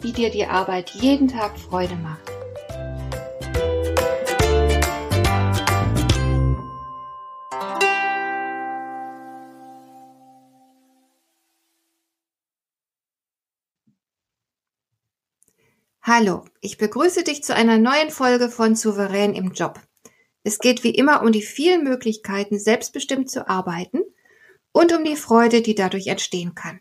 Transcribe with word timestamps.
wie 0.00 0.12
dir 0.12 0.30
die 0.30 0.46
Arbeit 0.46 0.90
jeden 0.90 1.28
Tag 1.28 1.58
Freude 1.58 1.96
macht. 1.96 2.22
Hallo, 16.00 16.44
ich 16.62 16.78
begrüße 16.78 17.22
dich 17.22 17.42
zu 17.42 17.54
einer 17.54 17.76
neuen 17.76 18.10
Folge 18.10 18.48
von 18.48 18.74
Souverän 18.76 19.34
im 19.34 19.52
Job. 19.52 19.80
Es 20.42 20.58
geht 20.58 20.82
wie 20.82 20.94
immer 20.94 21.22
um 21.22 21.32
die 21.32 21.42
vielen 21.42 21.84
Möglichkeiten, 21.84 22.58
selbstbestimmt 22.58 23.30
zu 23.30 23.46
arbeiten 23.48 24.00
und 24.72 24.96
um 24.96 25.04
die 25.04 25.16
Freude, 25.16 25.60
die 25.60 25.74
dadurch 25.74 26.06
entstehen 26.06 26.54
kann. 26.54 26.80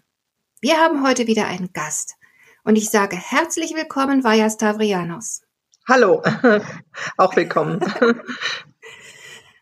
Wir 0.62 0.78
haben 0.78 1.06
heute 1.06 1.28
wieder 1.28 1.48
einen 1.48 1.74
Gast 1.74 2.16
und 2.68 2.76
ich 2.76 2.90
sage 2.90 3.16
herzlich 3.16 3.74
willkommen, 3.76 4.26
Vaja 4.26 4.50
Stavrianos. 4.50 5.42
Hallo, 5.88 6.22
auch 7.18 7.34
willkommen. 7.38 7.80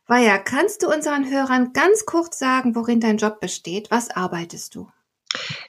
Vaja, 0.08 0.40
kannst 0.40 0.82
du 0.82 0.92
unseren 0.92 1.30
Hörern 1.30 1.72
ganz 1.72 2.08
kurz 2.08 2.40
sagen, 2.40 2.76
worin 2.76 3.00
dein 3.00 3.18
Job 3.18 3.40
besteht? 3.40 3.92
Was 3.92 4.10
arbeitest 4.10 4.74
du? 4.74 4.90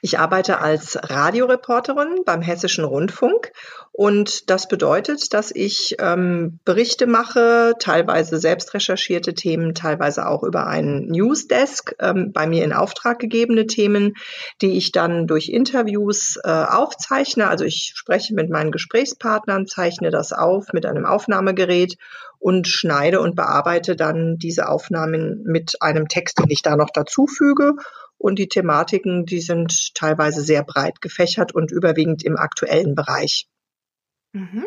Ich 0.01 0.19
arbeite 0.19 0.59
als 0.59 0.97
Radioreporterin 1.01 2.23
beim 2.25 2.41
Hessischen 2.41 2.85
Rundfunk 2.85 3.51
und 3.97 4.51
das 4.51 4.67
bedeutet, 4.67 5.33
dass 5.33 5.49
ich 5.49 5.95
ähm, 5.97 6.59
Berichte 6.65 7.07
mache, 7.07 7.73
teilweise 7.79 8.37
selbst 8.37 8.75
recherchierte 8.75 9.33
Themen, 9.33 9.73
teilweise 9.73 10.27
auch 10.27 10.43
über 10.43 10.67
einen 10.67 11.07
Newsdesk, 11.07 11.95
ähm, 11.99 12.31
bei 12.31 12.45
mir 12.45 12.63
in 12.63 12.73
Auftrag 12.73 13.17
gegebene 13.17 13.65
Themen, 13.65 14.13
die 14.61 14.77
ich 14.77 14.91
dann 14.91 15.25
durch 15.25 15.49
Interviews 15.49 16.37
äh, 16.43 16.47
aufzeichne. 16.47 17.47
Also 17.47 17.65
ich 17.65 17.93
spreche 17.95 18.35
mit 18.35 18.51
meinen 18.51 18.71
Gesprächspartnern, 18.71 19.65
zeichne 19.65 20.11
das 20.11 20.31
auf 20.31 20.73
mit 20.73 20.85
einem 20.85 21.07
Aufnahmegerät 21.07 21.97
und 22.37 22.67
schneide 22.67 23.19
und 23.19 23.35
bearbeite 23.35 23.95
dann 23.95 24.37
diese 24.37 24.69
Aufnahmen 24.69 25.41
mit 25.43 25.81
einem 25.81 26.07
Text, 26.07 26.37
den 26.37 26.51
ich 26.51 26.61
da 26.61 26.75
noch 26.75 26.91
dazufüge 26.91 27.73
und 28.17 28.39
die 28.39 28.47
Thematiken, 28.47 29.25
die 29.25 29.41
sind 29.41 29.93
teilweise 29.95 30.41
sehr 30.41 30.63
breit 30.63 31.01
gefächert 31.01 31.53
und 31.53 31.71
überwiegend 31.71 32.23
im 32.23 32.37
aktuellen 32.37 32.95
Bereich. 32.95 33.47
Mhm. 34.33 34.65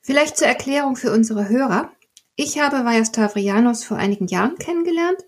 Vielleicht 0.00 0.36
zur 0.36 0.46
Erklärung 0.46 0.96
für 0.96 1.12
unsere 1.12 1.48
Hörer. 1.48 1.90
Ich 2.36 2.58
habe 2.60 2.84
Vajas 2.84 3.12
Tavrianos 3.12 3.84
vor 3.84 3.96
einigen 3.96 4.26
Jahren 4.26 4.56
kennengelernt. 4.56 5.18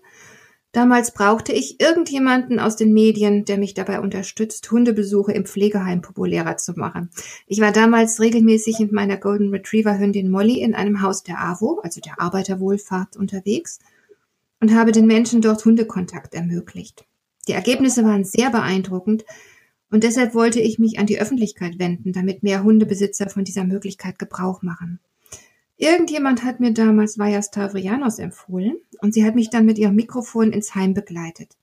Damals 0.73 1.11
brauchte 1.13 1.53
ich 1.53 1.79
irgendjemanden 1.79 2.59
aus 2.59 2.75
den 2.75 2.93
Medien, 2.93 3.45
der 3.45 3.57
mich 3.57 3.73
dabei 3.73 3.99
unterstützt, 3.99 4.69
Hundebesuche 4.69 5.31
im 5.31 5.45
Pflegeheim 5.45 6.01
populärer 6.01 6.57
zu 6.57 6.73
machen. 6.73 7.09
Ich 7.47 7.61
war 7.61 7.71
damals 7.71 8.19
regelmäßig 8.19 8.79
mit 8.79 8.91
meiner 8.91 9.17
Golden 9.17 9.49
Retriever 9.49 9.97
Hündin 9.97 10.29
Molly 10.29 10.61
in 10.61 10.75
einem 10.75 11.01
Haus 11.01 11.23
der 11.23 11.41
AWO, 11.41 11.79
also 11.81 12.01
der 12.01 12.21
Arbeiterwohlfahrt, 12.21 13.15
unterwegs 13.15 13.79
und 14.59 14.75
habe 14.75 14.91
den 14.91 15.07
Menschen 15.07 15.41
dort 15.41 15.63
Hundekontakt 15.65 16.33
ermöglicht. 16.33 17.05
Die 17.47 17.53
Ergebnisse 17.53 18.03
waren 18.03 18.23
sehr 18.23 18.49
beeindruckend 18.49 19.25
und 19.89 20.03
deshalb 20.03 20.33
wollte 20.33 20.59
ich 20.59 20.79
mich 20.79 20.99
an 20.99 21.05
die 21.05 21.19
Öffentlichkeit 21.19 21.79
wenden, 21.79 22.11
damit 22.11 22.43
mehr 22.43 22.63
Hundebesitzer 22.63 23.29
von 23.29 23.45
dieser 23.45 23.63
Möglichkeit 23.63 24.19
Gebrauch 24.19 24.61
machen. 24.61 24.99
Irgendjemand 25.77 26.43
hat 26.43 26.59
mir 26.59 26.73
damals 26.73 27.19
Vaja 27.19 27.41
Stavrianos 27.41 28.19
empfohlen 28.19 28.77
und 28.99 29.13
sie 29.13 29.23
hat 29.23 29.35
mich 29.35 29.49
dann 29.49 29.65
mit 29.65 29.77
ihrem 29.77 29.95
Mikrofon 29.95 30.51
ins 30.51 30.75
Heim 30.75 30.93
begleitet. 30.93 31.55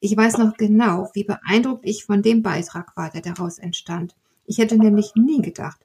Ich 0.00 0.16
weiß 0.16 0.38
noch 0.38 0.56
genau, 0.56 1.10
wie 1.12 1.24
beeindruckt 1.24 1.84
ich 1.84 2.04
von 2.04 2.22
dem 2.22 2.42
Beitrag 2.42 2.96
war, 2.96 3.10
der 3.10 3.20
daraus 3.20 3.58
entstand. 3.58 4.16
Ich 4.46 4.58
hätte 4.58 4.78
nämlich 4.78 5.12
nie 5.14 5.42
gedacht, 5.42 5.78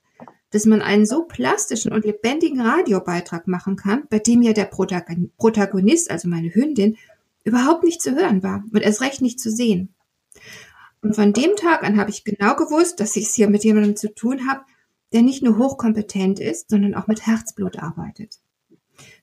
dass 0.52 0.66
man 0.66 0.82
einen 0.82 1.06
so 1.06 1.24
plastischen 1.24 1.92
und 1.92 2.06
lebendigen 2.06 2.62
Radiobeitrag 2.62 3.46
machen 3.46 3.76
kann, 3.76 4.06
bei 4.10 4.20
dem 4.20 4.42
ja 4.42 4.54
der 4.54 4.66
Protagonist, 4.66 6.10
also 6.10 6.30
meine 6.30 6.56
Hündin, 6.56 6.96
überhaupt 7.46 7.84
nicht 7.84 8.02
zu 8.02 8.14
hören 8.14 8.44
war 8.44 8.66
und 8.74 8.82
erst 8.82 9.02
recht 9.02 9.22
nicht 9.22 9.40
zu 9.40 9.50
sehen. 9.50 9.96
Und 11.02 11.16
von 11.16 11.32
dem 11.32 11.56
Tag 11.56 11.84
an 11.84 11.98
habe 11.98 12.10
ich 12.10 12.26
genau 12.26 12.56
gewusst, 12.56 13.00
dass 13.00 13.16
ich 13.16 13.26
es 13.26 13.36
hier 13.36 13.50
mit 13.50 13.64
jemandem 13.64 13.96
zu 13.96 14.14
tun 14.14 14.50
habe, 14.50 14.66
der 15.14 15.22
nicht 15.22 15.44
nur 15.44 15.58
hochkompetent 15.58 16.40
ist, 16.40 16.70
sondern 16.70 16.96
auch 16.96 17.08
mit 17.08 17.26
Herzblut 17.26 17.80
arbeitet. 17.80 18.40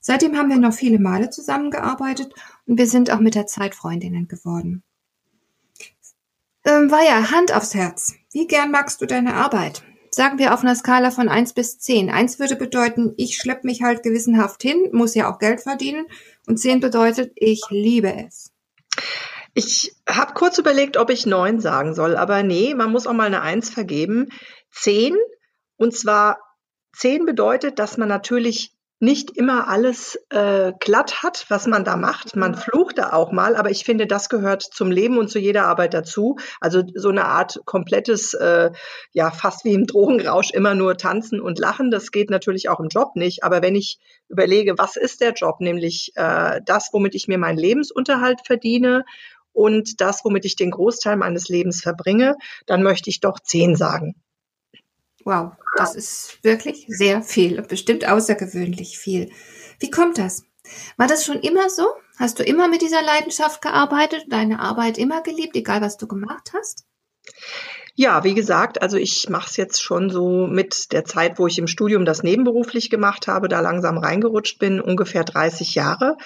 Seitdem 0.01 0.37
haben 0.37 0.49
wir 0.49 0.59
noch 0.59 0.73
viele 0.73 0.99
Male 0.99 1.31
zusammengearbeitet 1.31 2.33
und 2.67 2.79
wir 2.79 2.87
sind 2.87 3.11
auch 3.11 3.21
mit 3.21 3.35
der 3.35 3.47
Zeit 3.47 3.75
Freundinnen 3.75 4.29
geworden. 4.29 4.83
Ähm, 6.65 6.91
war 6.91 7.05
ja 7.05 7.33
Hand 7.33 7.53
aufs 7.55 7.75
Herz. 7.75 8.15
Wie 8.33 8.47
gern 8.47 8.71
magst 8.71 9.01
du 9.01 9.07
deine 9.07 9.35
Arbeit? 9.35 9.83
Sagen 10.15 10.39
wir 10.39 10.53
auf 10.53 10.61
einer 10.61 10.75
Skala 10.75 11.11
von 11.11 11.31
eins 11.31 11.55
bis 11.55 11.79
zehn. 11.79 12.11
Eins 12.11 12.39
würde 12.39 12.55
bedeuten, 12.55 13.15
ich 13.17 13.37
schlepp 13.39 13.65
mich 13.65 13.83
halt 13.83 14.03
gewissenhaft 14.03 14.63
hin, 14.63 14.91
muss 14.93 15.15
ja 15.15 15.33
auch 15.33 15.39
Geld 15.39 15.63
verdienen. 15.63 16.07
Und 16.47 16.59
zehn 16.59 16.81
bedeutet, 16.81 17.33
ich 17.35 17.63
liebe 17.71 18.15
es. 18.27 18.53
Ich 19.55 19.97
habe 20.07 20.35
kurz 20.35 20.59
überlegt, 20.59 20.99
ob 20.99 21.09
ich 21.09 21.25
neun 21.25 21.61
sagen 21.61 21.95
soll, 21.95 22.17
aber 22.17 22.43
nee, 22.43 22.75
man 22.75 22.93
muss 22.93 23.07
auch 23.07 23.15
mal 23.15 23.27
eine 23.27 23.41
Eins 23.41 23.71
vergeben. 23.71 24.29
Zehn, 24.71 25.17
und 25.77 25.97
zwar 25.97 26.39
zehn 26.95 27.25
bedeutet, 27.25 27.79
dass 27.79 27.97
man 27.97 28.09
natürlich 28.09 28.75
nicht 29.03 29.37
immer 29.37 29.67
alles 29.67 30.17
äh, 30.31 30.73
glatt 30.79 31.25
hat, 31.25 31.47
was 31.49 31.67
man 31.67 31.85
da 31.85 31.97
macht. 31.97 32.37
Man 32.37 32.55
flucht 32.55 32.99
da 32.99 33.13
auch 33.13 33.33
mal, 33.33 33.57
aber 33.57 33.73
ich 33.73 33.83
finde, 33.85 34.07
das 34.07 34.29
gehört 34.29 34.63
zum 34.63 34.93
Leben 34.93 35.19
und 35.19 35.29
zu 35.29 35.41
jeder 35.41 35.67
Arbeit 35.67 35.93
dazu. 35.93 36.37
Also 36.61 36.85
so 36.95 37.09
eine 37.09 37.25
Art 37.25 37.61
komplettes, 37.65 38.33
äh, 38.35 38.71
ja, 39.11 39.33
fast 39.33 39.65
wie 39.65 39.75
im 39.75 39.89
Drogenrausch, 39.89 40.53
immer 40.53 40.77
nur 40.77 40.97
tanzen 40.97 41.41
und 41.41 41.59
lachen, 41.59 41.91
das 41.91 42.13
geht 42.13 42.31
natürlich 42.31 42.69
auch 42.69 42.79
im 42.79 42.91
Job 42.91 43.17
nicht. 43.17 43.43
Aber 43.43 43.61
wenn 43.61 43.75
ich 43.75 43.99
überlege, 44.29 44.79
was 44.79 44.95
ist 44.95 45.21
der 45.21 45.33
Job, 45.33 45.57
nämlich 45.59 46.13
äh, 46.15 46.61
das, 46.65 46.91
womit 46.93 47.17
ich 47.17 47.27
mir 47.27 47.39
meinen 47.39 47.59
Lebensunterhalt 47.59 48.47
verdiene 48.47 49.05
und 49.53 50.01
das, 50.01 50.25
womit 50.25 50.45
ich 50.45 50.55
den 50.55 50.71
Großteil 50.71 51.17
meines 51.17 51.49
Lebens 51.49 51.83
verbringe, 51.83 52.37
dann 52.67 52.85
möchte 52.85 53.11
ich 53.11 53.19
doch 53.19 53.41
zehn 53.41 53.75
sagen. 53.75 54.15
Wow, 55.25 55.53
das 55.77 55.95
ist 55.95 56.39
wirklich 56.43 56.87
sehr 56.89 57.23
viel 57.23 57.59
und 57.59 57.69
bestimmt 57.69 58.07
außergewöhnlich 58.07 58.99
viel. 58.99 59.31
Wie 59.79 59.91
kommt 59.91 60.19
das? 60.19 60.45
War 60.97 61.07
das 61.07 61.25
schon 61.25 61.41
immer 61.41 61.69
so? 61.71 61.87
Hast 62.19 62.39
du 62.39 62.45
immer 62.45 62.69
mit 62.69 62.83
dieser 62.83 63.03
Leidenschaft 63.03 63.63
gearbeitet, 63.63 64.25
deine 64.29 64.61
Arbeit 64.61 64.99
immer 64.99 65.23
geliebt, 65.23 65.57
egal 65.57 65.81
was 65.81 65.97
du 65.97 66.07
gemacht 66.07 66.53
hast? 66.55 66.85
Ja, 67.95 68.25
wie 68.25 68.35
gesagt, 68.35 68.81
also 68.81 68.97
ich 68.97 69.29
mache 69.29 69.51
es 69.51 69.57
jetzt 69.59 69.83
schon 69.83 70.09
so 70.09 70.47
mit 70.47 70.93
der 70.93 71.05
Zeit, 71.05 71.39
wo 71.39 71.47
ich 71.47 71.59
im 71.59 71.67
Studium 71.67 72.07
das 72.07 72.23
nebenberuflich 72.23 72.89
gemacht 72.89 73.27
habe, 73.27 73.49
da 73.49 73.61
langsam 73.61 73.99
reingerutscht 73.99 74.59
bin, 74.59 74.81
ungefähr 74.81 75.25
30 75.25 75.75
Jahre. 75.75 76.17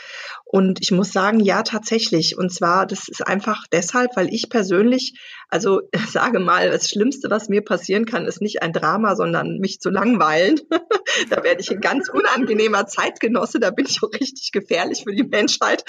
Und 0.49 0.79
ich 0.81 0.93
muss 0.93 1.13
sagen, 1.13 1.41
ja, 1.41 1.65
tatsächlich. 1.65 2.39
Und 2.39 2.53
zwar, 2.53 2.87
das 2.87 3.09
ist 3.09 3.27
einfach 3.27 3.65
deshalb, 3.73 4.15
weil 4.15 4.33
ich 4.33 4.49
persönlich, 4.49 5.19
also 5.49 5.81
sage 6.09 6.39
mal, 6.39 6.71
das 6.71 6.89
Schlimmste, 6.89 7.29
was 7.31 7.49
mir 7.49 7.63
passieren 7.63 8.07
kann, 8.07 8.27
ist 8.27 8.41
nicht 8.41 8.63
ein 8.63 8.73
Drama, 8.73 9.17
sondern 9.17 9.59
mich 9.59 9.81
zu 9.81 9.91
langweilen. 9.91 10.61
da 11.31 11.43
werde 11.43 11.61
ich 11.61 11.73
ein 11.73 11.81
ganz 11.81 12.09
unangenehmer 12.09 12.87
Zeitgenosse. 12.87 13.59
Da 13.59 13.71
bin 13.71 13.87
ich 13.87 14.01
auch 14.05 14.13
richtig 14.13 14.53
gefährlich 14.53 15.03
für 15.03 15.15
die 15.17 15.25
Menschheit. 15.25 15.85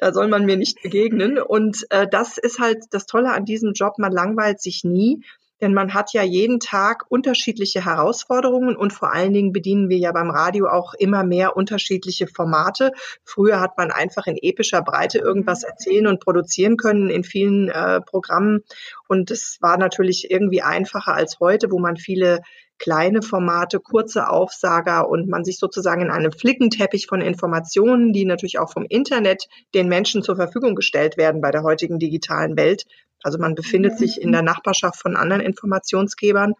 Da 0.00 0.12
soll 0.12 0.26
man 0.26 0.44
mir 0.44 0.56
nicht 0.56 0.82
begegnen. 0.82 1.38
Und 1.38 1.86
äh, 1.90 2.08
das 2.10 2.36
ist 2.36 2.58
halt 2.58 2.86
das 2.90 3.06
Tolle 3.06 3.30
an 3.30 3.44
diesem 3.44 3.74
Job. 3.74 3.98
Man 3.98 4.12
langweilt 4.12 4.60
sich 4.60 4.82
nie. 4.82 5.22
Denn 5.60 5.74
man 5.74 5.94
hat 5.94 6.12
ja 6.12 6.22
jeden 6.22 6.60
Tag 6.60 7.04
unterschiedliche 7.08 7.84
Herausforderungen 7.84 8.76
und 8.76 8.92
vor 8.92 9.12
allen 9.12 9.32
Dingen 9.32 9.52
bedienen 9.52 9.88
wir 9.88 9.98
ja 9.98 10.12
beim 10.12 10.30
Radio 10.30 10.68
auch 10.68 10.94
immer 10.94 11.24
mehr 11.24 11.56
unterschiedliche 11.56 12.26
Formate. 12.26 12.92
Früher 13.24 13.60
hat 13.60 13.76
man 13.76 13.90
einfach 13.90 14.26
in 14.26 14.38
epischer 14.40 14.82
Breite 14.82 15.18
irgendwas 15.18 15.62
erzählen 15.62 16.06
und 16.06 16.20
produzieren 16.20 16.76
können 16.76 17.10
in 17.10 17.24
vielen 17.24 17.68
äh, 17.68 18.00
Programmen. 18.00 18.60
Und 19.08 19.30
es 19.30 19.58
war 19.60 19.76
natürlich 19.76 20.30
irgendwie 20.30 20.62
einfacher 20.62 21.14
als 21.14 21.40
heute, 21.40 21.70
wo 21.70 21.78
man 21.78 21.96
viele 21.96 22.40
kleine 22.80 23.22
Formate, 23.22 23.78
kurze 23.78 24.28
Aufsager 24.28 25.08
und 25.08 25.28
man 25.28 25.44
sich 25.44 25.58
sozusagen 25.58 26.00
in 26.00 26.10
einem 26.10 26.32
Flickenteppich 26.32 27.06
von 27.06 27.20
Informationen, 27.20 28.12
die 28.12 28.24
natürlich 28.24 28.58
auch 28.58 28.72
vom 28.72 28.86
Internet 28.88 29.46
den 29.74 29.88
Menschen 29.88 30.22
zur 30.22 30.36
Verfügung 30.36 30.74
gestellt 30.74 31.16
werden 31.16 31.42
bei 31.42 31.50
der 31.50 31.62
heutigen 31.62 31.98
digitalen 31.98 32.56
Welt, 32.56 32.84
Also 33.22 33.38
man 33.38 33.54
befindet 33.54 33.98
sich 33.98 34.20
in 34.20 34.32
der 34.32 34.42
Nachbarschaft 34.42 35.00
von 35.00 35.16
anderen 35.16 35.42
Informationsgebern. 35.42 36.54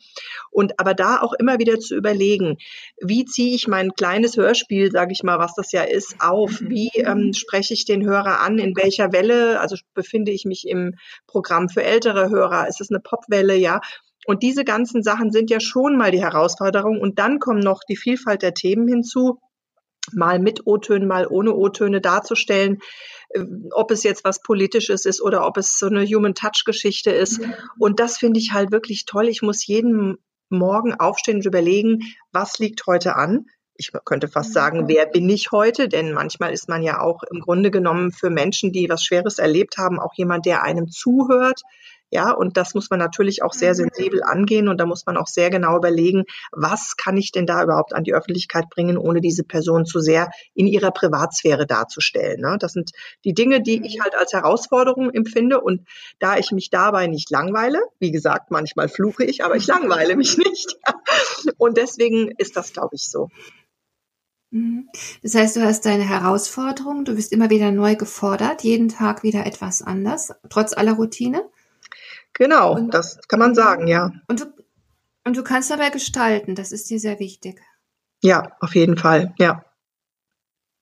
Und 0.50 0.78
aber 0.78 0.94
da 0.94 1.20
auch 1.20 1.32
immer 1.34 1.58
wieder 1.58 1.78
zu 1.78 1.96
überlegen, 1.96 2.58
wie 3.00 3.24
ziehe 3.24 3.54
ich 3.54 3.68
mein 3.68 3.92
kleines 3.92 4.36
Hörspiel, 4.36 4.90
sage 4.90 5.12
ich 5.12 5.22
mal, 5.22 5.38
was 5.38 5.54
das 5.54 5.72
ja 5.72 5.82
ist, 5.82 6.16
auf? 6.20 6.60
Wie 6.60 6.90
ähm, 6.94 7.32
spreche 7.32 7.74
ich 7.74 7.84
den 7.84 8.04
Hörer 8.04 8.40
an? 8.40 8.58
In 8.58 8.76
welcher 8.76 9.12
Welle? 9.12 9.60
Also 9.60 9.76
befinde 9.94 10.32
ich 10.32 10.44
mich 10.44 10.66
im 10.66 10.94
Programm 11.26 11.68
für 11.68 11.82
ältere 11.82 12.30
Hörer? 12.30 12.68
Ist 12.68 12.80
es 12.80 12.90
eine 12.90 13.00
Popwelle? 13.00 13.56
Ja. 13.56 13.80
Und 14.26 14.42
diese 14.42 14.64
ganzen 14.64 15.02
Sachen 15.02 15.32
sind 15.32 15.50
ja 15.50 15.60
schon 15.60 15.96
mal 15.96 16.10
die 16.10 16.22
Herausforderung. 16.22 17.00
Und 17.00 17.18
dann 17.18 17.38
kommen 17.38 17.60
noch 17.60 17.80
die 17.88 17.96
Vielfalt 17.96 18.42
der 18.42 18.54
Themen 18.54 18.86
hinzu 18.86 19.38
mal 20.12 20.38
mit 20.38 20.66
O-Tönen, 20.66 21.08
mal 21.08 21.26
ohne 21.26 21.54
O-Töne 21.54 22.00
darzustellen, 22.00 22.78
ob 23.72 23.90
es 23.90 24.02
jetzt 24.02 24.24
was 24.24 24.42
Politisches 24.42 25.04
ist 25.04 25.22
oder 25.22 25.46
ob 25.46 25.56
es 25.56 25.78
so 25.78 25.86
eine 25.86 26.04
Human 26.04 26.34
Touch 26.34 26.64
Geschichte 26.64 27.10
ist. 27.10 27.40
Mhm. 27.40 27.54
Und 27.78 28.00
das 28.00 28.18
finde 28.18 28.40
ich 28.40 28.52
halt 28.52 28.72
wirklich 28.72 29.04
toll. 29.04 29.28
Ich 29.28 29.42
muss 29.42 29.66
jeden 29.66 30.16
Morgen 30.48 30.94
aufstehen 30.94 31.36
und 31.36 31.46
überlegen, 31.46 32.00
was 32.32 32.58
liegt 32.58 32.86
heute 32.86 33.14
an? 33.14 33.46
Ich 33.76 33.92
könnte 34.04 34.28
fast 34.28 34.52
sagen, 34.52 34.88
wer 34.88 35.06
bin 35.06 35.28
ich 35.28 35.52
heute? 35.52 35.88
Denn 35.88 36.12
manchmal 36.12 36.52
ist 36.52 36.68
man 36.68 36.82
ja 36.82 37.00
auch 37.00 37.22
im 37.22 37.40
Grunde 37.40 37.70
genommen 37.70 38.10
für 38.10 38.30
Menschen, 38.30 38.72
die 38.72 38.88
was 38.88 39.04
Schweres 39.04 39.38
erlebt 39.38 39.78
haben, 39.78 40.00
auch 40.00 40.12
jemand, 40.14 40.44
der 40.44 40.62
einem 40.62 40.88
zuhört, 40.88 41.62
ja, 42.10 42.32
und 42.32 42.56
das 42.56 42.74
muss 42.74 42.90
man 42.90 42.98
natürlich 42.98 43.42
auch 43.42 43.52
sehr 43.52 43.70
mhm. 43.70 43.76
sensibel 43.76 44.22
angehen 44.22 44.68
und 44.68 44.78
da 44.78 44.86
muss 44.86 45.06
man 45.06 45.16
auch 45.16 45.28
sehr 45.28 45.48
genau 45.48 45.76
überlegen, 45.76 46.24
was 46.50 46.96
kann 46.96 47.16
ich 47.16 47.30
denn 47.30 47.46
da 47.46 47.62
überhaupt 47.62 47.94
an 47.94 48.02
die 48.02 48.14
Öffentlichkeit 48.14 48.68
bringen, 48.68 48.98
ohne 48.98 49.20
diese 49.20 49.44
Person 49.44 49.86
zu 49.86 50.00
sehr 50.00 50.30
in 50.54 50.66
ihrer 50.66 50.90
Privatsphäre 50.90 51.66
darzustellen. 51.66 52.40
Ne? 52.40 52.56
Das 52.58 52.72
sind 52.72 52.90
die 53.24 53.32
Dinge, 53.32 53.62
die 53.62 53.86
ich 53.86 54.00
halt 54.00 54.14
als 54.16 54.32
Herausforderung 54.32 55.10
empfinde 55.10 55.60
und 55.60 55.86
da 56.18 56.36
ich 56.36 56.50
mich 56.50 56.70
dabei 56.70 57.06
nicht 57.06 57.30
langweile, 57.30 57.80
wie 58.00 58.10
gesagt, 58.10 58.50
manchmal 58.50 58.88
fluche 58.88 59.24
ich, 59.24 59.44
aber 59.44 59.54
ich 59.56 59.66
langweile 59.66 60.16
mich 60.16 60.36
nicht. 60.38 60.76
und 61.58 61.76
deswegen 61.76 62.32
ist 62.38 62.56
das, 62.56 62.72
glaube 62.72 62.96
ich, 62.96 63.08
so. 63.08 63.28
Mhm. 64.50 64.88
Das 65.22 65.34
heißt, 65.34 65.56
du 65.56 65.62
hast 65.62 65.86
deine 65.86 66.08
Herausforderung, 66.08 67.04
du 67.04 67.14
bist 67.14 67.32
immer 67.32 67.50
wieder 67.50 67.70
neu 67.70 67.94
gefordert, 67.94 68.64
jeden 68.64 68.88
Tag 68.88 69.22
wieder 69.22 69.46
etwas 69.46 69.80
anders, 69.80 70.32
trotz 70.48 70.72
aller 70.72 70.94
Routine. 70.94 71.48
Genau, 72.40 72.74
und, 72.74 72.94
das 72.94 73.20
kann 73.28 73.38
man 73.38 73.54
sagen, 73.54 73.86
ja. 73.86 74.12
Und 74.26 74.40
du, 74.40 74.46
und 75.26 75.36
du 75.36 75.42
kannst 75.42 75.70
dabei 75.70 75.90
gestalten, 75.90 76.54
das 76.54 76.72
ist 76.72 76.88
dir 76.88 76.98
sehr 76.98 77.18
wichtig. 77.18 77.60
Ja, 78.22 78.56
auf 78.60 78.74
jeden 78.74 78.96
Fall, 78.96 79.34
ja. 79.38 79.62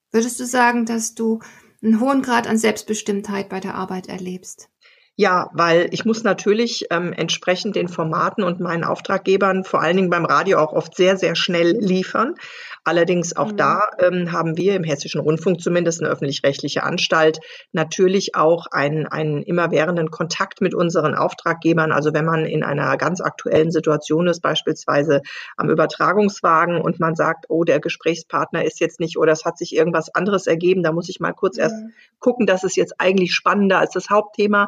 Würdest 0.09 0.39
du 0.39 0.45
sagen, 0.45 0.85
dass 0.85 1.15
du 1.15 1.41
einen 1.83 1.99
hohen 1.99 2.21
Grad 2.21 2.47
an 2.47 2.57
Selbstbestimmtheit 2.57 3.49
bei 3.49 3.59
der 3.59 3.75
Arbeit 3.75 4.07
erlebst? 4.07 4.69
Ja, 5.17 5.49
weil 5.51 5.89
ich 5.91 6.05
muss 6.05 6.23
natürlich 6.23 6.85
ähm, 6.91 7.11
entsprechend 7.11 7.75
den 7.75 7.89
Formaten 7.89 8.45
und 8.45 8.61
meinen 8.61 8.85
Auftraggebern, 8.85 9.65
vor 9.65 9.81
allen 9.81 9.97
Dingen 9.97 10.09
beim 10.09 10.23
Radio, 10.23 10.59
auch 10.59 10.71
oft 10.71 10.95
sehr, 10.95 11.17
sehr 11.17 11.35
schnell 11.35 11.71
liefern. 11.77 12.35
Allerdings 12.89 13.35
auch 13.35 13.51
mhm. 13.51 13.57
da 13.57 13.81
ähm, 13.99 14.31
haben 14.31 14.57
wir 14.57 14.75
im 14.75 14.83
Hessischen 14.83 15.21
Rundfunk 15.21 15.61
zumindest 15.61 16.01
eine 16.01 16.09
öffentlich-rechtliche 16.09 16.81
Anstalt 16.81 17.37
natürlich 17.71 18.33
auch 18.33 18.65
einen, 18.71 19.05
einen 19.05 19.43
immerwährenden 19.43 20.09
Kontakt 20.09 20.59
mit 20.59 20.73
unseren 20.73 21.13
Auftraggebern. 21.13 21.91
Also 21.91 22.15
wenn 22.15 22.25
man 22.25 22.47
in 22.47 22.63
einer 22.63 22.97
ganz 22.97 23.21
aktuellen 23.21 23.69
Situation 23.69 24.25
ist, 24.25 24.41
beispielsweise 24.41 25.21
am 25.55 25.69
Übertragungswagen 25.69 26.81
und 26.81 26.99
man 26.99 27.13
sagt, 27.13 27.45
oh, 27.47 27.63
der 27.63 27.79
Gesprächspartner 27.79 28.65
ist 28.65 28.79
jetzt 28.79 28.99
nicht 28.99 29.19
oder 29.19 29.33
es 29.33 29.45
hat 29.45 29.59
sich 29.59 29.75
irgendwas 29.75 30.15
anderes 30.15 30.47
ergeben, 30.47 30.81
da 30.81 30.91
muss 30.91 31.09
ich 31.09 31.19
mal 31.19 31.33
kurz 31.33 31.57
mhm. 31.57 31.61
erst 31.61 31.75
gucken, 32.17 32.47
das 32.47 32.63
ist 32.63 32.75
jetzt 32.75 32.95
eigentlich 32.97 33.35
spannender 33.35 33.77
als 33.77 33.91
das 33.91 34.09
Hauptthema 34.09 34.67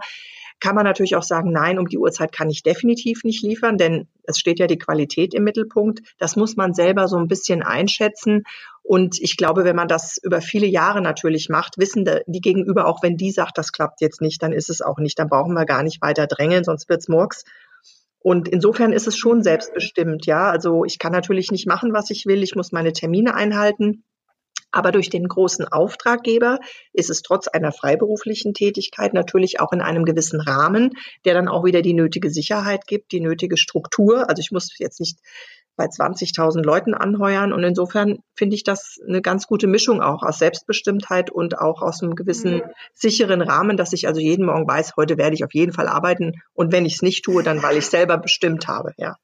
kann 0.62 0.76
man 0.76 0.86
natürlich 0.86 1.16
auch 1.16 1.24
sagen, 1.24 1.52
nein, 1.52 1.80
um 1.80 1.88
die 1.88 1.98
Uhrzeit 1.98 2.32
kann 2.32 2.50
ich 2.50 2.64
definitiv 2.64 3.24
nicht 3.24 3.44
liefern, 3.44 3.78
denn 3.78 4.08
es 4.24 4.38
steht 4.38 4.60
ja 4.60 4.68
die 4.68 4.78
Qualität 4.78 5.34
im 5.34 5.44
Mittelpunkt. 5.44 6.02
Das 6.20 6.36
muss 6.36 6.56
man 6.56 6.74
selber 6.74 7.08
so 7.08 7.18
ein 7.18 7.28
bisschen 7.28 7.64
einschätzen. 7.64 8.44
Und 8.84 9.20
ich 9.20 9.38
glaube, 9.38 9.66
wenn 9.66 9.76
man 9.76 9.88
das 9.88 10.18
über 10.22 10.40
viele 10.40 10.68
Jahre 10.68 11.02
natürlich 11.02 11.50
macht, 11.50 11.78
wissen 11.78 12.08
die 12.28 12.42
Gegenüber, 12.42 12.86
auch 12.86 13.04
wenn 13.04 13.18
die 13.18 13.32
sagt, 13.32 13.58
das 13.58 13.72
klappt 13.72 14.02
jetzt 14.02 14.22
nicht, 14.22 14.42
dann 14.42 14.54
ist 14.54 14.70
es 14.70 14.82
auch 14.82 15.00
nicht. 15.00 15.20
Dann 15.20 15.30
brauchen 15.30 15.54
wir 15.54 15.66
gar 15.66 15.84
nicht 15.84 16.02
weiter 16.02 16.28
drängeln, 16.28 16.64
sonst 16.64 16.88
wird's 16.88 17.10
Murks. 17.10 17.44
Und 18.20 18.48
insofern 18.48 18.94
ist 18.94 19.08
es 19.08 19.18
schon 19.18 19.42
selbstbestimmt, 19.42 20.28
ja. 20.28 20.50
Also 20.50 20.86
ich 20.86 21.00
kann 21.00 21.12
natürlich 21.12 21.52
nicht 21.52 21.66
machen, 21.66 21.92
was 21.92 22.12
ich 22.12 22.28
will. 22.28 22.44
Ich 22.44 22.56
muss 22.56 22.72
meine 22.72 22.94
Termine 22.94 23.34
einhalten. 23.34 24.04
Aber 24.72 24.92
durch 24.92 25.10
den 25.10 25.28
großen 25.28 25.68
Auftraggeber 25.68 26.60
ist 26.94 27.10
es 27.10 27.22
trotz 27.22 27.48
einer 27.48 27.72
freiberuflichen 27.72 28.54
Tätigkeit 28.54 29.14
natürlich 29.14 29.60
auch 29.60 29.72
in 29.72 29.82
einem 29.82 30.06
gewissen 30.06 30.40
Rahmen, 30.40 30.92
der 31.26 31.34
dann 31.34 31.48
auch 31.48 31.66
wieder 31.66 31.82
die 31.82 31.94
nötige 31.94 32.30
Sicherheit 32.30 32.88
gibt, 32.88 33.12
die 33.12 33.22
nötige 33.22 33.58
Struktur. 33.58 34.30
Also 34.30 34.40
ich 34.40 34.52
muss 34.52 34.78
jetzt 34.78 35.00
nicht 35.00 35.20
bei 35.76 35.86
20.000 35.86 36.64
Leuten 36.64 36.94
anheuern. 36.94 37.54
Und 37.54 37.64
insofern 37.64 38.20
finde 38.36 38.56
ich 38.56 38.64
das 38.64 39.00
eine 39.08 39.22
ganz 39.22 39.48
gute 39.48 39.68
Mischung 39.68 40.02
auch 40.02 40.24
aus 40.24 40.40
Selbstbestimmtheit 40.40 41.32
und 41.32 41.58
auch 41.58 41.82
aus 41.82 42.04
einem 42.04 42.16
gewissen 42.16 42.56
mhm. 42.56 42.64
sicheren 42.94 43.42
Rahmen, 43.42 43.78
dass 43.78 43.94
ich 43.94 44.08
also 44.08 44.20
jeden 44.20 44.46
Morgen 44.46 44.68
weiß, 44.68 44.94
heute 44.98 45.18
werde 45.18 45.36
ich 45.36 45.44
auf 45.44 45.54
jeden 45.54 45.74
Fall 45.74 45.88
arbeiten. 45.88 46.34
Und 46.54 46.72
wenn 46.72 46.86
ich 46.86 46.96
es 46.96 47.02
nicht 47.02 47.24
tue, 47.24 47.44
dann 47.44 47.64
weil 47.64 47.78
ich 47.78 47.88
selber 47.88 48.18
bestimmt 48.18 48.68
habe, 48.68 48.94
ja. 48.98 49.18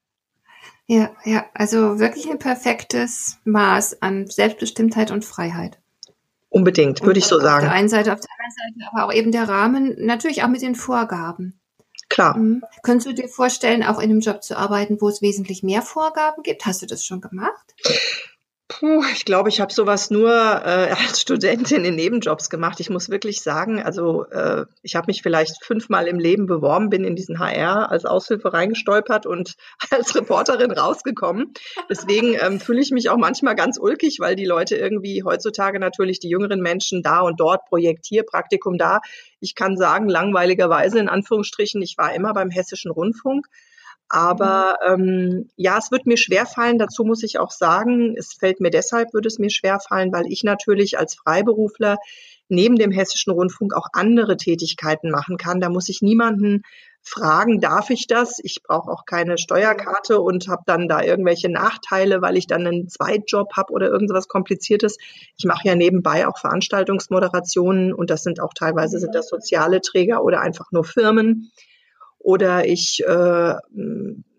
Ja, 0.90 1.10
ja, 1.24 1.44
also 1.52 1.98
wirklich 1.98 2.30
ein 2.30 2.38
perfektes 2.38 3.36
Maß 3.44 4.00
an 4.00 4.26
Selbstbestimmtheit 4.26 5.10
und 5.10 5.22
Freiheit. 5.22 5.78
Unbedingt, 6.48 7.02
würde 7.02 7.18
ich 7.18 7.26
so 7.26 7.38
sagen. 7.38 7.66
Auf 7.66 7.70
der 7.70 7.78
einen 7.78 7.90
Seite, 7.90 8.12
auf 8.14 8.20
der 8.20 8.30
anderen 8.30 8.80
Seite 8.80 8.90
aber 8.90 9.04
auch 9.04 9.12
eben 9.12 9.30
der 9.30 9.46
Rahmen, 9.46 9.96
natürlich 9.98 10.42
auch 10.42 10.48
mit 10.48 10.62
den 10.62 10.74
Vorgaben. 10.74 11.60
Klar. 12.08 12.38
Mhm. 12.38 12.62
Könntest 12.82 13.06
du 13.06 13.12
dir 13.12 13.28
vorstellen, 13.28 13.82
auch 13.82 13.98
in 13.98 14.10
einem 14.10 14.20
Job 14.20 14.42
zu 14.42 14.56
arbeiten, 14.56 14.98
wo 15.02 15.10
es 15.10 15.20
wesentlich 15.20 15.62
mehr 15.62 15.82
Vorgaben 15.82 16.42
gibt? 16.42 16.64
Hast 16.64 16.80
du 16.80 16.86
das 16.86 17.04
schon 17.04 17.20
gemacht? 17.20 17.74
Puh, 18.78 19.02
ich 19.12 19.24
glaube, 19.24 19.48
ich 19.48 19.60
habe 19.60 19.72
sowas 19.72 20.08
nur 20.08 20.30
äh, 20.30 20.94
als 21.08 21.20
Studentin 21.20 21.84
in 21.84 21.96
Nebenjobs 21.96 22.48
gemacht. 22.48 22.78
Ich 22.78 22.90
muss 22.90 23.10
wirklich 23.10 23.42
sagen, 23.42 23.82
also 23.82 24.26
äh, 24.26 24.66
ich 24.82 24.94
habe 24.94 25.06
mich 25.08 25.20
vielleicht 25.20 25.64
fünfmal 25.64 26.06
im 26.06 26.20
Leben 26.20 26.46
beworben, 26.46 26.88
bin 26.88 27.02
in 27.02 27.16
diesen 27.16 27.40
HR 27.40 27.90
als 27.90 28.04
Aushilfe 28.04 28.52
reingestolpert 28.52 29.26
und 29.26 29.56
als 29.90 30.14
Reporterin 30.14 30.70
rausgekommen. 30.70 31.54
Deswegen 31.90 32.36
ähm, 32.40 32.60
fühle 32.60 32.80
ich 32.80 32.92
mich 32.92 33.10
auch 33.10 33.16
manchmal 33.16 33.56
ganz 33.56 33.78
ulkig, 33.80 34.18
weil 34.20 34.36
die 34.36 34.46
Leute 34.46 34.76
irgendwie 34.76 35.24
heutzutage 35.24 35.80
natürlich 35.80 36.20
die 36.20 36.28
jüngeren 36.28 36.60
Menschen 36.60 37.02
da 37.02 37.22
und 37.22 37.40
dort 37.40 37.64
Projektier, 37.64 38.22
Praktikum 38.22 38.78
da. 38.78 39.00
Ich 39.40 39.56
kann 39.56 39.76
sagen, 39.76 40.08
langweiligerweise 40.08 41.00
in 41.00 41.08
Anführungsstrichen, 41.08 41.82
ich 41.82 41.98
war 41.98 42.14
immer 42.14 42.32
beim 42.32 42.50
Hessischen 42.50 42.92
Rundfunk 42.92 43.48
aber 44.08 44.78
ähm, 44.86 45.50
ja, 45.56 45.78
es 45.78 45.90
wird 45.90 46.06
mir 46.06 46.16
schwerfallen. 46.16 46.78
Dazu 46.78 47.04
muss 47.04 47.22
ich 47.22 47.38
auch 47.38 47.50
sagen, 47.50 48.14
es 48.16 48.32
fällt 48.32 48.60
mir 48.60 48.70
deshalb, 48.70 49.12
würde 49.12 49.28
es 49.28 49.38
mir 49.38 49.50
schwerfallen, 49.50 50.12
weil 50.12 50.26
ich 50.28 50.44
natürlich 50.44 50.98
als 50.98 51.14
Freiberufler 51.14 51.98
neben 52.48 52.76
dem 52.76 52.90
Hessischen 52.90 53.32
Rundfunk 53.32 53.74
auch 53.74 53.88
andere 53.92 54.38
Tätigkeiten 54.38 55.10
machen 55.10 55.36
kann. 55.36 55.60
Da 55.60 55.68
muss 55.68 55.90
ich 55.90 56.00
niemanden 56.00 56.62
fragen, 57.02 57.60
darf 57.60 57.90
ich 57.90 58.06
das? 58.06 58.38
Ich 58.42 58.62
brauche 58.62 58.90
auch 58.90 59.04
keine 59.04 59.38
Steuerkarte 59.38 60.20
und 60.20 60.48
habe 60.48 60.62
dann 60.66 60.88
da 60.88 61.02
irgendwelche 61.02 61.50
Nachteile, 61.50 62.22
weil 62.22 62.36
ich 62.36 62.46
dann 62.46 62.66
einen 62.66 62.88
Zweitjob 62.88 63.56
habe 63.56 63.72
oder 63.72 63.88
irgendwas 63.88 64.28
Kompliziertes. 64.28 64.96
Ich 65.36 65.44
mache 65.44 65.68
ja 65.68 65.74
nebenbei 65.74 66.26
auch 66.26 66.38
Veranstaltungsmoderationen 66.38 67.92
und 67.92 68.10
das 68.10 68.22
sind 68.22 68.40
auch 68.40 68.54
teilweise 68.54 68.98
sind 68.98 69.14
das 69.14 69.28
soziale 69.28 69.80
Träger 69.80 70.22
oder 70.22 70.40
einfach 70.40 70.72
nur 70.72 70.84
Firmen 70.84 71.50
oder 72.18 72.66
ich 72.66 73.02
äh, 73.06 73.54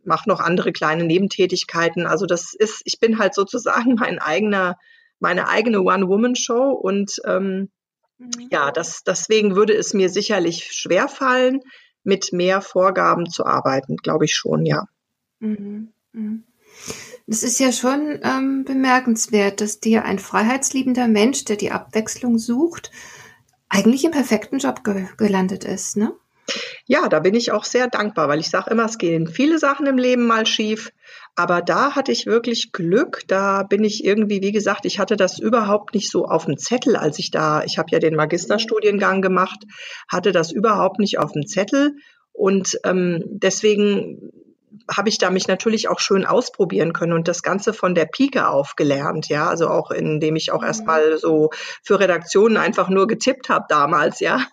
mache 0.04 0.30
noch 0.30 0.40
andere 0.40 0.72
kleine 0.72 1.06
Nebentätigkeiten. 1.06 2.06
Also 2.06 2.26
das 2.26 2.54
ist, 2.54 2.82
ich 2.86 3.00
bin 3.00 3.20
halt 3.20 3.34
sozusagen 3.34 3.96
mein 4.00 4.20
eigener, 4.20 4.78
meine 5.20 5.48
eigene 5.48 5.82
One-Woman-Show 5.82 6.72
und 6.72 7.22
ähm, 7.26 7.70
mhm. 8.18 8.30
ja, 8.52 8.72
das, 8.72 9.04
deswegen 9.04 9.56
würde 9.56 9.74
es 9.76 9.94
mir 9.94 10.10
sicherlich 10.10 10.72
schwerfallen, 10.72 11.62
mit 12.04 12.32
mehr 12.32 12.62
Vorgaben 12.62 13.30
zu 13.30 13.46
arbeiten, 13.46 13.98
glaube 13.98 14.26
ich 14.26 14.34
schon, 14.34 14.66
ja. 14.66 14.86
Mhm. 15.40 15.90
Mhm. 16.14 16.44
Es 17.28 17.44
ist 17.44 17.60
ja 17.60 17.72
schon 17.72 18.20
ähm, 18.24 18.64
bemerkenswert, 18.66 19.62
dass 19.62 19.80
dir 19.80 20.06
ein 20.06 20.18
freiheitsliebender 20.18 21.08
Mensch, 21.08 21.46
der 21.46 21.58
die 21.58 21.72
Abwechslung 21.72 22.40
sucht, 22.40 22.92
eigentlich 23.68 24.04
im 24.04 24.12
perfekten 24.12 24.58
Job 24.58 24.84
ge 24.84 25.06
gelandet 25.18 25.64
ist, 25.64 25.96
ne? 25.98 26.14
Ja, 26.86 27.08
da 27.08 27.20
bin 27.20 27.36
ich 27.36 27.52
auch 27.52 27.64
sehr 27.64 27.88
dankbar, 27.88 28.28
weil 28.28 28.40
ich 28.40 28.50
sage 28.50 28.72
immer, 28.72 28.86
es 28.86 28.98
gehen 28.98 29.28
viele 29.28 29.60
Sachen 29.60 29.86
im 29.86 29.98
Leben 29.98 30.26
mal 30.26 30.46
schief. 30.46 30.92
Aber 31.36 31.62
da 31.62 31.96
hatte 31.96 32.12
ich 32.12 32.26
wirklich 32.26 32.72
Glück. 32.72 33.22
Da 33.28 33.64
bin 33.64 33.84
ich 33.84 34.04
irgendwie, 34.04 34.42
wie 34.42 34.52
gesagt, 34.52 34.86
ich 34.86 35.00
hatte 35.00 35.16
das 35.16 35.40
überhaupt 35.40 35.94
nicht 35.94 36.12
so 36.12 36.26
auf 36.26 36.46
dem 36.46 36.58
Zettel, 36.58 36.96
als 36.96 37.20
ich 37.20 37.32
da, 37.32 37.64
ich 37.64 37.78
habe 37.78 37.90
ja 37.92 38.00
den 38.00 38.16
Magisterstudiengang 38.16 39.22
gemacht, 39.22 39.64
hatte 40.12 40.32
das 40.32 40.52
überhaupt 40.52 41.00
nicht 41.00 41.18
auf 41.18 41.32
dem 41.32 41.48
Zettel. 41.48 41.96
Und 42.34 42.80
ähm, 42.84 43.24
deswegen 43.28 44.32
habe 44.90 45.10
ich 45.10 45.18
da 45.18 45.30
mich 45.30 45.48
natürlich 45.48 45.88
auch 45.88 46.00
schön 46.00 46.26
ausprobieren 46.26 46.94
können 46.94 47.14
und 47.14 47.28
das 47.28 47.44
Ganze 47.44 47.74
von 47.74 47.96
der 47.96 48.06
Pike 48.06 48.48
auf 48.48 48.76
gelernt, 48.76 49.30
ja, 49.30 49.48
also 49.48 49.68
auch 49.68 49.92
indem 49.92 50.36
ich 50.36 50.52
auch 50.52 50.62
mhm. 50.62 50.68
erstmal 50.68 51.18
so 51.18 51.50
für 51.84 52.00
Redaktionen 52.00 52.58
einfach 52.58 52.90
nur 52.90 53.08
getippt 53.08 53.50
habe 53.50 53.66
damals, 53.70 54.20
ja, 54.20 54.46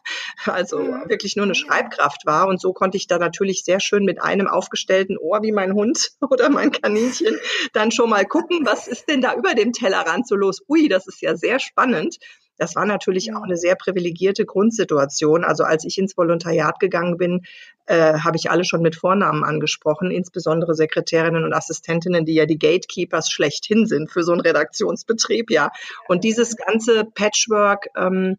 also 0.44 0.78
mhm. 0.78 1.08
wirklich 1.08 1.36
nur 1.36 1.44
eine 1.44 1.54
Schreibkraft 1.54 2.26
war 2.26 2.48
und 2.48 2.60
so 2.60 2.72
konnte 2.72 2.96
ich 2.96 3.06
da 3.06 3.18
natürlich 3.18 3.64
sehr 3.64 3.80
schön 3.80 4.04
mit 4.04 4.22
einem 4.22 4.46
aufgestellten 4.46 5.18
Ohr 5.18 5.42
wie 5.42 5.52
mein 5.52 5.72
Hund 5.72 6.10
oder 6.20 6.48
mein 6.50 6.72
Kaninchen 6.72 7.38
dann 7.72 7.90
schon 7.90 8.10
mal 8.10 8.24
gucken, 8.24 8.64
was 8.64 8.88
ist 8.88 9.08
denn 9.08 9.20
da 9.20 9.34
über 9.34 9.54
dem 9.54 9.72
Tellerrand 9.72 10.26
so 10.26 10.36
los? 10.36 10.62
Ui, 10.68 10.88
das 10.88 11.06
ist 11.06 11.20
ja 11.22 11.36
sehr 11.36 11.58
spannend. 11.58 12.18
Das 12.58 12.74
war 12.76 12.86
natürlich 12.86 13.34
auch 13.34 13.42
eine 13.42 13.56
sehr 13.56 13.74
privilegierte 13.74 14.44
Grundsituation. 14.44 15.44
Also 15.44 15.64
als 15.64 15.84
ich 15.84 15.98
ins 15.98 16.16
Volontariat 16.16 16.80
gegangen 16.80 17.16
bin, 17.16 17.42
äh, 17.86 18.18
habe 18.18 18.36
ich 18.36 18.50
alle 18.50 18.64
schon 18.64 18.82
mit 18.82 18.96
Vornamen 18.96 19.44
angesprochen, 19.44 20.10
insbesondere 20.10 20.74
Sekretärinnen 20.74 21.44
und 21.44 21.52
Assistentinnen, 21.52 22.24
die 22.24 22.34
ja 22.34 22.46
die 22.46 22.58
Gatekeepers 22.58 23.30
schlechthin 23.30 23.86
sind 23.86 24.10
für 24.10 24.22
so 24.22 24.32
einen 24.32 24.40
Redaktionsbetrieb, 24.40 25.50
ja. 25.50 25.70
Und 26.08 26.24
dieses 26.24 26.56
ganze 26.56 27.04
Patchwork, 27.04 27.86
ähm, 27.96 28.38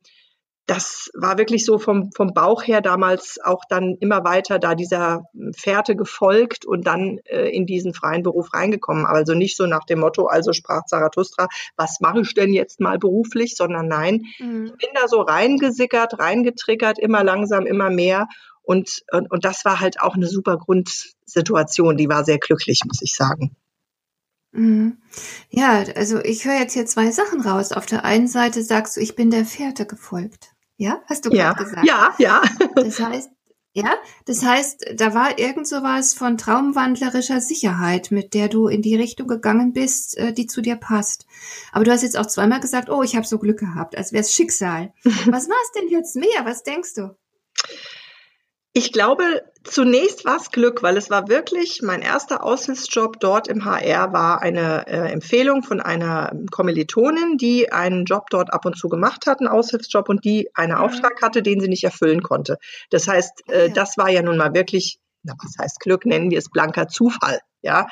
das 0.68 1.10
war 1.14 1.38
wirklich 1.38 1.64
so 1.64 1.80
vom, 1.80 2.12
vom 2.12 2.34
Bauch 2.34 2.62
her 2.62 2.82
damals 2.82 3.40
auch 3.42 3.64
dann 3.70 3.96
immer 4.02 4.26
weiter 4.26 4.60
da 4.60 4.76
dieser 4.76 5.24
Fährte 5.56 5.96
gefolgt 5.96 6.66
und 6.66 6.86
dann 6.86 7.20
äh, 7.24 7.48
in 7.50 7.66
diesen 7.66 7.94
freien 7.94 8.22
Beruf 8.22 8.54
reingekommen. 8.54 9.06
Also 9.06 9.34
nicht 9.34 9.56
so 9.56 9.66
nach 9.66 9.86
dem 9.86 10.00
Motto, 10.00 10.28
also 10.28 10.52
sprach 10.52 10.84
Zarathustra, 10.86 11.48
was 11.78 12.02
mache 12.02 12.20
ich 12.20 12.34
denn 12.34 12.52
jetzt 12.52 12.82
mal 12.82 13.00
beruflich, 13.00 13.56
sondern 13.56 13.88
nein, 13.88 14.26
mhm. 14.40 14.66
ich 14.66 14.74
bin 14.74 14.90
da 14.94 15.08
so 15.08 15.22
reingesickert, 15.22 16.20
reingetriggert, 16.20 17.00
immer 17.00 17.24
langsam, 17.24 17.66
immer 17.66 17.90
mehr. 17.90 18.28
Und, 18.62 19.04
und, 19.14 19.32
und 19.32 19.46
das 19.46 19.64
war 19.64 19.80
halt 19.80 20.02
auch 20.02 20.16
eine 20.16 20.28
super 20.28 20.58
Grundsituation, 20.58 21.96
die 21.96 22.10
war 22.10 22.26
sehr 22.26 22.40
glücklich, 22.40 22.82
muss 22.86 23.02
ich 23.02 23.16
sagen. 23.16 23.56
Mhm. 24.52 24.98
Ja, 25.50 25.86
also 25.96 26.20
ich 26.20 26.44
höre 26.44 26.60
jetzt 26.60 26.74
hier 26.74 26.86
zwei 26.86 27.12
Sachen 27.12 27.40
raus. 27.40 27.72
Auf 27.72 27.86
der 27.86 28.04
einen 28.04 28.28
Seite 28.28 28.64
sagst 28.64 28.98
du, 28.98 29.02
ich 29.02 29.16
bin 29.16 29.32
der 29.32 29.46
Fährte 29.46 29.86
gefolgt. 29.86 30.57
Ja, 30.78 31.02
hast 31.08 31.26
du 31.26 31.32
ja. 31.32 31.54
gesagt? 31.54 31.86
Ja, 31.86 32.14
ja. 32.20 32.42
Das 32.76 33.00
heißt, 33.00 33.30
ja, 33.74 33.96
das 34.26 34.44
heißt, 34.44 34.94
da 34.96 35.14
war 35.14 35.38
irgend 35.38 35.68
sowas 35.68 36.16
von 36.16 36.38
traumwandlerischer 36.38 37.42
Sicherheit, 37.42 38.10
mit 38.10 38.34
der 38.34 38.48
du 38.48 38.68
in 38.68 38.82
die 38.82 38.96
Richtung 38.96 39.28
gegangen 39.28 39.72
bist, 39.72 40.18
äh, 40.18 40.34
die 40.34 40.48
zu 40.48 40.62
dir 40.62 40.78
passt. 40.78 41.28
Aber 41.72 41.84
du 41.84 41.92
hast 41.92 42.02
jetzt 42.02 42.18
auch 42.18 42.26
zweimal 42.26 42.60
gesagt, 42.60 42.90
oh, 42.90 43.04
ich 43.04 43.16
habe 43.16 43.28
so 43.28 43.38
Glück 43.38 43.60
gehabt, 43.60 43.96
als 43.96 44.14
wäre 44.14 44.22
es 44.22 44.34
Schicksal. 44.34 44.94
Was 45.04 45.48
war 45.48 45.58
es 45.64 45.72
denn 45.74 45.90
jetzt 45.90 46.16
mehr? 46.16 46.44
Was 46.44 46.64
denkst 46.64 46.96
du? 46.96 47.16
Ich 48.74 48.92
glaube, 48.92 49.44
zunächst 49.68 50.26
war 50.26 50.38
es 50.38 50.52
Glück, 50.52 50.84
weil 50.84 50.98
es 50.98 51.10
war 51.10 51.28
wirklich 51.28 51.82
mein 51.82 52.02
erster 52.02 52.44
Aushilfsjob 52.44 53.20
dort 53.20 53.48
im 53.48 53.66
HR 53.66 54.14
war 54.14 54.42
eine 54.42 54.88
äh, 54.88 55.12
Empfehlung 55.12 55.64
von 55.64 55.80
einer 55.80 56.32
Kommilitonin, 56.52 57.38
die 57.38 57.72
einen 57.72 58.06
Job 58.06 58.30
dort 58.30 58.54
ab 58.54 58.66
und 58.66 58.78
zu 58.78 58.90
gemacht 58.90 59.26
hat, 59.26 59.40
einen 59.40 59.50
Aushilfsjob 59.50 60.10
und 60.10 60.26
die 60.26 60.50
einen 60.56 60.74
mhm. 60.74 60.80
Auftrag 60.80 61.22
hatte, 61.22 61.42
den 61.42 61.60
sie 61.60 61.68
nicht 61.68 61.84
erfüllen 61.84 62.24
konnte. 62.24 62.58
Das 62.90 63.08
heißt, 63.08 63.50
äh, 63.50 63.70
das 63.70 63.98
war 63.98 64.10
ja 64.10 64.22
nun 64.22 64.38
mal 64.38 64.54
wirklich, 64.54 65.00
na, 65.24 65.34
was 65.42 65.58
heißt 65.60 65.80
Glück, 65.80 66.06
nennen 66.06 66.32
wir 66.32 66.40
es 66.40 66.50
blanker 66.50 66.88
Zufall. 66.88 67.40
Ja, 67.68 67.88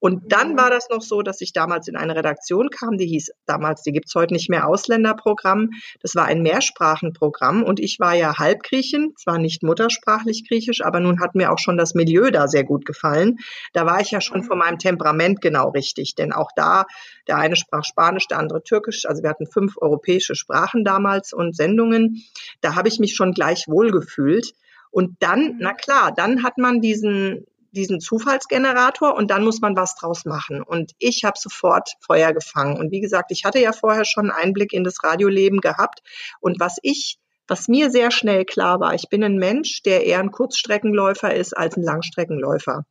und 0.00 0.32
dann 0.32 0.58
war 0.58 0.70
das 0.70 0.88
noch 0.88 1.02
so, 1.02 1.22
dass 1.22 1.40
ich 1.40 1.52
damals 1.52 1.86
in 1.86 1.94
eine 1.94 2.16
Redaktion 2.16 2.68
kam, 2.70 2.96
die 2.96 3.06
hieß 3.06 3.30
damals, 3.46 3.82
die 3.82 3.92
gibt's 3.92 4.12
heute 4.16 4.34
nicht 4.34 4.50
mehr, 4.50 4.66
Ausländerprogramm. 4.66 5.70
Das 6.02 6.16
war 6.16 6.24
ein 6.24 6.42
Mehrsprachenprogramm 6.42 7.62
und 7.62 7.78
ich 7.78 8.00
war 8.00 8.14
ja 8.14 8.38
Halbgriechin, 8.38 9.14
zwar 9.16 9.38
nicht 9.38 9.62
muttersprachlich 9.62 10.48
griechisch, 10.48 10.84
aber 10.84 10.98
nun 10.98 11.20
hat 11.20 11.36
mir 11.36 11.52
auch 11.52 11.60
schon 11.60 11.76
das 11.76 11.94
Milieu 11.94 12.32
da 12.32 12.48
sehr 12.48 12.64
gut 12.64 12.86
gefallen. 12.86 13.36
Da 13.72 13.86
war 13.86 14.00
ich 14.00 14.10
ja 14.10 14.20
schon 14.20 14.42
von 14.42 14.58
meinem 14.58 14.78
Temperament 14.78 15.40
genau 15.40 15.68
richtig, 15.68 16.16
denn 16.16 16.32
auch 16.32 16.50
da, 16.56 16.86
der 17.28 17.36
eine 17.36 17.54
sprach 17.54 17.84
Spanisch, 17.84 18.26
der 18.26 18.40
andere 18.40 18.64
Türkisch, 18.64 19.06
also 19.06 19.22
wir 19.22 19.30
hatten 19.30 19.46
fünf 19.46 19.76
europäische 19.76 20.34
Sprachen 20.34 20.82
damals 20.82 21.32
und 21.32 21.54
Sendungen. 21.54 22.24
Da 22.62 22.74
habe 22.74 22.88
ich 22.88 22.98
mich 22.98 23.14
schon 23.14 23.32
gleich 23.32 23.68
wohl 23.68 23.92
gefühlt. 23.92 24.54
Und 24.90 25.22
dann, 25.22 25.56
na 25.60 25.72
klar, 25.72 26.12
dann 26.14 26.42
hat 26.42 26.58
man 26.58 26.80
diesen, 26.80 27.46
diesen 27.72 28.00
Zufallsgenerator 28.00 29.14
und 29.14 29.30
dann 29.30 29.44
muss 29.44 29.60
man 29.60 29.76
was 29.76 29.94
draus 29.94 30.24
machen. 30.24 30.62
Und 30.62 30.92
ich 30.98 31.24
habe 31.24 31.38
sofort 31.38 31.90
Feuer 32.00 32.32
gefangen. 32.32 32.78
Und 32.78 32.90
wie 32.90 33.00
gesagt, 33.00 33.30
ich 33.30 33.44
hatte 33.44 33.60
ja 33.60 33.72
vorher 33.72 34.04
schon 34.04 34.30
einen 34.30 34.48
Einblick 34.48 34.72
in 34.72 34.84
das 34.84 35.02
Radioleben 35.02 35.60
gehabt. 35.60 36.00
Und 36.40 36.60
was 36.60 36.76
ich, 36.82 37.18
was 37.46 37.68
mir 37.68 37.90
sehr 37.90 38.10
schnell 38.10 38.44
klar 38.44 38.80
war, 38.80 38.94
ich 38.94 39.08
bin 39.08 39.22
ein 39.24 39.36
Mensch, 39.36 39.82
der 39.82 40.04
eher 40.04 40.20
ein 40.20 40.30
Kurzstreckenläufer 40.30 41.34
ist 41.34 41.56
als 41.56 41.76
ein 41.76 41.82
Langstreckenläufer. 41.82 42.84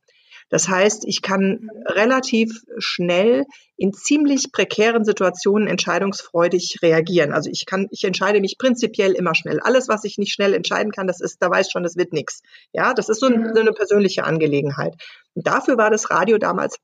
Das 0.50 0.68
heißt, 0.68 1.04
ich 1.06 1.22
kann 1.22 1.70
relativ 1.86 2.62
schnell 2.78 3.44
in 3.76 3.92
ziemlich 3.92 4.52
prekären 4.52 5.04
Situationen 5.04 5.68
entscheidungsfreudig 5.68 6.78
reagieren. 6.82 7.32
Also 7.32 7.48
ich 7.50 7.66
kann, 7.66 7.86
ich 7.90 8.04
entscheide 8.04 8.40
mich 8.40 8.58
prinzipiell 8.58 9.12
immer 9.12 9.34
schnell. 9.34 9.60
Alles, 9.60 9.88
was 9.88 10.04
ich 10.04 10.18
nicht 10.18 10.32
schnell 10.32 10.52
entscheiden 10.52 10.92
kann, 10.92 11.06
das 11.06 11.20
ist, 11.20 11.40
da 11.40 11.48
weiß 11.48 11.70
schon, 11.70 11.84
das 11.84 11.96
wird 11.96 12.12
nichts. 12.12 12.42
Ja, 12.72 12.92
das 12.92 13.08
ist 13.08 13.20
so, 13.20 13.26
ein, 13.26 13.52
so 13.54 13.60
eine 13.60 13.72
persönliche 13.72 14.24
Angelegenheit. 14.24 14.94
Und 15.34 15.46
dafür 15.46 15.78
war 15.78 15.90
das 15.90 16.10
Radio 16.10 16.36
damals 16.36 16.76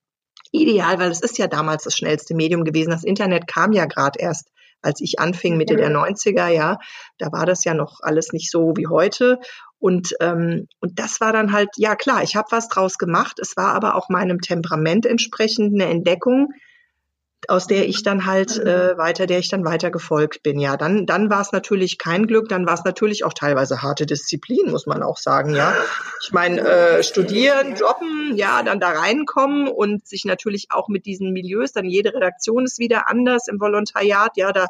ideal, 0.52 0.98
weil 0.98 1.10
es 1.10 1.20
ist 1.20 1.36
ja 1.36 1.48
damals 1.48 1.84
das 1.84 1.96
schnellste 1.96 2.34
Medium 2.34 2.64
gewesen. 2.64 2.90
Das 2.90 3.04
Internet 3.04 3.48
kam 3.48 3.72
ja 3.72 3.86
gerade 3.86 4.18
erst 4.20 4.48
als 4.82 5.00
ich 5.00 5.18
anfing, 5.18 5.56
Mitte 5.56 5.76
der 5.76 5.90
90er, 5.90 6.48
ja, 6.48 6.78
da 7.18 7.32
war 7.32 7.46
das 7.46 7.64
ja 7.64 7.74
noch 7.74 7.98
alles 8.02 8.32
nicht 8.32 8.50
so 8.50 8.74
wie 8.76 8.86
heute. 8.86 9.40
Und, 9.78 10.14
ähm, 10.20 10.68
und 10.80 10.98
das 10.98 11.20
war 11.20 11.32
dann 11.32 11.52
halt, 11.52 11.68
ja 11.76 11.96
klar, 11.96 12.22
ich 12.22 12.36
habe 12.36 12.48
was 12.50 12.68
draus 12.68 12.98
gemacht. 12.98 13.38
Es 13.40 13.56
war 13.56 13.74
aber 13.74 13.94
auch 13.94 14.08
meinem 14.08 14.40
Temperament 14.40 15.06
entsprechend 15.06 15.74
eine 15.74 15.90
Entdeckung, 15.90 16.52
aus 17.48 17.66
der 17.66 17.86
ich 17.86 18.02
dann 18.02 18.26
halt 18.26 18.58
äh, 18.58 18.96
weiter, 18.96 19.26
der 19.26 19.38
ich 19.38 19.48
dann 19.48 19.64
weiter 19.64 19.90
gefolgt 19.90 20.42
bin. 20.42 20.58
Ja, 20.58 20.76
dann, 20.76 21.06
dann 21.06 21.30
war 21.30 21.40
es 21.40 21.52
natürlich 21.52 21.98
kein 21.98 22.26
Glück, 22.26 22.48
dann 22.48 22.66
war 22.66 22.74
es 22.74 22.84
natürlich 22.84 23.24
auch 23.24 23.34
teilweise 23.34 23.82
harte 23.82 24.06
Disziplin, 24.06 24.70
muss 24.70 24.86
man 24.86 25.02
auch 25.02 25.18
sagen. 25.18 25.54
Ja, 25.54 25.74
ich 26.22 26.32
meine, 26.32 26.60
äh, 26.60 27.02
studieren, 27.02 27.76
jobben, 27.76 28.36
ja, 28.36 28.62
dann 28.62 28.80
da 28.80 28.90
reinkommen 28.90 29.68
und 29.68 30.06
sich 30.06 30.24
natürlich 30.24 30.68
auch 30.70 30.88
mit 30.88 31.06
diesen 31.06 31.32
Milieus, 31.32 31.72
dann 31.72 31.84
jede 31.84 32.14
Redaktion 32.14 32.64
ist 32.64 32.78
wieder 32.78 33.08
anders 33.08 33.48
im 33.48 33.60
Volontariat. 33.60 34.32
Ja, 34.36 34.52
da 34.52 34.66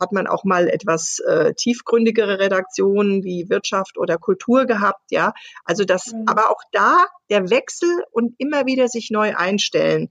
hat 0.00 0.12
man 0.12 0.26
auch 0.26 0.44
mal 0.44 0.68
etwas 0.68 1.18
äh, 1.20 1.54
tiefgründigere 1.54 2.38
Redaktionen 2.38 3.22
wie 3.22 3.48
Wirtschaft 3.48 3.98
oder 3.98 4.18
Kultur 4.18 4.66
gehabt, 4.66 5.10
ja. 5.10 5.32
Also 5.64 5.84
das, 5.84 6.12
mhm. 6.12 6.24
aber 6.26 6.50
auch 6.50 6.62
da 6.72 7.06
der 7.28 7.50
Wechsel 7.50 8.02
und 8.10 8.34
immer 8.38 8.66
wieder 8.66 8.88
sich 8.88 9.10
neu 9.10 9.34
einstellen. 9.36 10.08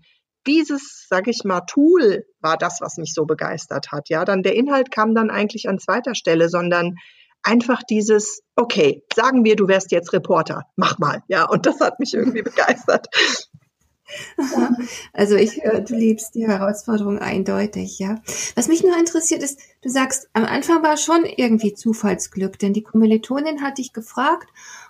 Dieses, 0.48 1.06
sag 1.10 1.28
ich 1.28 1.44
mal, 1.44 1.62
Tool 1.62 2.26
war 2.40 2.58
das, 2.58 2.80
was 2.82 2.98
mich 2.98 3.14
so 3.14 3.26
begeistert 3.26 3.92
hat, 3.92 4.10
ja. 4.10 4.26
Dann 4.26 4.44
der 4.44 4.56
Inhalt 4.56 4.92
kam 4.92 5.16
dann 5.16 5.30
eigentlich 5.30 5.68
an 5.68 5.80
zweiter 5.80 6.16
Stelle, 6.16 6.50
sondern 6.50 6.96
einfach 7.44 7.82
dieses, 7.84 8.42
okay, 8.56 9.04
sagen 9.14 9.44
wir, 9.44 9.56
du 9.56 9.68
wärst 9.68 9.92
jetzt 9.92 10.14
Reporter, 10.14 10.64
mach 10.76 11.00
mal, 11.00 11.24
ja. 11.28 11.48
Und 11.48 11.66
das 11.66 11.80
hat 11.80 12.00
mich 12.00 12.14
irgendwie 12.14 12.42
begeistert. 12.44 13.08
Also 15.14 15.36
ich 15.36 15.64
höre, 15.64 15.82
du 15.82 15.96
liebst 15.96 16.36
die 16.36 16.48
Herausforderung 16.48 17.20
eindeutig, 17.20 18.00
ja. 18.00 18.22
Was 18.56 18.68
mich 18.68 18.84
nur 18.84 18.98
interessiert 18.98 19.44
ist, 19.44 19.60
du 19.82 19.90
sagst, 19.90 20.30
am 20.34 20.46
Anfang 20.46 20.84
war 20.84 20.98
schon 20.98 21.26
irgendwie 21.26 21.74
Zufallsglück, 21.74 22.60
denn 22.60 22.74
die 22.74 22.84
Kommilitonin 22.84 23.62
hat 23.62 23.78
dich 23.78 23.94
gefragt, 23.94 24.48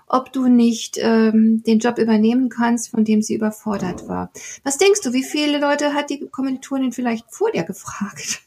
ob 0.07 0.33
du 0.33 0.47
nicht 0.47 0.97
ähm, 0.99 1.63
den 1.63 1.79
Job 1.79 1.97
übernehmen 1.97 2.49
kannst, 2.49 2.89
von 2.89 3.05
dem 3.05 3.21
sie 3.21 3.35
überfordert 3.35 4.07
war. 4.07 4.31
Was 4.63 4.77
denkst 4.77 5.01
du, 5.01 5.13
wie 5.13 5.23
viele 5.23 5.59
Leute 5.59 5.93
hat 5.93 6.09
die 6.09 6.27
Kommilitonin 6.27 6.91
vielleicht 6.91 7.31
vor 7.31 7.51
dir 7.51 7.63
gefragt? 7.63 8.41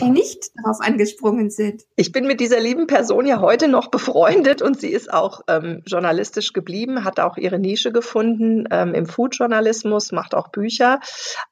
Die 0.00 0.10
nicht 0.10 0.50
darauf 0.56 0.80
angesprungen 0.80 1.50
sind. 1.50 1.84
Ich 1.96 2.12
bin 2.12 2.26
mit 2.26 2.40
dieser 2.40 2.60
lieben 2.60 2.86
Person 2.86 3.26
ja 3.26 3.40
heute 3.40 3.68
noch 3.68 3.88
befreundet 3.88 4.62
und 4.62 4.80
sie 4.80 4.90
ist 4.90 5.12
auch 5.12 5.42
ähm, 5.48 5.82
journalistisch 5.86 6.52
geblieben, 6.52 7.04
hat 7.04 7.20
auch 7.20 7.36
ihre 7.36 7.58
Nische 7.58 7.92
gefunden 7.92 8.66
ähm, 8.70 8.94
im 8.94 9.06
Foodjournalismus, 9.06 10.12
macht 10.12 10.34
auch 10.34 10.48
Bücher. 10.48 11.00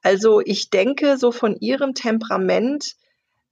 Also 0.03 0.41
ich 0.45 0.71
denke, 0.71 1.17
so 1.19 1.33
von 1.33 1.57
ihrem 1.57 1.95
Temperament 1.95 2.97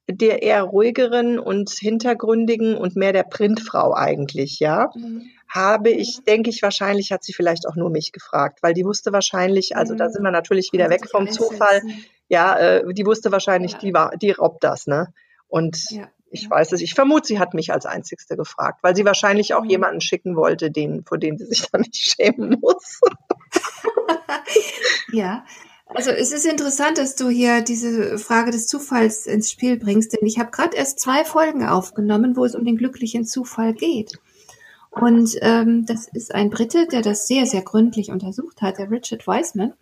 der 0.07 0.43
eher 0.43 0.61
ruhigeren 0.61 1.39
und 1.39 1.71
hintergründigen 1.71 2.77
und 2.77 2.95
mehr 2.95 3.11
der 3.11 3.23
Printfrau 3.23 3.93
eigentlich, 3.95 4.59
ja. 4.59 4.91
Mhm. 4.95 5.23
Habe 5.47 5.89
ich, 5.89 6.19
denke 6.27 6.49
ich, 6.49 6.61
wahrscheinlich 6.61 7.11
hat 7.11 7.23
sie 7.23 7.33
vielleicht 7.33 7.67
auch 7.67 7.75
nur 7.75 7.89
mich 7.89 8.11
gefragt, 8.11 8.59
weil 8.61 8.73
die 8.73 8.85
wusste 8.85 9.13
wahrscheinlich, 9.13 9.75
also 9.75 9.93
mhm. 9.93 9.97
da 9.97 10.09
sind 10.09 10.23
wir 10.23 10.31
natürlich 10.31 10.73
wieder 10.73 10.89
weg 10.89 11.09
vom 11.09 11.29
Zufall. 11.31 11.81
Setzen 11.81 12.05
ja, 12.27 12.57
äh, 12.57 12.93
die 12.93 13.05
wusste 13.05 13.31
wahrscheinlich, 13.31 13.73
ja. 13.73 13.79
die 13.79 13.93
war, 13.93 14.17
die 14.17 14.31
raubt 14.31 14.63
das, 14.63 14.87
ne? 14.87 15.13
Und 15.47 15.77
ja. 15.91 16.07
ich 16.29 16.49
weiß 16.49 16.71
es, 16.71 16.81
ich 16.81 16.93
vermute, 16.93 17.27
sie 17.27 17.39
hat 17.39 17.53
mich 17.53 17.71
als 17.71 17.85
Einzigste 17.85 18.35
gefragt, 18.35 18.79
weil 18.81 18.95
sie 18.95 19.05
wahrscheinlich 19.05 19.53
auch 19.53 19.63
mhm. 19.63 19.69
jemanden 19.69 20.01
schicken 20.01 20.35
wollte, 20.35 20.71
den, 20.71 21.03
vor 21.03 21.17
dem 21.17 21.37
sie 21.37 21.45
sich 21.45 21.69
dann 21.71 21.81
nicht 21.81 21.95
schämen 22.15 22.57
muss. 22.59 22.99
ja. 25.11 25.45
Also 25.87 26.09
es 26.09 26.31
ist 26.31 26.47
interessant, 26.47 26.97
dass 26.97 27.15
du 27.15 27.29
hier 27.29 27.61
diese 27.61 28.17
Frage 28.17 28.49
des 28.49 28.65
Zufalls 28.65 29.27
ins 29.27 29.51
Spiel 29.51 29.77
bringst, 29.77 30.13
denn 30.13 30.25
ich 30.25 30.39
habe 30.39 30.49
gerade 30.49 30.75
erst 30.75 30.99
zwei 30.99 31.23
Folgen 31.23 31.63
aufgenommen, 31.63 32.35
wo 32.35 32.43
es 32.43 32.55
um 32.55 32.65
den 32.65 32.75
glücklichen 32.75 33.25
Zufall 33.25 33.73
geht. 33.73 34.19
Und 34.89 35.37
ähm, 35.41 35.85
das 35.85 36.07
ist 36.07 36.33
ein 36.33 36.49
Brite, 36.49 36.87
der 36.87 37.01
das 37.01 37.27
sehr, 37.27 37.45
sehr 37.45 37.61
gründlich 37.61 38.09
untersucht 38.09 38.61
hat, 38.61 38.79
der 38.79 38.89
Richard 38.89 39.27
Wiseman. 39.27 39.73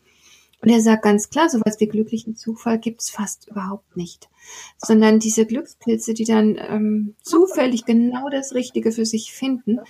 Und 0.63 0.70
er 0.70 0.79
sagt 0.79 1.03
ganz 1.03 1.29
klar, 1.29 1.50
sowas 1.50 1.77
wie 1.79 1.88
glücklichen 1.88 2.38
Zufall 2.38 2.79
gibt's 2.79 3.10
fast 3.10 3.50
überhaupt 3.50 3.98
nicht. 3.98 4.29
Sondern 4.77 5.20
diese 5.20 5.46
Glückspilze, 5.46 6.13
die 6.13 6.24
dann 6.24 6.58
ähm, 6.58 7.15
zufällig 7.22 7.84
genau 7.84 8.29
das 8.29 8.53
Richtige 8.53 8.93
für 8.93 9.05
sich 9.05 9.34
finden, 9.34 9.82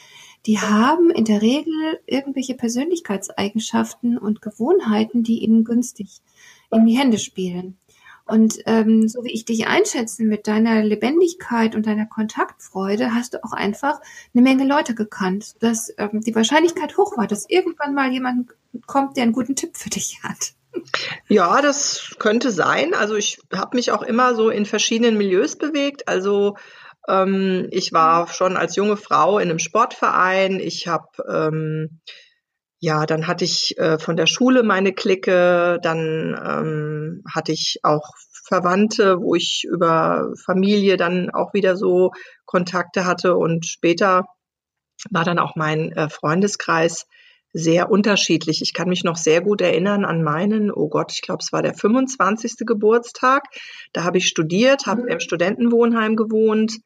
die 0.47 0.59
haben 0.59 1.11
in 1.11 1.25
der 1.25 1.43
Regel 1.43 1.99
irgendwelche 2.07 2.55
Persönlichkeitseigenschaften 2.55 4.17
und 4.17 4.41
Gewohnheiten, 4.41 5.21
die 5.21 5.43
ihnen 5.43 5.63
günstig 5.63 6.21
in 6.71 6.87
die 6.87 6.97
Hände 6.97 7.19
spielen. 7.19 7.77
Und 8.25 8.59
ähm, 8.65 9.07
so 9.07 9.23
wie 9.23 9.31
ich 9.31 9.45
dich 9.45 9.67
einschätze 9.67 10.23
mit 10.23 10.47
deiner 10.47 10.81
Lebendigkeit 10.81 11.75
und 11.75 11.85
deiner 11.85 12.07
Kontaktfreude, 12.07 13.13
hast 13.13 13.35
du 13.35 13.43
auch 13.43 13.51
einfach 13.51 14.01
eine 14.33 14.41
Menge 14.41 14.65
Leute 14.65 14.95
gekannt, 14.95 15.55
dass 15.59 15.93
ähm, 15.99 16.21
die 16.21 16.33
Wahrscheinlichkeit 16.33 16.97
hoch 16.97 17.15
war, 17.15 17.27
dass 17.27 17.47
irgendwann 17.47 17.93
mal 17.93 18.11
jemand 18.11 18.49
kommt, 18.87 19.17
der 19.17 19.23
einen 19.23 19.33
guten 19.33 19.55
Tipp 19.55 19.77
für 19.77 19.89
dich 19.91 20.23
hat. 20.23 20.55
Ja, 21.27 21.61
das 21.61 22.15
könnte 22.19 22.51
sein. 22.51 22.93
Also 22.93 23.15
ich 23.15 23.39
habe 23.53 23.75
mich 23.75 23.91
auch 23.91 24.01
immer 24.01 24.35
so 24.35 24.49
in 24.49 24.65
verschiedenen 24.65 25.17
Milieus 25.17 25.57
bewegt. 25.57 26.07
Also 26.07 26.57
ähm, 27.07 27.67
ich 27.71 27.93
war 27.93 28.27
schon 28.27 28.57
als 28.57 28.75
junge 28.75 28.97
Frau 28.97 29.39
in 29.39 29.49
einem 29.49 29.59
Sportverein. 29.59 30.59
Ich 30.59 30.87
habe 30.87 31.07
ähm, 31.29 32.01
ja, 32.79 33.05
dann 33.05 33.27
hatte 33.27 33.45
ich 33.45 33.77
äh, 33.77 33.97
von 33.97 34.17
der 34.17 34.27
Schule 34.27 34.61
meine 34.61 34.91
Clique, 34.91 35.79
dann 35.81 36.37
ähm, 36.45 37.23
hatte 37.33 37.53
ich 37.53 37.79
auch 37.83 38.11
Verwandte, 38.45 39.21
wo 39.21 39.35
ich 39.35 39.63
über 39.63 40.33
Familie 40.43 40.97
dann 40.97 41.29
auch 41.29 41.53
wieder 41.53 41.77
so 41.77 42.11
Kontakte 42.45 43.05
hatte 43.05 43.37
und 43.37 43.65
später 43.65 44.25
war 45.11 45.23
dann 45.23 45.39
auch 45.39 45.55
mein 45.55 45.93
äh, 45.93 46.09
Freundeskreis 46.09 47.05
sehr 47.53 47.89
unterschiedlich. 47.91 48.61
Ich 48.61 48.73
kann 48.73 48.89
mich 48.89 49.03
noch 49.03 49.15
sehr 49.15 49.41
gut 49.41 49.61
erinnern 49.61 50.05
an 50.05 50.23
meinen, 50.23 50.71
oh 50.71 50.89
Gott, 50.89 51.11
ich 51.13 51.21
glaube, 51.21 51.39
es 51.41 51.53
war 51.53 51.61
der 51.61 51.75
25. 51.75 52.65
Geburtstag. 52.65 53.43
Da 53.93 54.03
habe 54.03 54.17
ich 54.17 54.27
studiert, 54.27 54.87
habe 54.87 55.03
mhm. 55.03 55.09
im 55.09 55.19
Studentenwohnheim 55.19 56.15
gewohnt 56.15 56.79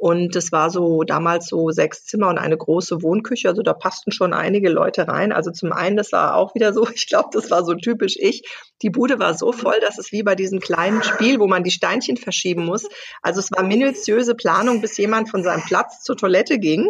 und 0.00 0.36
es 0.36 0.52
war 0.52 0.70
so 0.70 1.02
damals 1.02 1.48
so 1.48 1.70
sechs 1.70 2.04
Zimmer 2.04 2.28
und 2.28 2.38
eine 2.38 2.56
große 2.56 3.02
Wohnküche. 3.02 3.48
Also 3.48 3.62
da 3.62 3.72
passten 3.72 4.12
schon 4.12 4.32
einige 4.32 4.68
Leute 4.68 5.08
rein. 5.08 5.32
Also 5.32 5.50
zum 5.50 5.72
einen, 5.72 5.96
das 5.96 6.12
war 6.12 6.36
auch 6.36 6.54
wieder 6.54 6.72
so, 6.72 6.88
ich 6.94 7.08
glaube, 7.08 7.30
das 7.32 7.50
war 7.50 7.64
so 7.64 7.74
typisch 7.74 8.14
ich. 8.16 8.44
Die 8.80 8.90
Bude 8.90 9.18
war 9.18 9.34
so 9.34 9.50
voll, 9.50 9.80
dass 9.80 9.98
es 9.98 10.12
wie 10.12 10.22
bei 10.22 10.36
diesem 10.36 10.60
kleinen 10.60 11.02
Spiel, 11.02 11.40
wo 11.40 11.48
man 11.48 11.64
die 11.64 11.72
Steinchen 11.72 12.16
verschieben 12.16 12.64
muss. 12.64 12.88
Also 13.22 13.40
es 13.40 13.50
war 13.50 13.64
minutiöse 13.64 14.36
Planung, 14.36 14.80
bis 14.80 14.96
jemand 14.98 15.30
von 15.30 15.42
seinem 15.42 15.62
Platz 15.62 16.04
zur 16.04 16.16
Toilette 16.16 16.60
ging. 16.60 16.88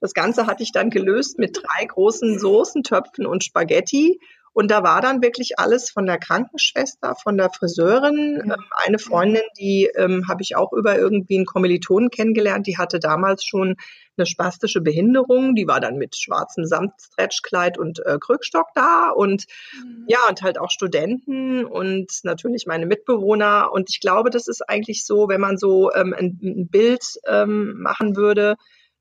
Das 0.00 0.14
Ganze 0.14 0.46
hatte 0.46 0.62
ich 0.62 0.72
dann 0.72 0.88
gelöst 0.88 1.38
mit 1.38 1.58
drei 1.62 1.84
großen 1.84 2.38
Soßentöpfen 2.38 3.26
und 3.26 3.44
Spaghetti 3.44 4.18
und 4.56 4.70
da 4.70 4.82
war 4.82 5.02
dann 5.02 5.20
wirklich 5.20 5.58
alles 5.58 5.90
von 5.90 6.06
der 6.06 6.16
Krankenschwester, 6.16 7.14
von 7.14 7.36
der 7.36 7.50
Friseurin. 7.50 8.42
Ja. 8.46 8.54
Ähm, 8.54 8.64
eine 8.86 8.98
Freundin, 8.98 9.42
die 9.58 9.90
ähm, 9.94 10.28
habe 10.28 10.40
ich 10.40 10.56
auch 10.56 10.72
über 10.72 10.96
irgendwie 10.96 11.36
einen 11.36 11.44
Kommilitonen 11.44 12.08
kennengelernt, 12.08 12.66
die 12.66 12.78
hatte 12.78 12.98
damals 12.98 13.44
schon 13.44 13.76
eine 14.16 14.24
spastische 14.24 14.80
Behinderung. 14.80 15.56
Die 15.56 15.68
war 15.68 15.78
dann 15.78 15.98
mit 15.98 16.16
schwarzem 16.16 16.64
Samtstretchkleid 16.64 17.76
und 17.76 18.00
äh, 18.06 18.16
Krückstock 18.18 18.68
da 18.74 19.10
und 19.10 19.44
mhm. 19.74 20.06
ja, 20.08 20.20
und 20.26 20.40
halt 20.40 20.58
auch 20.58 20.70
Studenten 20.70 21.66
und 21.66 22.10
natürlich 22.22 22.64
meine 22.64 22.86
Mitbewohner. 22.86 23.70
Und 23.70 23.90
ich 23.90 24.00
glaube, 24.00 24.30
das 24.30 24.48
ist 24.48 24.66
eigentlich 24.66 25.04
so, 25.04 25.28
wenn 25.28 25.42
man 25.42 25.58
so 25.58 25.92
ähm, 25.92 26.14
ein, 26.16 26.40
ein 26.42 26.68
Bild 26.68 27.04
ähm, 27.26 27.74
machen 27.82 28.16
würde, 28.16 28.56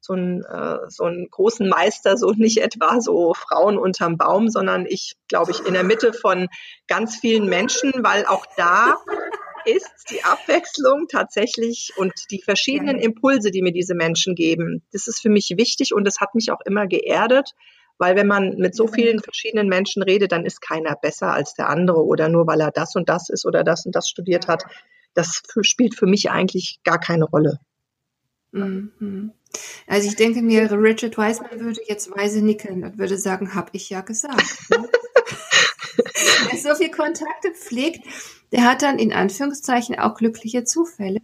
so 0.06 0.14
einen, 0.14 0.44
äh, 0.44 0.78
so 0.90 1.04
einen 1.04 1.30
großen 1.30 1.68
Meister, 1.68 2.18
so 2.18 2.32
nicht 2.32 2.62
etwa 2.62 3.02
so 3.02 3.34
Frauen 3.34 3.78
unterm 3.78 4.18
Baum, 4.18 4.50
sondern 4.50 4.86
ich 4.86 5.16
glaube 5.28 5.52
ich 5.52 5.66
in 5.66 5.74
der 5.74 5.84
Mitte 5.84 6.14
von 6.14 6.48
ganz 6.88 7.18
vielen 7.18 7.50
Menschen, 7.50 7.92
weil 8.04 8.26
auch 8.26 8.46
da 8.56 8.98
ist 9.66 10.12
die 10.12 10.24
Abwechslung 10.24 11.08
tatsächlich 11.10 11.94
und 11.98 12.14
die 12.30 12.42
verschiedenen 12.42 13.00
Impulse, 13.00 13.50
die 13.50 13.64
mir 13.64 13.74
diese 13.74 13.96
Menschen 13.96 14.36
geben, 14.36 14.84
das 14.92 15.08
ist 15.08 15.22
für 15.22 15.30
mich 15.30 15.56
wichtig 15.58 15.94
und 15.94 16.06
das 16.06 16.20
hat 16.20 16.36
mich 16.36 16.52
auch 16.52 16.62
immer 16.66 16.86
geerdet, 16.86 17.52
weil 17.98 18.16
wenn 18.16 18.28
man 18.28 18.58
mit 18.58 18.76
so 18.76 18.88
vielen 18.88 19.20
verschiedenen 19.20 19.68
Menschen 19.68 20.04
redet, 20.04 20.32
dann 20.32 20.46
ist 20.46 20.62
keiner 20.62 20.96
besser 20.96 21.34
als 21.34 21.54
der 21.56 21.70
andere 21.70 22.04
oder 22.06 22.30
nur 22.30 22.46
weil 22.46 22.62
er 22.62 22.72
das 22.72 22.96
und 22.96 23.10
das 23.10 23.30
ist 23.30 23.46
oder 23.46 23.64
das 23.64 23.86
und 23.86 23.96
das 23.96 24.08
studiert 24.08 24.48
hat. 24.48 24.64
Das 25.16 25.42
spielt 25.62 25.96
für 25.96 26.06
mich 26.06 26.30
eigentlich 26.30 26.80
gar 26.84 27.00
keine 27.00 27.26
Rolle. 27.26 27.60
Mhm. 28.52 29.32
Also 29.88 30.08
ich 30.08 30.16
denke 30.16 30.42
mir, 30.42 30.72
Richard 30.72 31.18
Wiseman 31.18 31.60
würde 31.60 31.82
jetzt 31.88 32.10
weise 32.16 32.42
nicken 32.42 32.84
und 32.84 32.98
würde 32.98 33.18
sagen, 33.18 33.56
hab 33.56 33.70
ich 33.74 33.90
ja 33.90 34.02
gesagt. 34.02 34.70
Ne? 34.70 34.90
Wer 36.52 36.60
so 36.60 36.76
viel 36.76 36.92
Kontakte 36.92 37.52
pflegt, 37.52 38.06
der 38.52 38.64
hat 38.64 38.82
dann 38.82 39.00
in 39.00 39.14
Anführungszeichen 39.14 39.98
auch 40.00 40.16
glückliche 40.16 40.64
Zufälle 40.64 41.22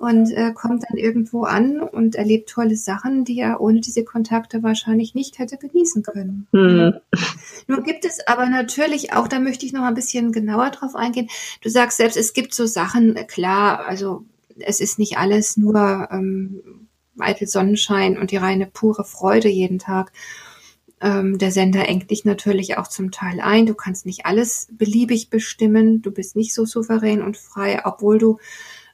und 0.00 0.32
äh, 0.32 0.52
kommt 0.54 0.84
dann 0.88 0.96
irgendwo 0.96 1.44
an 1.44 1.80
und 1.80 2.14
erlebt 2.14 2.48
tolle 2.48 2.76
Sachen, 2.76 3.24
die 3.24 3.38
er 3.38 3.60
ohne 3.60 3.80
diese 3.80 4.02
Kontakte 4.02 4.62
wahrscheinlich 4.62 5.14
nicht 5.14 5.38
hätte 5.38 5.58
genießen 5.58 6.02
können. 6.02 6.48
Mhm. 6.52 6.94
Nun 7.66 7.84
gibt 7.84 8.06
es 8.06 8.26
aber 8.26 8.46
natürlich 8.46 9.12
auch, 9.12 9.28
da 9.28 9.38
möchte 9.38 9.66
ich 9.66 9.74
noch 9.74 9.82
ein 9.82 9.94
bisschen 9.94 10.32
genauer 10.32 10.70
drauf 10.70 10.96
eingehen. 10.96 11.28
Du 11.60 11.68
sagst 11.68 11.98
selbst, 11.98 12.16
es 12.16 12.32
gibt 12.32 12.54
so 12.54 12.64
Sachen, 12.64 13.14
klar, 13.26 13.86
also 13.86 14.24
es 14.60 14.80
ist 14.80 14.98
nicht 14.98 15.18
alles 15.18 15.56
nur 15.56 16.08
ähm, 16.10 16.88
eitel 17.18 17.46
Sonnenschein 17.46 18.18
und 18.18 18.30
die 18.30 18.36
reine 18.36 18.66
pure 18.66 19.04
Freude 19.04 19.48
jeden 19.48 19.78
Tag. 19.78 20.12
Ähm, 21.00 21.38
der 21.38 21.50
Sender 21.50 21.88
engt 21.88 22.10
dich 22.10 22.24
natürlich 22.24 22.76
auch 22.76 22.86
zum 22.86 23.10
Teil 23.10 23.40
ein. 23.40 23.66
Du 23.66 23.74
kannst 23.74 24.06
nicht 24.06 24.26
alles 24.26 24.68
beliebig 24.72 25.30
bestimmen. 25.30 26.02
Du 26.02 26.10
bist 26.10 26.36
nicht 26.36 26.54
so 26.54 26.66
souverän 26.66 27.22
und 27.22 27.38
frei, 27.38 27.80
obwohl 27.84 28.18
du 28.18 28.38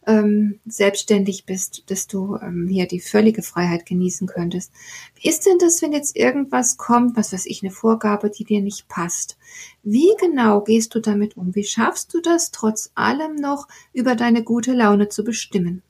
ähm, 0.06 0.60
selbstständig 0.66 1.44
bist, 1.44 1.90
dass 1.90 2.06
du 2.06 2.36
ähm, 2.36 2.68
hier 2.68 2.86
die 2.86 3.00
völlige 3.00 3.42
Freiheit 3.42 3.86
genießen 3.86 4.26
könntest. 4.26 4.72
Wie 5.20 5.28
ist 5.28 5.46
denn 5.46 5.58
das, 5.58 5.82
wenn 5.82 5.92
jetzt 5.92 6.16
irgendwas 6.16 6.76
kommt, 6.76 7.16
was 7.16 7.32
weiß 7.32 7.46
ich, 7.46 7.62
eine 7.62 7.72
Vorgabe, 7.72 8.30
die 8.30 8.44
dir 8.44 8.60
nicht 8.62 8.88
passt? 8.88 9.36
Wie 9.82 10.12
genau 10.20 10.60
gehst 10.60 10.94
du 10.94 11.00
damit 11.00 11.36
um? 11.36 11.54
Wie 11.54 11.64
schaffst 11.64 12.14
du 12.14 12.20
das, 12.20 12.52
trotz 12.52 12.92
allem 12.94 13.34
noch 13.34 13.66
über 13.92 14.14
deine 14.14 14.42
gute 14.44 14.72
Laune 14.72 15.08
zu 15.08 15.24
bestimmen? 15.24 15.82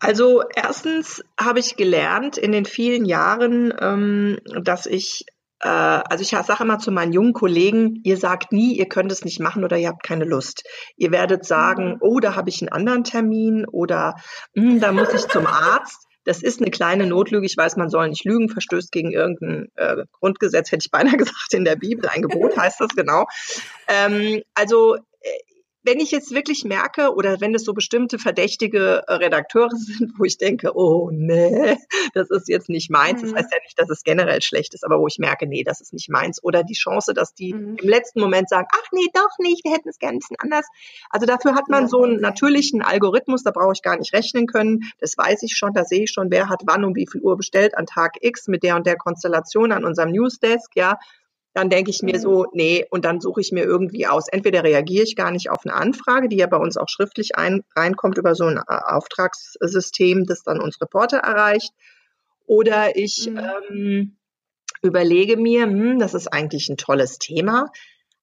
Also 0.00 0.42
erstens 0.54 1.24
habe 1.38 1.58
ich 1.58 1.76
gelernt 1.76 2.38
in 2.38 2.52
den 2.52 2.64
vielen 2.64 3.04
Jahren, 3.04 3.74
ähm, 3.80 4.38
dass 4.62 4.86
ich 4.86 5.26
äh, 5.60 5.68
also 5.68 6.22
ich 6.22 6.30
sage 6.30 6.62
immer 6.62 6.78
zu 6.78 6.90
meinen 6.90 7.12
jungen 7.12 7.32
Kollegen, 7.32 8.00
ihr 8.04 8.16
sagt 8.16 8.52
nie, 8.52 8.76
ihr 8.76 8.88
könnt 8.88 9.10
es 9.12 9.24
nicht 9.24 9.40
machen 9.40 9.64
oder 9.64 9.76
ihr 9.76 9.88
habt 9.88 10.02
keine 10.02 10.24
Lust. 10.24 10.62
Ihr 10.96 11.10
werdet 11.10 11.44
sagen, 11.44 11.92
mhm. 11.92 11.98
oh, 12.00 12.20
da 12.20 12.36
habe 12.36 12.48
ich 12.48 12.62
einen 12.62 12.70
anderen 12.70 13.04
Termin 13.04 13.66
oder 13.66 14.14
hm, 14.54 14.80
da 14.80 14.92
muss 14.92 15.12
ich 15.12 15.26
zum 15.28 15.46
Arzt. 15.46 16.06
Das 16.24 16.42
ist 16.42 16.60
eine 16.60 16.70
kleine 16.70 17.06
Notlüge. 17.06 17.46
Ich 17.46 17.56
weiß, 17.56 17.76
man 17.76 17.88
soll 17.88 18.08
nicht 18.08 18.24
lügen, 18.24 18.50
verstößt 18.50 18.92
gegen 18.92 19.12
irgendein 19.12 19.68
äh, 19.76 20.04
Grundgesetz, 20.12 20.70
hätte 20.70 20.84
ich 20.84 20.90
beinahe 20.90 21.16
gesagt, 21.16 21.54
in 21.54 21.64
der 21.64 21.76
Bibel. 21.76 22.08
Ein 22.08 22.22
Gebot 22.22 22.56
heißt 22.56 22.80
das 22.80 22.90
genau. 22.94 23.24
Ähm, 23.88 24.42
also 24.54 24.96
äh, 24.96 25.00
wenn 25.82 26.00
ich 26.00 26.10
jetzt 26.10 26.34
wirklich 26.34 26.64
merke 26.64 27.14
oder 27.14 27.40
wenn 27.40 27.54
es 27.54 27.64
so 27.64 27.72
bestimmte 27.72 28.18
verdächtige 28.18 29.04
äh, 29.06 29.14
Redakteure 29.14 29.70
sind, 29.76 30.12
wo 30.18 30.24
ich 30.24 30.38
denke, 30.38 30.72
oh 30.74 31.10
nee, 31.12 31.76
das 32.14 32.30
ist 32.30 32.48
jetzt 32.48 32.68
nicht 32.68 32.90
meins, 32.90 33.22
das 33.22 33.32
mhm. 33.32 33.36
heißt 33.36 33.52
ja 33.52 33.58
nicht, 33.62 33.78
dass 33.78 33.88
es 33.90 34.02
generell 34.02 34.42
schlecht 34.42 34.74
ist, 34.74 34.84
aber 34.84 34.98
wo 34.98 35.06
ich 35.06 35.18
merke, 35.18 35.46
nee, 35.46 35.64
das 35.64 35.80
ist 35.80 35.92
nicht 35.92 36.10
meins 36.10 36.42
oder 36.42 36.64
die 36.64 36.74
Chance, 36.74 37.14
dass 37.14 37.34
die 37.34 37.54
mhm. 37.54 37.76
im 37.76 37.88
letzten 37.88 38.20
Moment 38.20 38.48
sagen, 38.48 38.68
ach 38.72 38.88
nee, 38.92 39.06
doch 39.14 39.38
nicht, 39.38 39.64
wir 39.64 39.72
hätten 39.72 39.88
es 39.88 39.98
gerne 39.98 40.16
ein 40.16 40.18
bisschen 40.20 40.36
anders. 40.40 40.66
Also 41.10 41.26
dafür 41.26 41.54
hat 41.54 41.68
man 41.68 41.88
so 41.88 42.02
einen 42.02 42.20
natürlichen 42.20 42.82
Algorithmus, 42.82 43.42
da 43.42 43.50
brauche 43.50 43.72
ich 43.72 43.82
gar 43.82 43.96
nicht 43.96 44.12
rechnen 44.12 44.46
können, 44.46 44.80
das 44.98 45.16
weiß 45.16 45.42
ich 45.42 45.56
schon, 45.56 45.72
da 45.72 45.84
sehe 45.84 46.04
ich 46.04 46.10
schon, 46.10 46.30
wer 46.30 46.48
hat 46.48 46.62
wann 46.66 46.84
um 46.84 46.94
wie 46.94 47.06
viel 47.10 47.20
Uhr 47.20 47.36
bestellt 47.36 47.76
an 47.76 47.86
Tag 47.86 48.16
X 48.20 48.48
mit 48.48 48.62
der 48.62 48.76
und 48.76 48.86
der 48.86 48.96
Konstellation 48.96 49.72
an 49.72 49.84
unserem 49.84 50.10
Newsdesk, 50.10 50.74
ja, 50.74 50.98
dann 51.54 51.70
denke 51.70 51.90
ich 51.90 52.02
mir 52.02 52.16
mhm. 52.16 52.20
so, 52.20 52.46
nee, 52.52 52.84
und 52.90 53.04
dann 53.04 53.20
suche 53.20 53.40
ich 53.40 53.52
mir 53.52 53.64
irgendwie 53.64 54.06
aus. 54.06 54.28
Entweder 54.28 54.62
reagiere 54.62 55.04
ich 55.04 55.16
gar 55.16 55.30
nicht 55.30 55.50
auf 55.50 55.64
eine 55.64 55.74
Anfrage, 55.74 56.28
die 56.28 56.36
ja 56.36 56.46
bei 56.46 56.58
uns 56.58 56.76
auch 56.76 56.88
schriftlich 56.88 57.36
ein, 57.36 57.64
reinkommt 57.74 58.18
über 58.18 58.34
so 58.34 58.44
ein 58.44 58.58
äh, 58.58 58.62
Auftragssystem, 58.68 60.26
das 60.26 60.42
dann 60.42 60.60
uns 60.60 60.80
Reporter 60.80 61.18
erreicht, 61.18 61.72
oder 62.46 62.96
ich 62.96 63.28
mhm. 63.30 63.40
ähm, 63.70 64.16
überlege 64.82 65.36
mir, 65.36 65.64
hm, 65.64 65.98
das 65.98 66.14
ist 66.14 66.28
eigentlich 66.28 66.68
ein 66.68 66.76
tolles 66.76 67.18
Thema. 67.18 67.66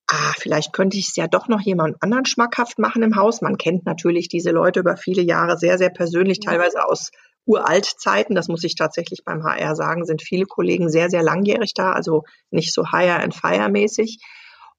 Ah, 0.08 0.34
vielleicht 0.38 0.72
könnte 0.72 0.98
ich 0.98 1.10
es 1.10 1.16
ja 1.16 1.28
doch 1.28 1.48
noch 1.48 1.62
jemand 1.62 2.02
anderen 2.02 2.26
schmackhaft 2.26 2.78
machen 2.80 3.02
im 3.04 3.16
Haus. 3.16 3.42
Man 3.42 3.58
kennt 3.58 3.86
natürlich 3.86 4.28
diese 4.30 4.52
Leute 4.52 4.80
über 4.80 4.98
viele 4.98 5.24
Jahre 5.24 5.58
sehr, 5.58 5.78
sehr 5.78 5.90
persönlich, 5.90 6.40
teilweise 6.40 6.86
aus 6.86 7.12
Uraltzeiten, 7.46 8.36
das 8.36 8.48
muss 8.48 8.64
ich 8.64 8.76
tatsächlich 8.76 9.24
beim 9.24 9.44
HR 9.44 9.76
sagen, 9.76 10.06
sind 10.06 10.22
viele 10.22 10.46
Kollegen 10.46 10.90
sehr, 10.90 11.10
sehr 11.10 11.24
langjährig 11.24 11.74
da, 11.74 11.92
also 11.92 12.24
nicht 12.50 12.74
so 12.74 12.84
hire 12.92 13.20
and 13.20 13.36
fire 13.36 13.70
mäßig. 13.70 14.20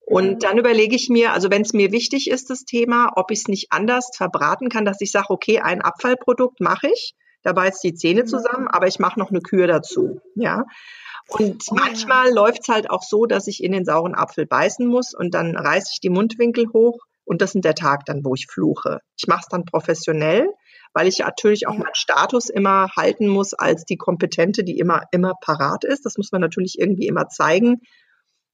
Und 0.01 0.35
mhm. 0.35 0.39
dann 0.39 0.59
überlege 0.59 0.95
ich 0.95 1.09
mir, 1.09 1.33
also 1.33 1.51
wenn 1.51 1.63
es 1.63 1.73
mir 1.73 1.91
wichtig 1.93 2.31
ist, 2.31 2.51
das 2.51 2.65
Thema, 2.65 3.13
ob 3.17 3.31
ich 3.31 3.41
es 3.41 3.49
nicht 3.49 3.73
anders 3.73 4.11
verbraten 4.15 4.69
kann, 4.69 4.85
dass 4.85 5.01
ich 5.01 5.11
sage, 5.11 5.31
okay, 5.31 5.61
ein 5.61 5.83
Abfallprodukt 5.83 6.61
mache 6.61 6.89
ich, 6.89 7.15
da 7.43 7.53
beißt 7.53 7.83
die 7.85 7.95
Zähne 7.95 8.23
Mhm. 8.23 8.27
zusammen, 8.27 8.69
aber 8.69 8.87
ich 8.87 8.99
mache 8.99 9.19
noch 9.19 9.31
eine 9.31 9.41
Kür 9.41 9.67
dazu, 9.67 10.21
ja. 10.35 10.65
Und 11.29 11.65
Oh 11.71 11.75
manchmal 11.75 12.33
läuft's 12.33 12.69
halt 12.69 12.91
auch 12.91 13.03
so, 13.03 13.27
dass 13.27 13.49
ich 13.49 13.63
in 13.63 13.73
den 13.73 13.85
sauren 13.85 14.15
Apfel 14.15 14.47
beißen 14.47 14.87
muss 14.87 15.13
und 15.13 15.35
dann 15.35 15.57
reiße 15.57 15.91
ich 15.93 16.01
die 16.01 16.11
Mundwinkel 16.11 16.67
hoch 16.73 16.99
und 17.27 17.43
das 17.43 17.55
ist 17.55 17.65
der 17.65 17.75
Tag 17.75 18.07
dann, 18.07 18.25
wo 18.25 18.35
ich 18.35 18.47
fluche. 18.49 19.01
Ich 19.19 19.27
mache 19.27 19.41
es 19.43 19.49
dann 19.49 19.65
professionell, 19.67 20.49
weil 20.95 21.09
ich 21.09 21.19
natürlich 21.19 21.67
auch 21.69 21.75
Ja. 21.75 21.81
meinen 21.81 21.95
Status 21.95 22.49
immer 22.49 22.89
halten 22.97 23.29
muss 23.29 23.53
als 23.55 23.85
die 23.85 23.97
Kompetente, 23.99 24.65
die 24.65 24.79
immer, 24.79 25.03
immer 25.13 25.35
parat 25.41 25.85
ist. 25.85 26.07
Das 26.07 26.17
muss 26.17 26.33
man 26.33 26.41
natürlich 26.41 26.79
irgendwie 26.79 27.07
immer 27.07 27.29
zeigen, 27.29 27.83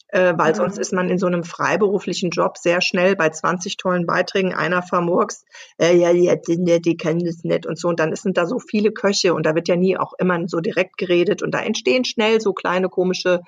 äh, 0.09 0.35
weil 0.37 0.53
Mhm. 0.53 0.57
sonst 0.57 0.79
ist 0.79 0.93
man 0.93 1.09
in 1.11 1.19
so 1.19 1.27
einem 1.27 1.45
freiberuflichen 1.45 2.31
Job 2.31 2.59
sehr 2.59 2.81
schnell 2.81 3.17
bei 3.17 3.31
20 3.31 3.77
tollen 3.77 4.07
Beiträgen 4.07 4.55
einer 4.55 4.83
vermurkst, 4.83 5.45
äh, 5.79 5.97
ja, 5.97 6.13
die, 6.13 6.57
die, 6.65 6.81
die 6.83 6.97
kennen 6.97 7.25
das 7.25 7.45
nicht 7.45 7.67
und 7.67 7.79
so. 7.79 7.89
Und 7.89 8.01
dann 8.01 8.15
sind 8.17 8.37
da 8.37 8.47
so 8.47 8.59
viele 8.59 8.93
Köche 8.93 9.35
und 9.35 9.47
da 9.47 9.55
wird 9.55 9.69
ja 9.69 9.77
nie 9.77 9.97
auch 9.97 10.13
immer 10.19 10.39
so 10.49 10.61
direkt 10.61 10.99
geredet 10.99 11.43
und 11.43 11.53
da 11.53 11.61
entstehen 11.61 12.05
schnell 12.05 12.41
so 12.41 12.53
kleine 12.53 12.89
komische 12.89 13.41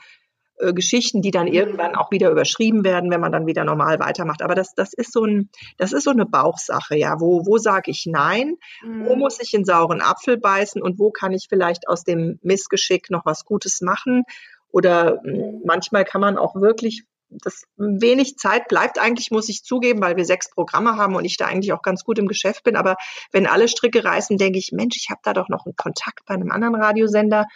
äh, 0.58 0.72
Geschichten, 0.72 1.22
die 1.22 1.30
dann 1.30 1.46
irgendwann 1.46 1.94
auch 1.94 2.10
wieder 2.10 2.30
überschrieben 2.30 2.84
werden, 2.84 3.10
wenn 3.10 3.20
man 3.20 3.32
dann 3.32 3.46
wieder 3.46 3.64
normal 3.64 3.98
weitermacht. 3.98 4.42
Aber 4.42 4.54
das, 4.54 4.74
das 4.74 4.92
ist 4.92 5.12
so 5.12 5.24
ein, 5.24 5.50
das 5.78 5.92
ist 5.92 6.04
so 6.04 6.10
eine 6.10 6.26
Bauchsache, 6.26 6.96
ja. 6.96 7.20
Wo, 7.20 7.44
wo 7.46 7.58
sage 7.58 7.90
ich 7.90 8.06
nein? 8.06 8.54
Wo 8.82 9.14
Mhm. 9.14 9.20
muss 9.20 9.40
ich 9.40 9.54
in 9.54 9.64
sauren 9.64 10.00
Apfel 10.00 10.38
beißen 10.38 10.82
und 10.82 10.98
wo 10.98 11.10
kann 11.10 11.32
ich 11.32 11.46
vielleicht 11.48 11.88
aus 11.88 12.04
dem 12.04 12.38
Missgeschick 12.42 13.10
noch 13.10 13.24
was 13.26 13.44
Gutes 13.44 13.80
machen? 13.80 14.24
Oder 14.70 15.20
mh, 15.24 15.32
Mhm. 15.32 15.62
manchmal 15.64 16.04
kann 16.04 16.20
man 16.20 16.36
auch 16.38 16.54
wirklich, 16.56 17.04
das 17.30 17.64
wenig 17.76 18.36
Zeit 18.36 18.68
bleibt 18.68 18.98
eigentlich, 19.00 19.30
muss 19.32 19.48
ich 19.48 19.64
zugeben, 19.64 20.00
weil 20.02 20.16
wir 20.16 20.24
sechs 20.24 20.50
Programme 20.50 20.96
haben 20.96 21.16
und 21.16 21.24
ich 21.24 21.36
da 21.36 21.46
eigentlich 21.46 21.72
auch 21.72 21.82
ganz 21.82 22.04
gut 22.04 22.18
im 22.18 22.28
Geschäft 22.28 22.62
bin. 22.64 22.76
Aber 22.76 22.94
wenn 23.32 23.46
alle 23.46 23.66
Stricke 23.66 24.04
reißen, 24.04 24.36
denke 24.38 24.58
ich, 24.58 24.70
Mensch, 24.72 24.96
ich 24.96 25.08
habe 25.10 25.20
da 25.24 25.32
doch 25.32 25.48
noch 25.48 25.66
einen 25.66 25.74
Kontakt 25.76 26.24
bei 26.26 26.34
einem 26.34 26.52
anderen 26.52 26.76
Radiosender. 26.76 27.46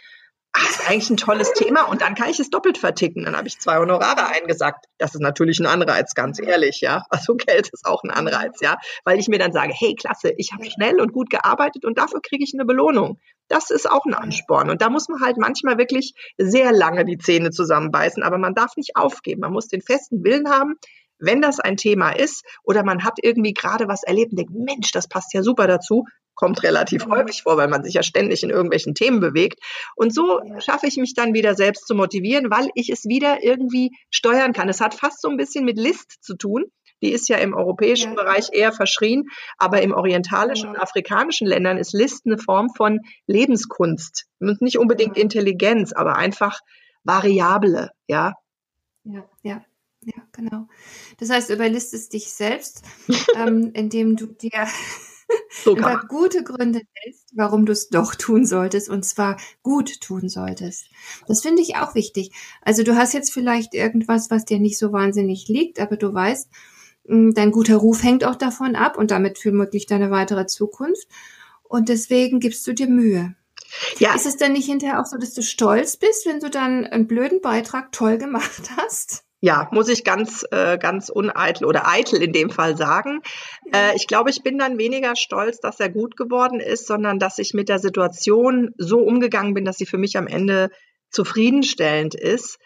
Ah, 0.52 0.68
ist 0.70 0.88
eigentlich 0.88 1.10
ein 1.10 1.18
tolles 1.18 1.52
Thema 1.52 1.82
und 1.82 2.00
dann 2.00 2.14
kann 2.14 2.30
ich 2.30 2.40
es 2.40 2.48
doppelt 2.48 2.78
verticken. 2.78 3.24
Dann 3.24 3.36
habe 3.36 3.46
ich 3.46 3.58
zwei 3.58 3.76
Honorare 3.76 4.28
eingesagt. 4.28 4.86
Das 4.96 5.14
ist 5.14 5.20
natürlich 5.20 5.60
ein 5.60 5.66
Anreiz, 5.66 6.14
ganz 6.14 6.40
ehrlich, 6.40 6.80
ja. 6.80 7.04
Also 7.10 7.34
Geld 7.34 7.68
ist 7.70 7.84
auch 7.84 8.02
ein 8.02 8.10
Anreiz, 8.10 8.60
ja, 8.60 8.76
weil 9.04 9.18
ich 9.18 9.28
mir 9.28 9.38
dann 9.38 9.52
sage, 9.52 9.74
hey, 9.76 9.94
klasse, 9.94 10.32
ich 10.38 10.52
habe 10.52 10.64
schnell 10.64 11.00
und 11.00 11.12
gut 11.12 11.28
gearbeitet 11.28 11.84
und 11.84 11.98
dafür 11.98 12.20
kriege 12.22 12.42
ich 12.42 12.52
eine 12.54 12.64
Belohnung. 12.64 13.18
Das 13.48 13.70
ist 13.70 13.90
auch 13.90 14.04
ein 14.06 14.14
Ansporn 14.14 14.70
und 14.70 14.80
da 14.80 14.88
muss 14.90 15.08
man 15.08 15.20
halt 15.22 15.36
manchmal 15.36 15.78
wirklich 15.78 16.14
sehr 16.38 16.72
lange 16.72 17.04
die 17.04 17.18
Zähne 17.18 17.50
zusammenbeißen, 17.50 18.22
aber 18.22 18.38
man 18.38 18.54
darf 18.54 18.76
nicht 18.76 18.96
aufgeben. 18.96 19.42
Man 19.42 19.52
muss 19.52 19.68
den 19.68 19.82
festen 19.82 20.24
Willen 20.24 20.50
haben, 20.50 20.74
wenn 21.18 21.42
das 21.42 21.60
ein 21.60 21.76
Thema 21.76 22.10
ist 22.10 22.44
oder 22.62 22.84
man 22.84 23.04
hat 23.04 23.18
irgendwie 23.22 23.52
gerade 23.52 23.88
was 23.88 24.02
erlebt 24.02 24.32
und 24.32 24.38
denkt, 24.38 24.52
Mensch, 24.54 24.92
das 24.92 25.08
passt 25.08 25.34
ja 25.34 25.42
super 25.42 25.66
dazu, 25.66 26.04
kommt 26.38 26.62
relativ 26.62 27.06
Mhm. 27.06 27.12
häufig 27.12 27.42
vor, 27.42 27.56
weil 27.56 27.68
man 27.68 27.82
sich 27.82 27.94
ja 27.94 28.02
ständig 28.04 28.42
in 28.44 28.50
irgendwelchen 28.50 28.94
Themen 28.94 29.18
bewegt. 29.18 29.58
Und 29.96 30.14
so 30.14 30.40
schaffe 30.60 30.86
ich 30.86 30.96
mich 30.96 31.14
dann 31.14 31.34
wieder 31.34 31.54
selbst 31.56 31.86
zu 31.88 31.94
motivieren, 31.96 32.48
weil 32.50 32.68
ich 32.74 32.90
es 32.90 33.04
wieder 33.06 33.42
irgendwie 33.42 33.90
steuern 34.08 34.52
kann. 34.52 34.68
Es 34.68 34.80
hat 34.80 34.94
fast 34.94 35.20
so 35.20 35.28
ein 35.28 35.36
bisschen 35.36 35.64
mit 35.64 35.76
List 35.76 36.22
zu 36.22 36.36
tun. 36.36 36.64
Die 37.02 37.10
ist 37.12 37.28
ja 37.28 37.38
im 37.38 37.54
europäischen 37.54 38.14
Ja. 38.14 38.22
Bereich 38.22 38.48
eher 38.52 38.72
verschrien, 38.72 39.24
aber 39.58 39.82
im 39.82 39.92
orientalischen 39.92 40.66
Ja. 40.66 40.70
und 40.74 40.80
afrikanischen 40.80 41.46
Ländern 41.48 41.76
ist 41.76 41.92
List 41.92 42.22
eine 42.26 42.38
Form 42.38 42.70
von 42.76 43.00
Lebenskunst. 43.26 44.26
Und 44.40 44.62
nicht 44.62 44.78
unbedingt 44.78 45.16
Ja. 45.16 45.22
Intelligenz, 45.22 45.92
aber 45.92 46.16
einfach 46.16 46.60
Variable, 47.04 47.90
ja. 48.06 48.34
Ja, 49.04 49.24
ja, 49.42 49.64
ja, 50.04 50.22
genau. 50.32 50.68
Das 51.18 51.30
heißt, 51.30 51.48
du 51.50 51.54
überlistest 51.54 52.12
dich 52.12 52.30
selbst, 52.32 52.82
ähm, 53.36 53.70
indem 53.74 54.16
du 54.16 54.26
dir 54.26 54.66
So 55.50 55.74
ein 55.74 55.76
kann 55.76 55.92
paar 55.98 56.06
gute 56.06 56.42
Gründe 56.42 56.80
nennst, 57.04 57.32
warum 57.34 57.66
du 57.66 57.72
es 57.72 57.88
doch 57.88 58.14
tun 58.14 58.46
solltest 58.46 58.88
und 58.88 59.04
zwar 59.04 59.36
gut 59.62 60.00
tun 60.00 60.28
solltest. 60.28 60.86
Das 61.26 61.42
finde 61.42 61.62
ich 61.62 61.76
auch 61.76 61.94
wichtig. 61.94 62.30
Also 62.62 62.82
du 62.82 62.96
hast 62.96 63.14
jetzt 63.14 63.32
vielleicht 63.32 63.74
irgendwas, 63.74 64.30
was 64.30 64.44
dir 64.44 64.58
nicht 64.58 64.78
so 64.78 64.92
wahnsinnig 64.92 65.48
liegt, 65.48 65.80
aber 65.80 65.96
du 65.96 66.12
weißt, 66.12 66.48
mh, 67.04 67.32
dein 67.34 67.50
guter 67.50 67.76
Ruf 67.76 68.02
hängt 68.02 68.24
auch 68.24 68.36
davon 68.36 68.76
ab 68.76 68.96
und 68.98 69.10
damit 69.10 69.38
vermutlich 69.38 69.86
deine 69.86 70.10
weitere 70.10 70.46
Zukunft. 70.46 71.08
Und 71.64 71.88
deswegen 71.88 72.40
gibst 72.40 72.66
du 72.66 72.72
dir 72.72 72.88
Mühe. 72.88 73.34
Ja, 73.98 74.14
Ist 74.14 74.26
es 74.26 74.36
denn 74.36 74.52
nicht 74.52 74.66
hinterher 74.66 75.00
auch 75.00 75.06
so, 75.06 75.18
dass 75.18 75.34
du 75.34 75.42
stolz 75.42 75.96
bist, 75.96 76.24
wenn 76.26 76.40
du 76.40 76.48
dann 76.48 76.86
einen 76.86 77.06
blöden 77.06 77.40
Beitrag 77.42 77.92
toll 77.92 78.16
gemacht 78.18 78.70
hast? 78.78 79.24
Ja, 79.40 79.68
muss 79.70 79.88
ich 79.88 80.02
ganz, 80.02 80.44
äh, 80.50 80.78
ganz 80.78 81.10
uneitel 81.10 81.64
oder 81.64 81.86
eitel 81.86 82.20
in 82.20 82.32
dem 82.32 82.50
Fall 82.50 82.76
sagen. 82.76 83.20
Äh, 83.72 83.94
ich 83.94 84.08
glaube, 84.08 84.30
ich 84.30 84.42
bin 84.42 84.58
dann 84.58 84.78
weniger 84.78 85.14
stolz, 85.14 85.60
dass 85.60 85.78
er 85.78 85.88
gut 85.90 86.16
geworden 86.16 86.58
ist, 86.58 86.88
sondern 86.88 87.20
dass 87.20 87.38
ich 87.38 87.54
mit 87.54 87.68
der 87.68 87.78
Situation 87.78 88.74
so 88.78 88.98
umgegangen 88.98 89.54
bin, 89.54 89.64
dass 89.64 89.78
sie 89.78 89.86
für 89.86 89.98
mich 89.98 90.16
am 90.16 90.26
Ende 90.26 90.70
zufriedenstellend 91.10 92.16
ist. 92.16 92.58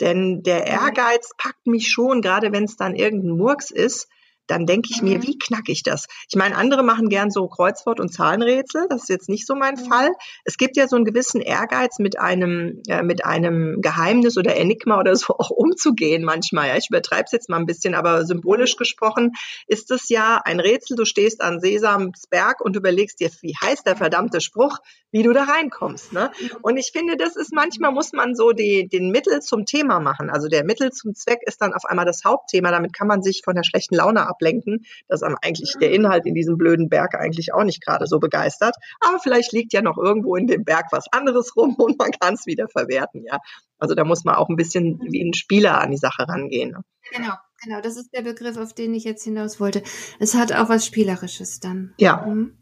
Denn 0.00 0.42
der 0.42 0.66
Ehrgeiz 0.66 1.32
packt 1.38 1.66
mich 1.66 1.88
schon, 1.88 2.20
gerade 2.20 2.52
wenn 2.52 2.64
es 2.64 2.76
dann 2.76 2.94
irgendein 2.94 3.36
Murks 3.36 3.70
ist, 3.70 4.08
dann 4.48 4.66
denke 4.66 4.88
ich 4.90 5.02
mir, 5.02 5.18
Mhm. 5.18 5.22
wie 5.22 5.38
knacke 5.38 5.70
ich 5.70 5.82
das? 5.84 6.06
Ich 6.28 6.36
meine, 6.36 6.56
andere 6.56 6.82
machen 6.82 7.08
gern 7.08 7.30
so 7.30 7.46
Kreuzwort- 7.48 8.00
und 8.00 8.12
Zahlenrätsel. 8.12 8.86
Das 8.90 9.02
ist 9.02 9.08
jetzt 9.08 9.28
nicht 9.28 9.46
so 9.46 9.54
mein 9.54 9.74
Mhm. 9.74 9.88
Fall. 9.88 10.10
Es 10.44 10.56
gibt 10.56 10.76
ja 10.76 10.88
so 10.88 10.96
einen 10.96 11.04
gewissen 11.04 11.40
Ehrgeiz, 11.40 11.98
mit 11.98 12.18
einem, 12.18 12.82
äh, 12.88 13.02
mit 13.02 13.24
einem 13.24 13.80
Geheimnis 13.80 14.36
oder 14.36 14.56
Enigma 14.56 14.98
oder 14.98 15.14
so 15.14 15.34
auch 15.38 15.50
umzugehen 15.50 16.24
manchmal. 16.24 16.68
Ja, 16.68 16.76
ich 16.76 16.88
übertreibe 16.90 17.24
es 17.26 17.32
jetzt 17.32 17.48
mal 17.48 17.58
ein 17.58 17.66
bisschen, 17.66 17.94
aber 17.94 18.24
symbolisch 18.24 18.76
gesprochen 18.76 19.32
ist 19.66 19.90
es 19.90 20.08
ja 20.08 20.40
ein 20.44 20.60
Rätsel. 20.60 20.96
Du 20.96 21.04
stehst 21.04 21.40
an 21.40 21.60
Sesamsberg 21.60 22.60
und 22.60 22.74
überlegst 22.76 23.20
dir, 23.20 23.30
wie 23.42 23.54
heißt 23.62 23.86
der 23.86 23.96
verdammte 23.96 24.40
Spruch, 24.40 24.78
wie 25.10 25.22
du 25.22 25.32
da 25.32 25.44
reinkommst. 25.44 26.12
Ne? 26.12 26.30
Und 26.62 26.76
ich 26.76 26.90
finde, 26.92 27.16
das 27.16 27.36
ist 27.36 27.52
manchmal 27.52 27.92
muss 27.92 28.12
man 28.12 28.34
so 28.34 28.52
die, 28.52 28.88
den 28.88 29.10
Mittel 29.10 29.40
zum 29.40 29.64
Thema 29.64 30.00
machen. 30.00 30.30
Also 30.30 30.48
der 30.48 30.64
Mittel 30.64 30.90
zum 30.90 31.14
Zweck 31.14 31.40
ist 31.46 31.60
dann 31.60 31.72
auf 31.72 31.84
einmal 31.84 32.04
das 32.04 32.24
Hauptthema. 32.24 32.70
Damit 32.70 32.92
kann 32.92 33.06
man 33.06 33.22
sich 33.22 33.42
von 33.44 33.54
der 33.54 33.64
schlechten 33.64 33.94
Laune 33.94 34.26
ablenken, 34.26 34.84
dass 35.08 35.22
einem 35.22 35.36
eigentlich 35.42 35.74
der 35.80 35.92
Inhalt 35.92 36.26
in 36.26 36.34
diesem 36.34 36.58
blöden 36.58 36.88
Berg 36.88 37.14
eigentlich 37.14 37.54
auch 37.54 37.64
nicht 37.64 37.84
gerade 37.84 38.06
so 38.06 38.18
begeistert. 38.18 38.76
Aber 39.00 39.18
vielleicht 39.18 39.52
liegt 39.52 39.72
ja 39.72 39.82
noch 39.82 39.98
irgendwo 39.98 40.36
in 40.36 40.46
dem 40.46 40.64
Berg 40.64 40.86
was 40.90 41.06
anderes 41.10 41.56
rum 41.56 41.74
und 41.78 41.98
man 41.98 42.10
kann 42.12 42.34
es 42.34 42.46
wieder 42.46 42.68
verwerten. 42.68 43.24
Ja, 43.24 43.38
also 43.78 43.94
da 43.94 44.04
muss 44.04 44.24
man 44.24 44.34
auch 44.34 44.48
ein 44.48 44.56
bisschen 44.56 45.00
wie 45.10 45.22
ein 45.22 45.34
Spieler 45.34 45.80
an 45.80 45.90
die 45.90 45.96
Sache 45.96 46.28
rangehen. 46.28 46.72
Ne? 46.72 46.82
Genau, 47.12 47.34
genau. 47.62 47.80
Das 47.80 47.96
ist 47.96 48.12
der 48.12 48.22
Begriff, 48.22 48.56
auf 48.56 48.74
den 48.74 48.94
ich 48.94 49.04
jetzt 49.04 49.24
hinaus 49.24 49.60
wollte. 49.60 49.82
Es 50.18 50.34
hat 50.34 50.52
auch 50.52 50.68
was 50.68 50.84
Spielerisches 50.84 51.60
dann. 51.60 51.94
Ja. 51.98 52.26
Mhm. 52.26 52.58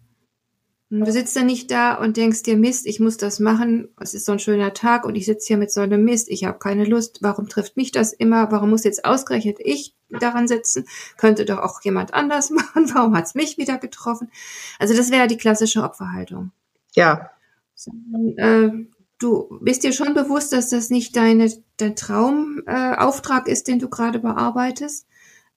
Du 0.88 1.10
sitzt 1.10 1.34
dann 1.34 1.46
nicht 1.46 1.72
da 1.72 1.94
und 1.94 2.16
denkst 2.16 2.44
dir, 2.44 2.56
Mist, 2.56 2.86
ich 2.86 3.00
muss 3.00 3.16
das 3.16 3.40
machen. 3.40 3.88
Es 4.00 4.14
ist 4.14 4.24
so 4.24 4.32
ein 4.32 4.38
schöner 4.38 4.72
Tag 4.72 5.04
und 5.04 5.16
ich 5.16 5.26
sitze 5.26 5.48
hier 5.48 5.56
mit 5.56 5.72
so 5.72 5.80
einem 5.80 6.04
Mist. 6.04 6.28
Ich 6.28 6.44
habe 6.44 6.60
keine 6.60 6.84
Lust. 6.84 7.18
Warum 7.22 7.48
trifft 7.48 7.76
mich 7.76 7.90
das 7.90 8.12
immer? 8.12 8.52
Warum 8.52 8.70
muss 8.70 8.84
jetzt 8.84 9.04
ausgerechnet 9.04 9.58
ich 9.58 9.96
daran 10.10 10.46
sitzen? 10.46 10.84
Könnte 11.16 11.44
doch 11.44 11.58
auch 11.58 11.82
jemand 11.82 12.14
anders 12.14 12.50
machen. 12.50 12.88
Warum 12.94 13.16
hat's 13.16 13.34
mich 13.34 13.58
wieder 13.58 13.78
getroffen? 13.78 14.30
Also 14.78 14.96
das 14.96 15.10
wäre 15.10 15.26
die 15.26 15.36
klassische 15.36 15.82
Opferhaltung. 15.82 16.52
Ja, 16.94 17.30
Sondern, 17.74 18.38
äh, 18.38 18.86
du 19.18 19.58
bist 19.60 19.82
dir 19.82 19.92
schon 19.92 20.14
bewusst, 20.14 20.52
dass 20.52 20.68
das 20.68 20.90
nicht 20.90 21.16
deine, 21.16 21.52
dein 21.78 21.96
Traumauftrag 21.96 23.48
äh, 23.48 23.52
ist, 23.52 23.66
den 23.66 23.80
du 23.80 23.88
gerade 23.88 24.20
bearbeitest, 24.20 25.06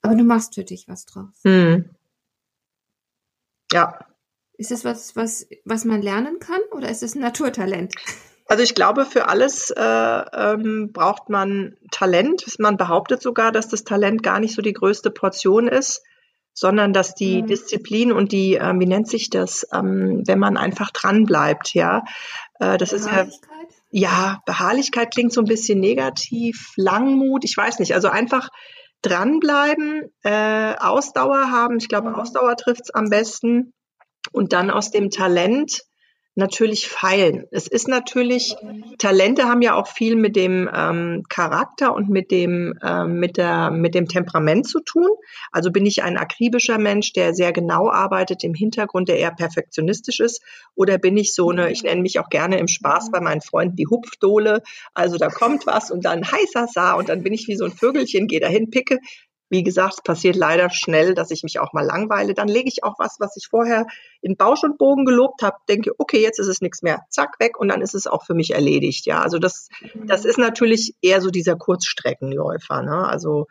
aber 0.02 0.16
du 0.16 0.24
machst 0.24 0.56
für 0.56 0.64
dich 0.64 0.88
was 0.88 1.06
draus. 1.06 1.28
hm. 1.44 1.84
ja. 3.72 4.09
Ist 4.60 4.70
das 4.70 4.84
was, 4.84 5.16
was, 5.16 5.46
was 5.64 5.86
man 5.86 6.02
lernen 6.02 6.38
kann 6.38 6.60
oder 6.72 6.90
ist 6.90 7.02
es 7.02 7.14
ein 7.14 7.22
Naturtalent? 7.22 7.94
Also 8.46 8.62
ich 8.62 8.74
glaube, 8.74 9.06
für 9.06 9.26
alles 9.28 9.70
äh, 9.70 9.80
ähm, 9.80 10.90
braucht 10.92 11.30
man 11.30 11.76
Talent. 11.90 12.44
Man 12.58 12.76
behauptet 12.76 13.22
sogar, 13.22 13.52
dass 13.52 13.68
das 13.68 13.84
Talent 13.84 14.22
gar 14.22 14.38
nicht 14.38 14.54
so 14.54 14.60
die 14.60 14.74
größte 14.74 15.10
Portion 15.10 15.66
ist, 15.66 16.02
sondern 16.52 16.92
dass 16.92 17.14
die 17.14 17.40
Mhm. 17.40 17.46
Disziplin 17.46 18.12
und 18.12 18.32
die, 18.32 18.56
äh, 18.56 18.74
wie 18.78 18.84
nennt 18.84 19.08
sich 19.08 19.30
das, 19.30 19.66
ähm, 19.72 20.24
wenn 20.26 20.38
man 20.38 20.58
einfach 20.58 20.90
dran 20.90 21.24
bleibt, 21.24 21.72
ja. 21.72 22.04
Äh, 22.58 22.76
das 22.76 22.92
ist 22.92 23.06
ja, 23.06 23.12
Beharrlichkeit? 23.12 23.68
ja, 23.92 24.40
Beharrlichkeit 24.44 25.10
klingt 25.14 25.32
so 25.32 25.40
ein 25.40 25.46
bisschen 25.46 25.80
negativ, 25.80 26.74
Langmut, 26.76 27.44
ich 27.44 27.56
weiß 27.56 27.78
nicht. 27.78 27.94
Also 27.94 28.08
einfach 28.08 28.50
dranbleiben, 29.00 30.10
äh, 30.22 30.74
Ausdauer 30.78 31.50
haben. 31.50 31.78
Ich 31.78 31.88
glaube, 31.88 32.10
Mhm. 32.10 32.16
Ausdauer 32.16 32.56
trifft's 32.56 32.90
am 32.90 33.08
besten. 33.08 33.72
Und 34.32 34.52
dann 34.52 34.70
aus 34.70 34.90
dem 34.90 35.10
Talent 35.10 35.82
natürlich 36.36 36.88
feilen. 36.88 37.44
Es 37.50 37.66
ist 37.66 37.88
natürlich, 37.88 38.56
Talente 38.98 39.44
haben 39.44 39.62
ja 39.62 39.74
auch 39.74 39.88
viel 39.88 40.14
mit 40.16 40.36
dem 40.36 40.68
ähm, 40.72 41.24
Charakter 41.28 41.94
und 41.94 42.08
mit 42.08 42.30
dem, 42.30 42.78
ähm, 42.82 43.18
mit, 43.18 43.36
der, 43.36 43.70
mit 43.70 43.94
dem 43.94 44.06
Temperament 44.06 44.66
zu 44.66 44.80
tun. 44.80 45.08
Also 45.50 45.70
bin 45.70 45.86
ich 45.86 46.02
ein 46.02 46.16
akribischer 46.16 46.78
Mensch, 46.78 47.12
der 47.12 47.34
sehr 47.34 47.52
genau 47.52 47.90
arbeitet 47.90 48.44
im 48.44 48.54
Hintergrund, 48.54 49.08
der 49.08 49.18
eher 49.18 49.32
perfektionistisch 49.32 50.20
ist, 50.20 50.42
oder 50.74 50.98
bin 50.98 51.16
ich 51.16 51.34
so 51.34 51.50
eine, 51.50 51.70
ich 51.70 51.82
nenne 51.82 52.00
mich 52.00 52.20
auch 52.20 52.28
gerne 52.28 52.58
im 52.58 52.68
Spaß 52.68 53.10
bei 53.10 53.20
meinen 53.20 53.40
Freunden 53.40 53.76
die 53.76 53.88
Hupfdohle. 53.88 54.62
Also 54.94 55.18
da 55.18 55.28
kommt 55.28 55.66
was 55.66 55.90
und 55.90 56.04
dann 56.04 56.24
heißer 56.24 56.68
Sa 56.68 56.94
und 56.94 57.08
dann 57.08 57.22
bin 57.22 57.32
ich 57.32 57.48
wie 57.48 57.56
so 57.56 57.64
ein 57.64 57.72
Vögelchen, 57.72 58.28
gehe 58.28 58.40
dahin, 58.40 58.70
picke 58.70 58.98
wie 59.50 59.64
gesagt, 59.64 59.94
es 59.94 60.02
passiert 60.02 60.36
leider 60.36 60.70
schnell, 60.70 61.14
dass 61.14 61.30
ich 61.30 61.42
mich 61.42 61.58
auch 61.58 61.72
mal 61.72 61.84
langweile. 61.84 62.34
Dann 62.34 62.48
lege 62.48 62.68
ich 62.68 62.84
auch 62.84 62.94
was, 62.98 63.16
was 63.18 63.36
ich 63.36 63.48
vorher 63.48 63.86
in 64.22 64.36
Bausch 64.36 64.62
und 64.62 64.78
Bogen 64.78 65.04
gelobt 65.04 65.42
habe, 65.42 65.56
denke, 65.68 65.92
okay, 65.98 66.22
jetzt 66.22 66.38
ist 66.38 66.46
es 66.46 66.60
nichts 66.60 66.82
mehr, 66.82 67.00
zack, 67.10 67.40
weg 67.40 67.58
und 67.58 67.68
dann 67.68 67.82
ist 67.82 67.94
es 67.94 68.06
auch 68.06 68.24
für 68.24 68.34
mich 68.34 68.54
erledigt. 68.54 69.06
Ja, 69.06 69.20
also 69.20 69.38
das, 69.38 69.68
das 70.06 70.24
ist 70.24 70.38
natürlich 70.38 70.94
eher 71.02 71.20
so 71.20 71.30
dieser 71.30 71.56
Kurzstreckenläufer. 71.56 72.82
Ne? 72.82 73.06
Also 73.06 73.46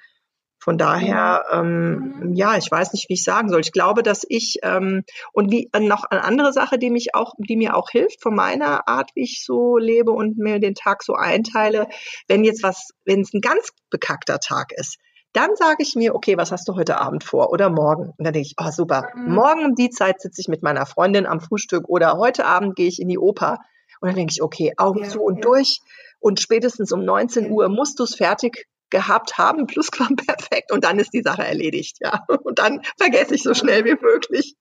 von 0.62 0.78
daher, 0.78 1.46
ähm, 1.52 2.34
ja, 2.34 2.58
ich 2.58 2.70
weiß 2.70 2.92
nicht, 2.94 3.10
wie 3.10 3.14
ich 3.14 3.24
sagen 3.24 3.50
soll. 3.50 3.62
Ich 3.62 3.72
glaube, 3.72 4.04
dass 4.04 4.26
ich 4.28 4.58
ähm, 4.62 5.04
und 5.32 5.52
wie 5.52 5.70
äh, 5.72 5.80
noch 5.80 6.04
eine 6.04 6.24
andere 6.24 6.52
Sache, 6.52 6.78
die 6.78 6.90
mich 6.90 7.16
auch, 7.16 7.34
die 7.38 7.56
mir 7.56 7.76
auch 7.76 7.90
hilft 7.90 8.22
von 8.22 8.36
meiner 8.36 8.88
Art, 8.88 9.12
wie 9.16 9.24
ich 9.24 9.44
so 9.46 9.78
lebe 9.78 10.12
und 10.12 10.38
mir 10.38 10.60
den 10.60 10.76
Tag 10.76 11.04
so 11.04 11.14
einteile, 11.14 11.88
wenn 12.28 12.44
jetzt 12.44 12.62
was, 12.62 12.90
wenn 13.06 13.22
es 13.22 13.34
ein 13.34 13.42
ganz 13.42 13.70
bekackter 13.90 14.40
Tag 14.40 14.74
ist, 14.74 14.98
dann 15.34 15.56
sage 15.56 15.78
ich 15.80 15.96
mir, 15.96 16.16
okay, 16.16 16.38
was 16.38 16.52
hast 16.52 16.68
du 16.68 16.76
heute 16.76 17.00
Abend 17.00 17.24
vor 17.24 17.52
oder 17.52 17.70
morgen? 17.70 18.10
Und 18.18 18.26
dann 18.26 18.34
denke 18.34 18.48
ich, 18.48 18.56
oh 18.60 18.72
super, 18.72 19.10
mhm. 19.16 19.34
morgen 19.34 19.66
um 19.66 19.76
die 19.76 19.90
Zeit 19.90 20.22
sitze 20.22 20.42
ich 20.42 20.48
mit 20.48 20.64
meiner 20.64 20.86
Freundin 20.86 21.26
am 21.26 21.40
Frühstück 21.40 21.88
oder 21.88 22.18
heute 22.18 22.46
Abend 22.46 22.76
gehe 22.76 22.88
ich 22.88 23.00
in 23.02 23.08
die 23.08 23.20
Oper. 23.20 23.60
Und 24.02 24.08
dann 24.10 24.16
denke 24.16 24.32
ich, 24.32 24.42
okay, 24.42 24.74
Augen 24.78 25.04
ja, 25.04 25.10
zu 25.10 25.22
und 25.22 25.36
ja. 25.36 25.42
durch. 25.42 25.82
Und 26.20 26.40
spätestens 26.40 26.92
um 26.92 27.06
19 27.06 27.52
Uhr 27.52 27.70
musst 27.70 28.00
du 28.00 28.04
es 28.04 28.16
fertig 28.16 28.68
gehabt 28.90 29.38
haben, 29.38 29.68
Plusquamperfekt 29.68 30.72
und 30.72 30.84
dann 30.84 31.00
ist 31.00 31.14
die 31.14 31.22
Sache 31.22 31.44
erledigt, 31.44 31.98
ja. 32.02 32.26
Und 32.44 32.60
dann 32.60 32.82
vergesse 32.98 33.36
ich 33.36 33.44
so 33.44 33.54
schnell 33.54 33.86
wie 33.86 33.98
möglich. 34.02 34.56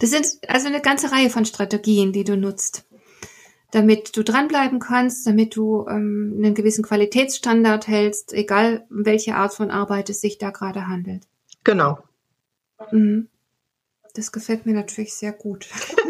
Das 0.00 0.10
sind 0.10 0.26
also 0.48 0.66
eine 0.68 0.80
ganze 0.80 1.10
Reihe 1.12 1.30
von 1.30 1.44
Strategien, 1.44 2.12
die 2.12 2.24
du 2.24 2.36
nutzt, 2.36 2.84
damit 3.72 4.16
du 4.16 4.22
dranbleiben 4.22 4.78
kannst, 4.78 5.26
damit 5.26 5.56
du 5.56 5.86
ähm, 5.88 6.34
einen 6.36 6.54
gewissen 6.54 6.84
Qualitätsstandard 6.84 7.88
hältst, 7.88 8.32
egal 8.32 8.86
welche 8.90 9.34
Art 9.34 9.54
von 9.54 9.70
Arbeit 9.70 10.10
es 10.10 10.20
sich 10.20 10.38
da 10.38 10.50
gerade 10.50 10.86
handelt. 10.86 11.24
Genau. 11.64 11.98
Mhm. 12.92 13.28
Das 14.14 14.30
gefällt 14.30 14.66
mir 14.66 14.74
natürlich 14.74 15.14
sehr 15.14 15.32
gut. 15.32 15.68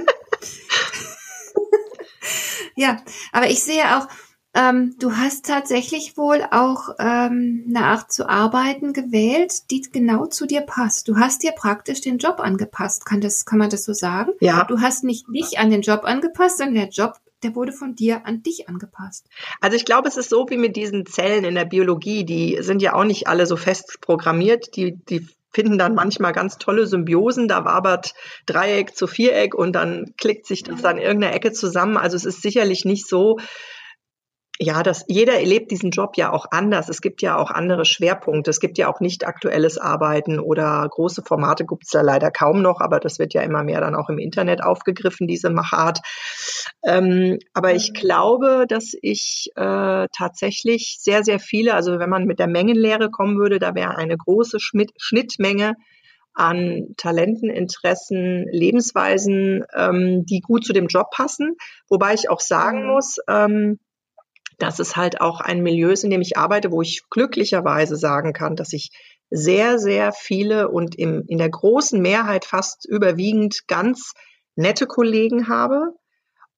ja, 2.75 3.01
aber 3.31 3.48
ich 3.48 3.62
sehe 3.62 3.96
auch, 3.96 4.09
ähm, 4.55 4.96
du 4.98 5.16
hast 5.16 5.46
tatsächlich 5.46 6.16
wohl 6.16 6.44
auch 6.51 6.96
ähm, 6.98 7.64
eine 7.68 7.85
Art 7.85 8.12
zu 8.12 8.29
arbeiten 8.29 8.92
gewählt, 8.92 9.70
die 9.70 9.83
genau 9.83 10.27
zu 10.27 10.46
dir 10.46 10.62
passt. 10.62 11.07
Du 11.07 11.16
hast 11.16 11.44
dir 11.44 11.53
praktisch 11.53 12.01
den 12.01 12.18
Job 12.18 12.40
angepasst. 12.40 13.07
Kann 13.07 13.20
das, 13.20 13.46
kann 13.46 13.61
man 13.61 13.70
das 13.70 13.85
so 13.85 13.92
sagen? 13.92 14.33
Ja. 14.40 14.64
Du 14.64 14.81
hast 14.81 15.05
nicht 15.05 15.27
dich 15.29 15.61
an 15.61 15.70
den 15.70 15.83
Job 15.83 16.03
angepasst, 16.03 16.59
sondern 16.59 16.75
der 16.75 16.88
Job 16.88 17.20
der 17.42 17.55
wurde 17.55 17.72
von 17.72 17.94
dir 17.94 18.26
an 18.26 18.42
dich 18.42 18.68
angepasst. 18.68 19.26
Also 19.61 19.76
ich 19.76 19.85
glaube, 19.85 20.09
es 20.09 20.16
ist 20.16 20.31
so 20.31 20.46
wie 20.48 20.57
mit 20.57 20.76
diesen 20.76 21.07
Zellen 21.07 21.44
in 21.44 21.55
der 21.55 21.64
Biologie, 21.64 22.24
die 22.24 22.59
sind 22.61 22.83
ja 22.83 22.94
auch 22.94 23.05
nicht 23.05 23.26
alle 23.26 23.46
so 23.46 23.57
fest 23.57 23.98
programmiert, 24.00 24.76
die, 24.76 24.96
die 25.09 25.26
finden 25.52 25.78
dann 25.78 25.94
manchmal 25.94 26.33
ganz 26.33 26.59
tolle 26.59 26.87
Symbiosen, 26.87 27.46
da 27.46 27.64
wabert 27.64 28.14
Dreieck 28.46 28.96
zu 28.96 29.07
Viereck 29.07 29.55
und 29.55 29.74
dann 29.74 30.14
klickt 30.16 30.46
sich 30.46 30.62
das 30.62 30.85
an 30.85 30.98
irgendeiner 30.98 31.35
Ecke 31.35 31.52
zusammen. 31.52 31.96
Also 31.96 32.16
es 32.16 32.24
ist 32.24 32.42
sicherlich 32.42 32.85
nicht 32.85 33.07
so, 33.07 33.38
ja, 34.59 34.83
das, 34.83 35.05
jeder 35.09 35.35
erlebt 35.35 35.71
diesen 35.71 35.91
Job 35.91 36.17
ja 36.17 36.31
auch 36.31 36.47
anders. 36.51 36.88
Es 36.88 37.01
gibt 37.01 37.23
ja 37.23 37.37
auch 37.37 37.51
andere 37.51 37.85
Schwerpunkte. 37.85 38.51
Es 38.51 38.61
gibt 38.61 38.79
ja 38.79 38.93
auch 38.93 39.01
nicht 39.01 39.27
aktuelles 39.27 39.79
Arbeiten 39.79 40.38
oder 40.38 40.87
große 40.88 41.23
Formate 41.23 41.65
gibt 41.65 41.85
es 41.85 41.91
da 41.91 42.03
leider 42.03 42.31
kaum 42.31 42.61
noch, 42.61 42.81
aber 42.81 43.01
das 43.01 43.19
wird 43.19 43.35
ja 43.35 43.43
immer 43.43 43.65
mehr 43.65 43.81
dann 43.81 43.95
auch 43.95 44.09
im 44.11 44.19
Internet 44.19 44.62
aufgegriffen, 44.62 45.27
diese 45.27 45.51
Machart. 45.51 46.01
Ähm, 46.85 47.38
aber 47.55 47.75
ich 47.75 47.91
mhm. 47.91 47.95
glaube, 47.95 48.67
dass 48.69 48.93
ich 49.01 49.51
äh, 49.57 50.07
tatsächlich 50.17 50.99
sehr, 51.01 51.25
sehr 51.25 51.41
viele, 51.41 51.75
also 51.75 51.99
wenn 51.99 52.11
man 52.11 52.27
mit 52.27 52.38
der 52.38 52.49
Mengenlehre 52.49 53.11
kommen 53.11 53.38
würde, 53.38 53.59
da 53.59 53.75
wäre 53.75 53.97
eine 53.97 54.17
große 54.17 54.61
Schmidt 54.61 54.93
Schnittmenge 54.99 55.75
an 56.35 56.95
Talenten, 56.97 57.51
Interessen, 57.51 58.47
Lebensweisen, 58.51 59.65
ähm, 59.75 60.25
die 60.27 60.41
gut 60.41 60.65
zu 60.65 60.73
dem 60.73 60.87
Job 60.87 61.11
passen. 61.11 61.57
Wobei 61.88 62.15
ich 62.15 62.31
auch 62.31 62.41
sagen 62.41 62.83
mhm. 62.83 62.93
muss, 62.93 63.17
ähm, 63.29 63.79
dass 64.62 64.79
es 64.79 64.96
halt 64.96 65.20
auch 65.20 65.40
ein 65.40 65.62
Milieu 65.62 65.90
ist, 65.90 66.05
in 66.05 66.11
dem 66.11 66.20
ich 66.20 66.37
arbeite, 66.37 66.70
wo 66.70 66.83
ich 66.83 67.03
glücklicherweise 67.11 67.96
sagen 67.96 68.33
kann, 68.33 68.55
dass 68.55 68.72
ich 68.72 68.90
sehr, 69.29 69.79
sehr 69.79 70.12
viele 70.12 70.68
und 70.68 70.94
im, 70.94 71.25
in 71.27 71.38
der 71.38 71.51
großen 71.51 72.01
Mehrheit 72.01 72.44
fast 72.44 72.87
überwiegend 72.87 73.66
ganz 73.66 74.12
nette 74.55 74.87
Kollegen 74.87 75.48
habe. 75.48 75.94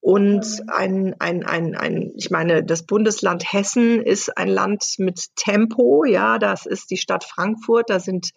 Und 0.01 0.63
ein, 0.67 1.15
ein, 1.19 1.45
ein, 1.45 1.75
ein, 1.77 2.13
ich 2.17 2.31
meine, 2.31 2.63
das 2.63 2.85
Bundesland 2.85 3.51
Hessen 3.51 4.03
ist 4.03 4.37
ein 4.37 4.49
Land 4.49 4.97
mit 4.99 5.35
Tempo, 5.35 6.05
ja, 6.05 6.39
das 6.39 6.67
ist 6.67 6.91
die 6.91 6.99
Stadt 6.99 7.25
Frankfurt, 7.25 7.89
da 7.89 8.01
sind 8.01 8.33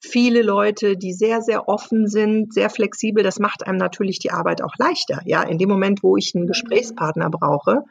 viele 0.00 0.40
Leute, 0.40 0.96
die 0.96 1.12
sehr, 1.12 1.42
sehr 1.42 1.68
offen 1.68 2.06
sind, 2.08 2.54
sehr 2.54 2.70
flexibel. 2.70 3.22
Das 3.22 3.38
macht 3.38 3.66
einem 3.66 3.76
natürlich 3.76 4.20
die 4.20 4.30
Arbeit 4.30 4.62
auch 4.62 4.74
leichter, 4.78 5.20
ja. 5.26 5.42
In 5.42 5.58
dem 5.58 5.68
Moment, 5.68 6.02
wo 6.02 6.16
ich 6.16 6.32
einen 6.34 6.46
Gesprächspartner 6.46 7.28
brauche, 7.28 7.84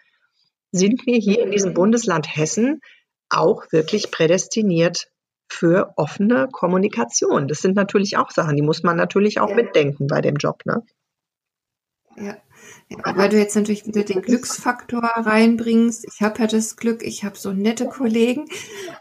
sind 0.71 1.05
wir 1.05 1.17
hier 1.17 1.43
in 1.43 1.51
diesem 1.51 1.73
Bundesland 1.73 2.36
Hessen 2.36 2.81
auch 3.29 3.71
wirklich 3.71 4.12
prädestiniert 4.12 5.07
für 5.49 5.93
offene 5.97 6.47
Kommunikation. 6.51 7.47
Das 7.47 7.60
sind 7.60 7.75
natürlich 7.75 8.17
auch 8.17 8.31
Sachen, 8.31 8.55
die 8.55 8.62
muss 8.62 8.84
man 8.84 8.95
natürlich 8.95 9.39
auch 9.39 9.49
ja. 9.49 9.55
mitdenken 9.55 10.07
bei 10.07 10.21
dem 10.21 10.36
Job. 10.36 10.65
Ne? 10.65 10.84
Ja. 12.15 12.38
ja. 12.89 13.17
weil 13.17 13.29
du 13.29 13.38
jetzt 13.38 13.55
natürlich 13.55 13.86
wieder 13.86 14.03
den 14.03 14.21
Glücksfaktor 14.21 15.01
reinbringst. 15.01 16.05
Ich 16.05 16.21
habe 16.21 16.39
ja 16.39 16.47
das 16.47 16.77
Glück, 16.77 17.03
ich 17.03 17.23
habe 17.23 17.38
so 17.38 17.51
nette 17.51 17.86
Kollegen. 17.86 18.45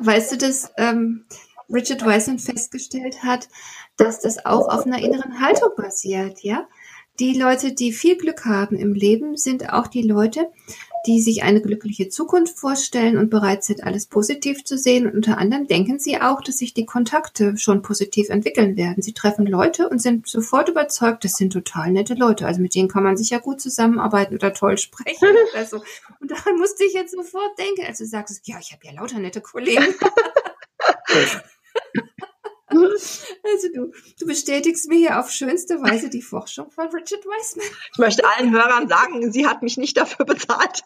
Weißt 0.00 0.32
du, 0.32 0.38
dass 0.38 0.72
ähm, 0.76 1.24
Richard 1.72 2.04
Wiseman 2.04 2.38
festgestellt 2.38 3.22
hat, 3.22 3.48
dass 3.96 4.20
das 4.20 4.44
auch 4.44 4.68
auf 4.68 4.86
einer 4.86 4.98
inneren 4.98 5.40
Haltung 5.40 5.70
basiert, 5.76 6.40
ja? 6.42 6.66
Die 7.18 7.38
Leute, 7.38 7.74
die 7.74 7.92
viel 7.92 8.16
Glück 8.16 8.46
haben 8.46 8.76
im 8.76 8.94
Leben, 8.94 9.36
sind 9.36 9.70
auch 9.72 9.88
die 9.88 10.02
Leute, 10.02 10.50
die 11.06 11.20
sich 11.20 11.42
eine 11.42 11.60
glückliche 11.60 12.08
Zukunft 12.08 12.58
vorstellen 12.58 13.16
und 13.16 13.30
bereit 13.30 13.64
sind, 13.64 13.84
alles 13.84 14.06
positiv 14.06 14.64
zu 14.64 14.76
sehen. 14.76 15.06
Und 15.06 15.14
unter 15.14 15.38
anderem 15.38 15.66
denken 15.66 15.98
sie 15.98 16.20
auch, 16.20 16.42
dass 16.42 16.58
sich 16.58 16.74
die 16.74 16.86
Kontakte 16.86 17.56
schon 17.56 17.82
positiv 17.82 18.28
entwickeln 18.28 18.76
werden. 18.76 19.02
Sie 19.02 19.12
treffen 19.12 19.46
Leute 19.46 19.88
und 19.88 20.00
sind 20.00 20.28
sofort 20.28 20.68
überzeugt, 20.68 21.24
das 21.24 21.32
sind 21.34 21.52
total 21.52 21.90
nette 21.90 22.14
Leute. 22.14 22.46
Also 22.46 22.60
mit 22.60 22.74
denen 22.74 22.88
kann 22.88 23.04
man 23.04 23.16
sicher 23.16 23.40
gut 23.40 23.60
zusammenarbeiten 23.60 24.34
oder 24.34 24.52
toll 24.52 24.78
sprechen 24.78 25.28
oder 25.52 25.64
so. 25.64 25.82
Und 26.20 26.30
daran 26.30 26.56
musste 26.56 26.84
ich 26.84 26.92
jetzt 26.92 27.12
sofort 27.12 27.58
denken, 27.58 27.84
als 27.86 27.98
du 27.98 28.06
sagst, 28.06 28.46
ja, 28.46 28.58
ich 28.60 28.72
habe 28.72 28.84
ja 28.84 28.92
lauter 28.92 29.18
nette 29.18 29.40
Kollegen. 29.40 29.84
Also 33.42 33.68
du, 33.74 33.92
du 34.18 34.26
bestätigst 34.26 34.88
mir 34.88 34.98
hier 34.98 35.18
auf 35.18 35.30
schönste 35.30 35.80
Weise 35.80 36.10
die 36.10 36.22
Forschung 36.22 36.70
von 36.70 36.86
Richard 36.88 37.24
Wiseman. 37.24 37.66
Ich 37.92 37.98
möchte 37.98 38.22
allen 38.26 38.52
Hörern 38.52 38.88
sagen, 38.88 39.32
sie 39.32 39.46
hat 39.46 39.62
mich 39.62 39.76
nicht 39.76 39.96
dafür 39.96 40.24
bezahlt. 40.26 40.82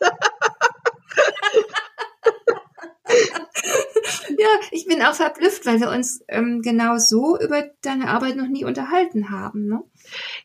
ja, 4.39 4.49
ich 4.71 4.87
bin 4.87 5.03
auch 5.03 5.15
verblüfft, 5.15 5.67
weil 5.67 5.81
wir 5.81 5.91
uns 5.91 6.25
ähm, 6.29 6.63
genau 6.63 6.99
so 6.99 7.39
über 7.39 7.65
deine 7.83 8.09
Arbeit 8.09 8.37
noch 8.37 8.49
nie 8.49 8.65
unterhalten 8.65 9.31
haben. 9.31 9.67
Ne? 9.67 9.83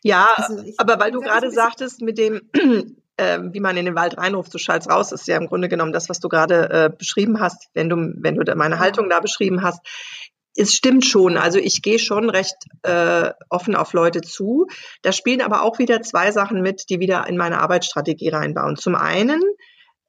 Ja, 0.03 0.27
also 0.35 0.63
aber 0.77 0.99
weil 0.99 1.11
du 1.11 1.21
gerade 1.21 1.51
sagtest, 1.51 2.01
mit 2.01 2.17
dem, 2.17 2.41
äh, 3.17 3.39
wie 3.51 3.59
man 3.59 3.77
in 3.77 3.85
den 3.85 3.95
Wald 3.95 4.17
reinruft, 4.17 4.51
so 4.51 4.57
schallt 4.57 4.89
raus, 4.89 5.11
ist 5.11 5.27
ja 5.27 5.37
im 5.37 5.47
Grunde 5.47 5.69
genommen 5.69 5.93
das, 5.93 6.09
was 6.09 6.19
du 6.19 6.29
gerade 6.29 6.69
äh, 6.69 6.89
beschrieben 6.95 7.39
hast, 7.39 7.69
wenn 7.73 7.89
du, 7.89 8.13
wenn 8.17 8.35
du 8.35 8.55
meine 8.55 8.79
Haltung 8.79 9.09
da 9.09 9.19
beschrieben 9.19 9.63
hast 9.63 9.81
es 10.59 10.75
stimmt 10.75 11.05
schon. 11.05 11.37
Also 11.37 11.57
ich 11.57 11.81
gehe 11.81 11.99
schon 11.99 12.29
recht 12.29 12.55
äh, 12.83 13.31
offen 13.49 13.75
auf 13.75 13.93
Leute 13.93 14.21
zu. 14.21 14.67
Da 15.01 15.11
spielen 15.11 15.41
aber 15.41 15.63
auch 15.63 15.79
wieder 15.79 16.01
zwei 16.01 16.31
Sachen 16.31 16.61
mit, 16.61 16.89
die 16.89 16.99
wieder 16.99 17.27
in 17.27 17.37
meine 17.37 17.61
Arbeitsstrategie 17.61 18.29
reinbauen. 18.29 18.75
Zum 18.75 18.95
einen 18.95 19.41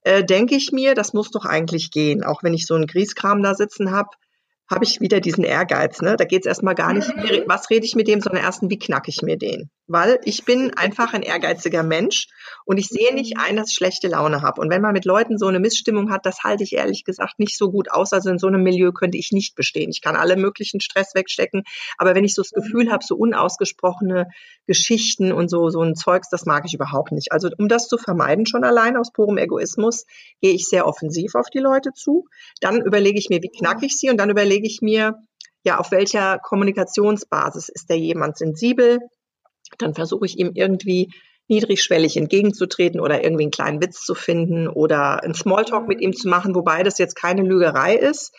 äh, 0.02 0.24
denke 0.24 0.56
ich 0.56 0.72
mir, 0.72 0.94
das 0.94 1.12
muss 1.12 1.30
doch 1.30 1.44
eigentlich 1.44 1.90
gehen, 1.90 2.24
auch 2.24 2.42
wenn 2.42 2.54
ich 2.54 2.66
so 2.66 2.74
einen 2.74 2.86
Grießkram 2.86 3.42
da 3.42 3.54
sitzen 3.54 3.92
habe 3.92 4.10
habe 4.70 4.84
ich 4.84 5.00
wieder 5.00 5.20
diesen 5.20 5.42
Ehrgeiz. 5.42 6.00
Ne? 6.00 6.16
Da 6.16 6.24
geht 6.24 6.42
es 6.42 6.46
erstmal 6.46 6.76
gar 6.76 6.92
nicht, 6.92 7.08
mhm. 7.16 7.42
was 7.46 7.68
rede 7.70 7.84
ich 7.84 7.96
mit 7.96 8.06
dem, 8.06 8.20
sondern 8.20 8.44
erstens, 8.44 8.70
wie 8.70 8.78
knacke 8.78 9.10
ich 9.10 9.20
mir 9.20 9.36
den? 9.36 9.68
Weil 9.92 10.20
ich 10.22 10.44
bin 10.44 10.72
einfach 10.76 11.14
ein 11.14 11.22
ehrgeiziger 11.22 11.82
Mensch 11.82 12.28
und 12.64 12.78
ich 12.78 12.86
sehe 12.86 13.12
nicht 13.12 13.38
ein, 13.38 13.56
dass 13.56 13.70
ich 13.70 13.74
schlechte 13.74 14.06
Laune 14.06 14.40
habe. 14.40 14.60
Und 14.60 14.70
wenn 14.70 14.82
man 14.82 14.92
mit 14.92 15.04
Leuten 15.04 15.36
so 15.36 15.48
eine 15.48 15.58
Missstimmung 15.58 16.12
hat, 16.12 16.24
das 16.26 16.44
halte 16.44 16.62
ich 16.62 16.74
ehrlich 16.74 17.02
gesagt 17.02 17.40
nicht 17.40 17.58
so 17.58 17.72
gut 17.72 17.90
aus. 17.90 18.12
Also 18.12 18.30
in 18.30 18.38
so 18.38 18.46
einem 18.46 18.62
Milieu 18.62 18.92
könnte 18.92 19.18
ich 19.18 19.32
nicht 19.32 19.56
bestehen. 19.56 19.90
Ich 19.90 20.00
kann 20.00 20.14
alle 20.14 20.36
möglichen 20.36 20.80
Stress 20.80 21.16
wegstecken, 21.16 21.64
aber 21.98 22.14
wenn 22.14 22.22
ich 22.22 22.36
so 22.36 22.42
das 22.42 22.52
Gefühl 22.52 22.92
habe, 22.92 23.04
so 23.04 23.16
unausgesprochene 23.16 24.28
Geschichten 24.68 25.32
und 25.32 25.50
so, 25.50 25.70
so 25.70 25.82
ein 25.82 25.96
Zeugs, 25.96 26.28
das 26.30 26.46
mag 26.46 26.62
ich 26.66 26.74
überhaupt 26.74 27.10
nicht. 27.10 27.32
Also 27.32 27.48
um 27.58 27.66
das 27.66 27.88
zu 27.88 27.98
vermeiden, 27.98 28.46
schon 28.46 28.62
allein 28.62 28.96
aus 28.96 29.10
purem 29.10 29.38
Egoismus, 29.38 30.04
gehe 30.40 30.52
ich 30.52 30.68
sehr 30.68 30.86
offensiv 30.86 31.34
auf 31.34 31.50
die 31.50 31.58
Leute 31.58 31.90
zu. 31.94 32.28
Dann 32.60 32.80
überlege 32.80 33.18
ich 33.18 33.28
mir, 33.28 33.42
wie 33.42 33.50
knacke 33.50 33.86
ich 33.86 33.98
sie 33.98 34.08
und 34.08 34.18
dann 34.18 34.30
überlege 34.30 34.68
ich 34.68 34.82
mir, 34.82 35.16
ja, 35.64 35.78
auf 35.78 35.90
welcher 35.90 36.38
Kommunikationsbasis 36.38 37.68
ist 37.70 37.90
der 37.90 37.98
jemand 37.98 38.38
sensibel? 38.38 39.00
Dann 39.78 39.94
versuche 39.94 40.26
ich 40.26 40.38
ihm 40.38 40.52
irgendwie 40.54 41.12
niedrigschwellig 41.48 42.16
entgegenzutreten 42.16 43.00
oder 43.00 43.24
irgendwie 43.24 43.42
einen 43.44 43.50
kleinen 43.50 43.82
Witz 43.82 44.04
zu 44.04 44.14
finden 44.14 44.68
oder 44.68 45.22
einen 45.24 45.34
Smalltalk 45.34 45.88
mit 45.88 46.00
ihm 46.00 46.14
zu 46.14 46.28
machen, 46.28 46.54
wobei 46.54 46.82
das 46.84 46.98
jetzt 46.98 47.16
keine 47.16 47.42
Lügerei 47.42 47.96
ist. 47.96 48.32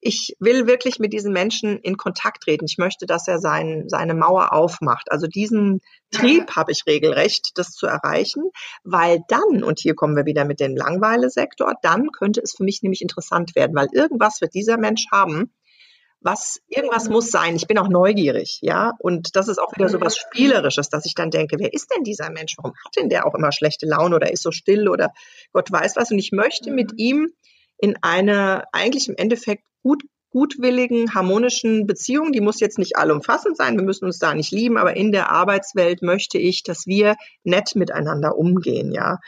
ich 0.00 0.34
will 0.40 0.66
wirklich 0.66 0.98
mit 0.98 1.12
diesem 1.12 1.32
Menschen 1.32 1.78
in 1.78 1.96
Kontakt 1.96 2.44
treten. 2.44 2.64
Ich 2.64 2.78
möchte, 2.78 3.06
dass 3.06 3.28
er 3.28 3.38
sein, 3.38 3.84
seine 3.88 4.14
Mauer 4.14 4.52
aufmacht. 4.52 5.12
Also 5.12 5.26
diesen 5.26 5.80
Trieb 6.10 6.56
habe 6.56 6.72
ich 6.72 6.84
regelrecht, 6.86 7.50
das 7.56 7.72
zu 7.72 7.86
erreichen, 7.86 8.44
weil 8.82 9.20
dann, 9.28 9.62
und 9.62 9.78
hier 9.78 9.94
kommen 9.94 10.16
wir 10.16 10.24
wieder 10.24 10.46
mit 10.46 10.58
dem 10.58 10.74
Langweile-Sektor, 10.74 11.74
dann 11.82 12.10
könnte 12.12 12.40
es 12.40 12.54
für 12.56 12.64
mich 12.64 12.82
nämlich 12.82 13.02
interessant 13.02 13.54
werden, 13.54 13.76
weil 13.76 13.88
irgendwas 13.92 14.40
wird 14.40 14.54
dieser 14.54 14.78
Mensch 14.78 15.04
haben, 15.12 15.52
was, 16.20 16.60
irgendwas 16.68 17.08
muss 17.08 17.30
sein. 17.30 17.56
Ich 17.56 17.66
bin 17.66 17.78
auch 17.78 17.88
neugierig, 17.88 18.58
ja. 18.62 18.92
Und 18.98 19.36
das 19.36 19.48
ist 19.48 19.58
auch 19.58 19.74
wieder 19.74 19.88
so 19.88 20.00
was 20.00 20.16
Spielerisches, 20.16 20.88
dass 20.88 21.06
ich 21.06 21.14
dann 21.14 21.30
denke, 21.30 21.56
wer 21.58 21.72
ist 21.72 21.90
denn 21.94 22.04
dieser 22.04 22.30
Mensch? 22.30 22.56
Warum 22.58 22.72
hat 22.84 22.96
denn 22.96 23.08
der 23.08 23.26
auch 23.26 23.34
immer 23.34 23.52
schlechte 23.52 23.86
Laune 23.86 24.16
oder 24.16 24.32
ist 24.32 24.42
so 24.42 24.50
still 24.50 24.88
oder 24.88 25.12
Gott 25.52 25.70
weiß 25.70 25.96
was? 25.96 26.10
Und 26.10 26.18
ich 26.18 26.32
möchte 26.32 26.70
mit 26.70 26.92
mhm. 26.92 26.98
ihm 26.98 27.28
in 27.78 27.96
eine 28.02 28.64
eigentlich 28.72 29.08
im 29.08 29.16
Endeffekt 29.16 29.64
gut 29.82 30.02
gutwilligen, 30.30 31.12
harmonischen 31.12 31.86
Beziehung. 31.86 32.32
Die 32.32 32.40
muss 32.40 32.60
jetzt 32.60 32.78
nicht 32.78 32.96
allumfassend 32.96 33.56
sein. 33.56 33.76
Wir 33.76 33.82
müssen 33.82 34.04
uns 34.04 34.18
da 34.18 34.32
nicht 34.34 34.52
lieben, 34.52 34.78
aber 34.78 34.96
in 34.96 35.10
der 35.12 35.30
Arbeitswelt 35.30 36.02
möchte 36.02 36.38
ich, 36.38 36.62
dass 36.62 36.86
wir 36.86 37.16
nett 37.42 37.74
miteinander 37.74 38.36
umgehen, 38.36 38.92
ja. 38.92 39.18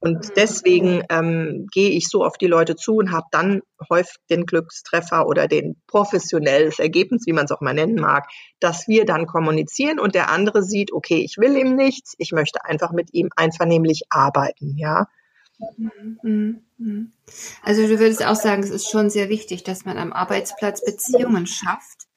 Und 0.00 0.28
mhm. 0.28 0.32
deswegen 0.36 1.02
ähm, 1.10 1.66
gehe 1.72 1.90
ich 1.90 2.08
so 2.08 2.24
auf 2.24 2.38
die 2.38 2.46
Leute 2.46 2.76
zu 2.76 2.96
und 2.96 3.12
habe 3.12 3.26
dann 3.32 3.62
häufig 3.90 4.16
den 4.30 4.46
Glückstreffer 4.46 5.26
oder 5.26 5.48
den 5.48 5.80
professionelles 5.86 6.78
Ergebnis, 6.78 7.26
wie 7.26 7.32
man 7.32 7.46
es 7.46 7.50
auch 7.50 7.60
mal 7.60 7.74
nennen 7.74 7.96
mag, 7.96 8.28
dass 8.60 8.86
wir 8.86 9.04
dann 9.04 9.26
kommunizieren 9.26 9.98
und 9.98 10.14
der 10.14 10.30
andere 10.30 10.62
sieht, 10.62 10.92
okay, 10.92 11.18
ich 11.18 11.36
will 11.38 11.56
ihm 11.56 11.74
nichts, 11.74 12.14
ich 12.18 12.32
möchte 12.32 12.64
einfach 12.64 12.92
mit 12.92 13.12
ihm 13.12 13.28
einvernehmlich 13.34 14.02
arbeiten, 14.10 14.76
ja. 14.76 15.08
Mhm, 15.76 16.62
mhm, 16.76 17.12
also 17.64 17.82
du 17.82 17.98
würdest 17.98 18.24
auch 18.24 18.36
sagen, 18.36 18.62
es 18.62 18.70
ist 18.70 18.88
schon 18.88 19.10
sehr 19.10 19.28
wichtig, 19.28 19.64
dass 19.64 19.84
man 19.84 19.98
am 19.98 20.12
Arbeitsplatz 20.12 20.84
Beziehungen 20.84 21.48
schafft, 21.48 22.07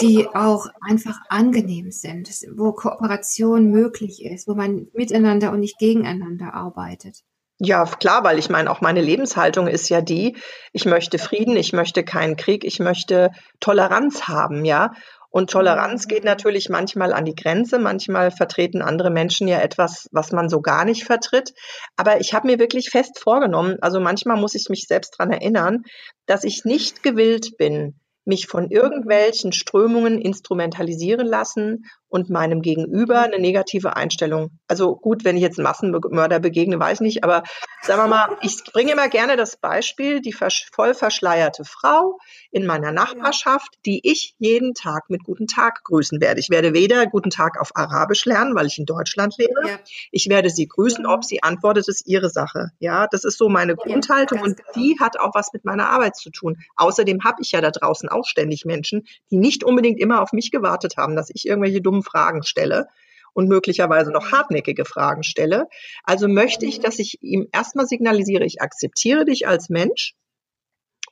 die 0.00 0.28
auch 0.28 0.66
einfach 0.80 1.18
angenehm 1.28 1.90
sind, 1.90 2.28
wo 2.56 2.72
Kooperation 2.72 3.70
möglich 3.70 4.24
ist, 4.24 4.46
wo 4.48 4.54
man 4.54 4.88
miteinander 4.92 5.52
und 5.52 5.60
nicht 5.60 5.78
gegeneinander 5.78 6.54
arbeitet. 6.54 7.22
Ja, 7.58 7.86
klar, 7.86 8.22
weil 8.22 8.38
ich 8.38 8.50
meine, 8.50 8.70
auch 8.70 8.82
meine 8.82 9.00
Lebenshaltung 9.00 9.66
ist 9.66 9.88
ja 9.88 10.02
die, 10.02 10.36
ich 10.72 10.84
möchte 10.84 11.18
Frieden, 11.18 11.56
ich 11.56 11.72
möchte 11.72 12.04
keinen 12.04 12.36
Krieg, 12.36 12.64
ich 12.64 12.80
möchte 12.80 13.30
Toleranz 13.60 14.28
haben, 14.28 14.66
ja. 14.66 14.92
Und 15.30 15.50
Toleranz 15.50 16.06
geht 16.06 16.24
natürlich 16.24 16.68
manchmal 16.68 17.12
an 17.12 17.24
die 17.24 17.34
Grenze, 17.34 17.78
manchmal 17.78 18.30
vertreten 18.30 18.82
andere 18.82 19.10
Menschen 19.10 19.48
ja 19.48 19.60
etwas, 19.60 20.08
was 20.12 20.32
man 20.32 20.48
so 20.48 20.60
gar 20.60 20.84
nicht 20.84 21.04
vertritt. 21.04 21.52
Aber 21.96 22.20
ich 22.20 22.34
habe 22.34 22.46
mir 22.46 22.58
wirklich 22.58 22.90
fest 22.90 23.18
vorgenommen, 23.18 23.76
also 23.80 24.00
manchmal 24.00 24.38
muss 24.38 24.54
ich 24.54 24.68
mich 24.68 24.86
selbst 24.86 25.18
dran 25.18 25.30
erinnern, 25.30 25.82
dass 26.26 26.44
ich 26.44 26.64
nicht 26.64 27.02
gewillt 27.02 27.56
bin, 27.58 28.00
mich 28.26 28.46
von 28.46 28.70
irgendwelchen 28.70 29.52
Strömungen 29.52 30.20
instrumentalisieren 30.20 31.26
lassen 31.26 31.86
und 32.08 32.30
meinem 32.30 32.62
Gegenüber 32.62 33.20
eine 33.20 33.38
negative 33.38 33.96
Einstellung. 33.96 34.50
Also 34.68 34.96
gut, 34.96 35.24
wenn 35.24 35.36
ich 35.36 35.42
jetzt 35.42 35.58
Massenmörder 35.58 36.40
begegne, 36.40 36.78
weiß 36.78 37.00
nicht, 37.00 37.24
aber 37.24 37.42
sagen 37.82 38.02
wir 38.02 38.08
mal, 38.08 38.28
ich 38.42 38.62
bringe 38.72 38.92
immer 38.92 39.08
gerne 39.08 39.36
das 39.36 39.56
Beispiel, 39.56 40.20
die 40.20 40.32
voll 40.32 40.94
verschleierte 40.94 41.64
Frau 41.64 42.18
in 42.50 42.66
meiner 42.66 42.92
Nachbarschaft, 42.92 43.74
die 43.84 44.00
ich 44.02 44.34
jeden 44.38 44.74
Tag 44.74 45.10
mit 45.10 45.24
Guten 45.24 45.46
Tag 45.46 45.82
grüßen 45.84 46.20
werde. 46.20 46.40
Ich 46.40 46.50
werde 46.50 46.72
weder 46.74 47.06
Guten 47.06 47.30
Tag 47.30 47.60
auf 47.60 47.74
Arabisch 47.74 48.24
lernen, 48.24 48.54
weil 48.54 48.66
ich 48.66 48.78
in 48.78 48.86
Deutschland 48.86 49.34
lebe. 49.38 49.52
Ja. 49.66 49.78
Ich 50.10 50.28
werde 50.28 50.50
sie 50.50 50.66
grüßen, 50.66 51.06
ob 51.06 51.24
sie 51.24 51.42
antwortet, 51.42 51.88
ist 51.88 52.06
ihre 52.06 52.30
Sache. 52.30 52.70
Ja, 52.78 53.06
das 53.10 53.24
ist 53.24 53.38
so 53.38 53.48
meine 53.48 53.74
Grundhaltung 53.74 54.40
und 54.40 54.56
genau. 54.56 54.70
die 54.76 54.96
hat 55.00 55.18
auch 55.18 55.34
was 55.34 55.52
mit 55.52 55.64
meiner 55.64 55.90
Arbeit 55.90 56.16
zu 56.16 56.30
tun. 56.30 56.56
Außerdem 56.76 57.24
habe 57.24 57.42
ich 57.42 57.52
ja 57.52 57.60
da 57.60 57.70
draußen 57.70 58.08
auch 58.08 58.26
ständig 58.26 58.64
Menschen, 58.64 59.06
die 59.30 59.38
nicht 59.38 59.64
unbedingt 59.64 60.00
immer 60.00 60.22
auf 60.22 60.32
mich 60.32 60.50
gewartet 60.50 60.96
haben, 60.96 61.16
dass 61.16 61.30
ich 61.30 61.46
irgendwelche 61.46 61.80
dummen 61.80 61.95
Fragen 62.02 62.42
stelle 62.42 62.88
und 63.32 63.48
möglicherweise 63.48 64.10
noch 64.10 64.32
hartnäckige 64.32 64.84
Fragen 64.84 65.22
stelle. 65.22 65.68
Also 66.04 66.28
möchte 66.28 66.64
ich, 66.66 66.80
dass 66.80 66.98
ich 66.98 67.22
ihm 67.22 67.48
erstmal 67.52 67.86
signalisiere, 67.86 68.44
ich 68.44 68.62
akzeptiere 68.62 69.24
dich 69.24 69.46
als 69.46 69.68
Mensch 69.68 70.14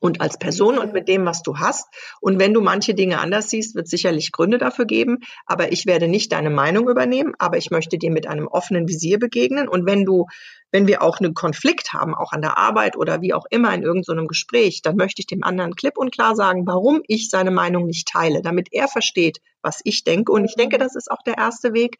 und 0.01 0.21
als 0.21 0.39
Person 0.39 0.79
und 0.79 0.93
mit 0.93 1.09
dem, 1.09 1.25
was 1.25 1.43
du 1.43 1.59
hast. 1.59 1.87
Und 2.21 2.39
wenn 2.39 2.55
du 2.55 2.61
manche 2.61 2.95
Dinge 2.95 3.21
anders 3.21 3.51
siehst, 3.51 3.75
wird 3.75 3.89
sicherlich 3.89 4.33
Gründe 4.33 4.59
dafür 4.59 4.85
geben. 4.85 5.19
Aber 5.47 5.73
ich 5.73 5.87
werde 5.87 6.09
nicht 6.09 6.33
deine 6.33 6.51
Meinung 6.51 6.89
übernehmen, 6.89 7.35
aber 7.39 7.57
ich 7.57 7.71
möchte 7.71 7.99
dir 7.99 8.11
mit 8.11 8.27
einem 8.27 8.47
offenen 8.47 8.89
Visier 8.89 9.19
begegnen. 9.19 9.69
Und 9.69 9.87
wenn 9.87 10.05
du, 10.05 10.27
wenn 10.71 10.87
wir 10.87 11.03
auch 11.03 11.19
einen 11.21 11.35
Konflikt 11.35 11.93
haben, 11.93 12.15
auch 12.15 12.33
an 12.33 12.43
der 12.43 12.59
Arbeit 12.59 12.97
oder 12.97 13.21
wie 13.21 13.35
auch 13.35 13.47
immer 13.51 13.73
in 13.75 13.83
irgendeinem 13.83 14.25
so 14.25 14.29
Gespräch, 14.29 14.83
dann 14.83 14.97
möchte 14.97 15.21
ich 15.21 15.27
dem 15.27 15.45
anderen 15.45 15.75
klipp 15.75 15.97
und 15.97 16.13
klar 16.13 16.35
sagen, 16.35 16.67
warum 16.67 17.03
ich 17.07 17.31
seine 17.31 17.51
Meinung 17.51 17.87
nicht 17.87 18.09
teile, 18.09 18.43
damit 18.43 18.69
er 18.73 18.89
versteht, 18.89 19.41
was 19.63 19.81
ich 19.85 20.05
denke. 20.05 20.33
Und 20.33 20.45
ich 20.45 20.55
denke, 20.55 20.79
das 20.79 20.95
ist 20.97 21.11
auch 21.11 21.23
der 21.25 21.39
erste 21.39 21.73
Weg, 21.73 21.99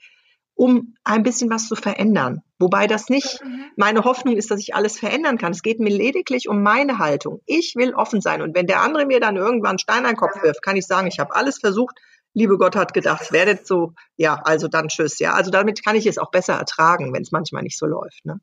um 0.55 0.95
ein 1.05 1.23
bisschen 1.23 1.51
was 1.51 1.69
zu 1.69 1.75
verändern. 1.75 2.43
Wobei 2.59 2.87
das 2.87 3.09
nicht 3.09 3.43
mhm. 3.45 3.67
meine 3.77 4.05
Hoffnung 4.05 4.37
ist, 4.37 4.51
dass 4.51 4.61
ich 4.61 4.75
alles 4.75 4.99
verändern 4.99 5.39
kann. 5.39 5.53
Es 5.53 5.63
geht 5.63 5.81
mir 5.81 5.91
lediglich 5.91 6.49
um 6.49 6.63
meine 6.63 6.99
Haltung. 6.99 7.41
Ich 7.47 7.75
will 7.77 7.95
offen 7.95 8.21
sein. 8.21 8.43
Und 8.43 8.55
wenn 8.55 8.67
der 8.67 8.81
andere 8.81 9.07
mir 9.07 9.21
dann 9.21 9.37
irgendwann 9.37 9.79
Stein 9.79 10.07
an 10.07 10.13
den 10.13 10.17
Kopf 10.17 10.43
wirft, 10.43 10.63
kann 10.63 10.77
ich 10.77 10.87
sagen, 10.87 11.09
ich 11.09 11.19
habe 11.19 11.35
alles 11.35 11.59
versucht. 11.59 11.97
Liebe 12.33 12.59
Gott 12.59 12.77
hat 12.77 12.95
gedacht, 12.95 13.33
werdet 13.33 13.67
so, 13.67 13.93
ja, 14.17 14.41
also 14.45 14.67
dann 14.69 14.89
tschüss, 14.89 15.19
ja. 15.21 15.35
Also 15.35 15.51
damit 15.51 15.85
kann 15.85 15.97
ich 15.97 16.07
es 16.07 16.19
auch 16.19 16.31
besser 16.31 16.55
ertragen, 16.55 17.13
wenn 17.13 17.23
es 17.23 17.33
manchmal 17.33 17.63
nicht 17.63 17.79
so 17.79 17.87
läuft. 17.87 18.25
Ne? 18.25 18.41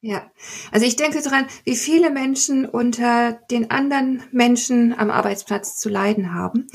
Ja, 0.00 0.30
also 0.70 0.86
ich 0.86 0.94
denke 0.96 1.20
daran, 1.22 1.46
wie 1.64 1.74
viele 1.74 2.10
Menschen 2.10 2.66
unter 2.66 3.40
den 3.50 3.70
anderen 3.70 4.22
Menschen 4.30 4.96
am 4.96 5.10
Arbeitsplatz 5.10 5.76
zu 5.76 5.88
leiden 5.88 6.34
haben. 6.34 6.68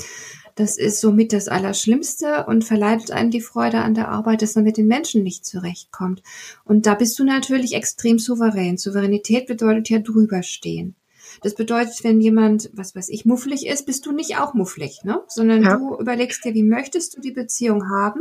Das 0.54 0.76
ist 0.76 1.00
somit 1.00 1.32
das 1.32 1.48
Allerschlimmste 1.48 2.44
und 2.46 2.64
verleitet 2.64 3.10
einem 3.10 3.30
die 3.30 3.40
Freude 3.40 3.78
an 3.78 3.94
der 3.94 4.08
Arbeit, 4.08 4.42
dass 4.42 4.54
man 4.54 4.64
mit 4.64 4.76
den 4.76 4.86
Menschen 4.86 5.22
nicht 5.22 5.46
zurechtkommt. 5.46 6.22
Und 6.64 6.86
da 6.86 6.94
bist 6.94 7.18
du 7.18 7.24
natürlich 7.24 7.74
extrem 7.74 8.18
souverän. 8.18 8.76
Souveränität 8.76 9.46
bedeutet 9.46 9.88
ja 9.88 9.98
drüberstehen. 9.98 10.94
Das 11.40 11.54
bedeutet, 11.54 12.04
wenn 12.04 12.20
jemand, 12.20 12.70
was 12.74 12.94
weiß 12.94 13.08
ich, 13.08 13.24
mufflig 13.24 13.66
ist, 13.66 13.86
bist 13.86 14.04
du 14.04 14.12
nicht 14.12 14.38
auch 14.38 14.52
mufflig, 14.52 15.02
ne? 15.04 15.22
Sondern 15.28 15.62
ja. 15.62 15.76
du 15.76 15.96
überlegst 15.98 16.44
dir, 16.44 16.52
wie 16.54 16.62
möchtest 16.62 17.16
du 17.16 17.20
die 17.20 17.32
Beziehung 17.32 17.88
haben? 17.88 18.20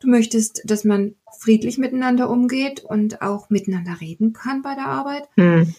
Du 0.00 0.08
möchtest, 0.08 0.62
dass 0.64 0.84
man 0.84 1.14
friedlich 1.38 1.78
miteinander 1.78 2.28
umgeht 2.28 2.84
und 2.84 3.22
auch 3.22 3.48
miteinander 3.48 4.00
reden 4.00 4.34
kann 4.34 4.60
bei 4.60 4.74
der 4.74 4.86
Arbeit. 4.86 5.28
Hm. 5.36 5.74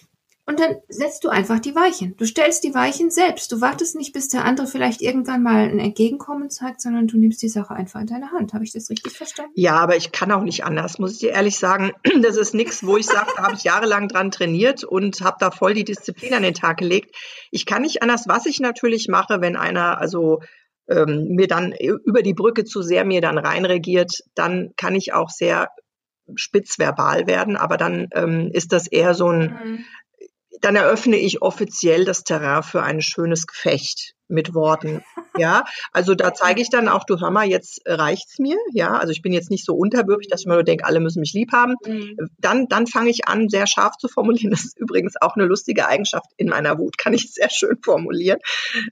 Und 0.47 0.59
dann 0.59 0.75
setzt 0.89 1.23
du 1.23 1.29
einfach 1.29 1.59
die 1.59 1.73
Weichen. 1.73 2.15
Du 2.17 2.25
stellst 2.25 2.63
die 2.63 2.75
Weichen 2.75 3.09
selbst. 3.09 3.51
Du 3.51 3.61
wartest 3.61 3.95
nicht, 3.95 4.13
bis 4.13 4.27
der 4.27 4.45
andere 4.45 4.67
vielleicht 4.67 5.01
irgendwann 5.01 5.41
mal 5.41 5.63
ein 5.63 5.79
Entgegenkommen 5.79 6.51
zeigt, 6.51 6.81
sondern 6.81 7.07
du 7.07 7.17
nimmst 7.17 7.41
die 7.41 7.49
Sache 7.49 7.73
einfach 7.73 8.01
in 8.01 8.07
deine 8.07 8.31
Hand. 8.31 8.53
Habe 8.53 8.63
ich 8.63 8.71
das 8.71 8.91
richtig 8.91 9.13
verstanden? 9.13 9.53
Ja, 9.55 9.77
aber 9.77 9.95
ich 9.95 10.11
kann 10.11 10.31
auch 10.31 10.43
nicht 10.43 10.63
anders, 10.63 10.99
muss 10.99 11.13
ich 11.13 11.19
dir 11.19 11.31
ehrlich 11.31 11.57
sagen. 11.57 11.91
Das 12.21 12.37
ist 12.37 12.53
nichts, 12.53 12.85
wo 12.85 12.97
ich 12.97 13.05
sage, 13.05 13.31
da 13.35 13.43
habe 13.43 13.55
ich 13.55 13.63
jahrelang 13.63 14.07
dran 14.07 14.31
trainiert 14.31 14.83
und 14.83 15.21
habe 15.21 15.37
da 15.39 15.51
voll 15.51 15.73
die 15.73 15.83
Disziplin 15.83 16.33
an 16.33 16.43
den 16.43 16.53
Tag 16.53 16.77
gelegt. 16.77 17.15
Ich 17.51 17.65
kann 17.65 17.81
nicht 17.81 18.01
anders, 18.01 18.27
was 18.27 18.45
ich 18.45 18.59
natürlich 18.59 19.07
mache, 19.07 19.41
wenn 19.41 19.55
einer 19.55 19.99
also 19.99 20.41
ähm, 20.89 21.29
mir 21.29 21.47
dann 21.47 21.73
über 21.73 22.21
die 22.21 22.33
Brücke 22.33 22.63
zu 22.63 22.81
sehr 22.81 23.05
mir 23.05 23.21
dann 23.21 23.37
reinregiert, 23.37 24.21
dann 24.33 24.71
kann 24.77 24.95
ich 24.95 25.13
auch 25.13 25.29
sehr 25.29 25.69
spitzverbal 26.35 27.27
werden, 27.27 27.55
aber 27.55 27.77
dann 27.77 28.07
ähm, 28.13 28.49
ist 28.51 28.71
das 28.71 28.87
eher 28.87 29.13
so 29.13 29.29
ein, 29.29 29.41
mhm 29.41 29.85
dann 30.61 30.75
eröffne 30.75 31.17
ich 31.17 31.41
offiziell 31.41 32.05
das 32.05 32.23
Terrain 32.23 32.63
für 32.63 32.83
ein 32.83 33.01
schönes 33.01 33.47
Gefecht 33.47 34.15
mit 34.27 34.53
Worten. 34.53 35.01
Ja, 35.37 35.65
also 35.91 36.15
da 36.15 36.33
zeige 36.33 36.61
ich 36.61 36.69
dann 36.69 36.87
auch, 36.87 37.03
du 37.03 37.19
hör 37.19 37.29
mal, 37.29 37.45
jetzt 37.45 37.81
reicht's 37.85 38.39
mir. 38.39 38.55
Ja, 38.71 38.93
also 38.93 39.11
ich 39.11 39.21
bin 39.21 39.33
jetzt 39.33 39.51
nicht 39.51 39.65
so 39.65 39.75
unterwürfig, 39.75 40.29
dass 40.29 40.39
ich 40.39 40.47
mir 40.47 40.53
nur 40.53 40.63
denke, 40.63 40.85
alle 40.85 41.01
müssen 41.01 41.19
mich 41.19 41.33
lieb 41.33 41.51
haben. 41.51 41.75
Mhm. 41.85 42.29
Dann, 42.37 42.69
dann 42.69 42.87
fange 42.87 43.09
ich 43.09 43.27
an, 43.27 43.49
sehr 43.49 43.67
scharf 43.67 43.97
zu 43.97 44.07
formulieren. 44.07 44.51
Das 44.51 44.63
ist 44.63 44.79
übrigens 44.79 45.15
auch 45.19 45.35
eine 45.35 45.43
lustige 45.43 45.89
Eigenschaft 45.89 46.27
in 46.37 46.47
meiner 46.47 46.79
Wut, 46.79 46.97
kann 46.97 47.13
ich 47.13 47.33
sehr 47.33 47.49
schön 47.49 47.77
formulieren. 47.83 48.39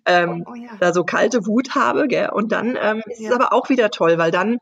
Ähm, 0.06 0.43
oh, 0.45 0.52
oh 0.52 0.56
ja. 0.56 0.76
Da 0.82 0.91
so 0.91 1.06
kalte 1.06 1.45
Wut 1.45 1.76
habe, 1.76 2.10
gell? 2.10 2.28
Und 2.30 2.52
dann 2.52 2.78
ähm, 2.78 3.02
ist 3.06 3.21
ja. 3.21 3.30
es 3.30 3.36
aber 3.36 3.54
auch 3.54 3.69
wieder 3.69 3.89
toll, 3.89 4.17
weil 4.17 4.32
dann 4.32 4.58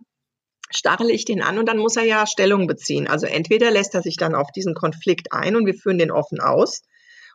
starre 0.69 1.11
ich 1.11 1.25
den 1.25 1.41
an 1.41 1.57
und 1.57 1.67
dann 1.67 1.79
muss 1.79 1.97
er 1.97 2.05
ja 2.05 2.27
Stellung 2.27 2.67
beziehen. 2.67 3.07
Also 3.07 3.25
entweder 3.25 3.71
lässt 3.71 3.95
er 3.95 4.03
sich 4.03 4.17
dann 4.17 4.35
auf 4.35 4.51
diesen 4.55 4.75
Konflikt 4.75 5.33
ein 5.33 5.55
und 5.55 5.65
wir 5.65 5.73
führen 5.73 5.97
den 5.97 6.11
offen 6.11 6.39
aus 6.39 6.81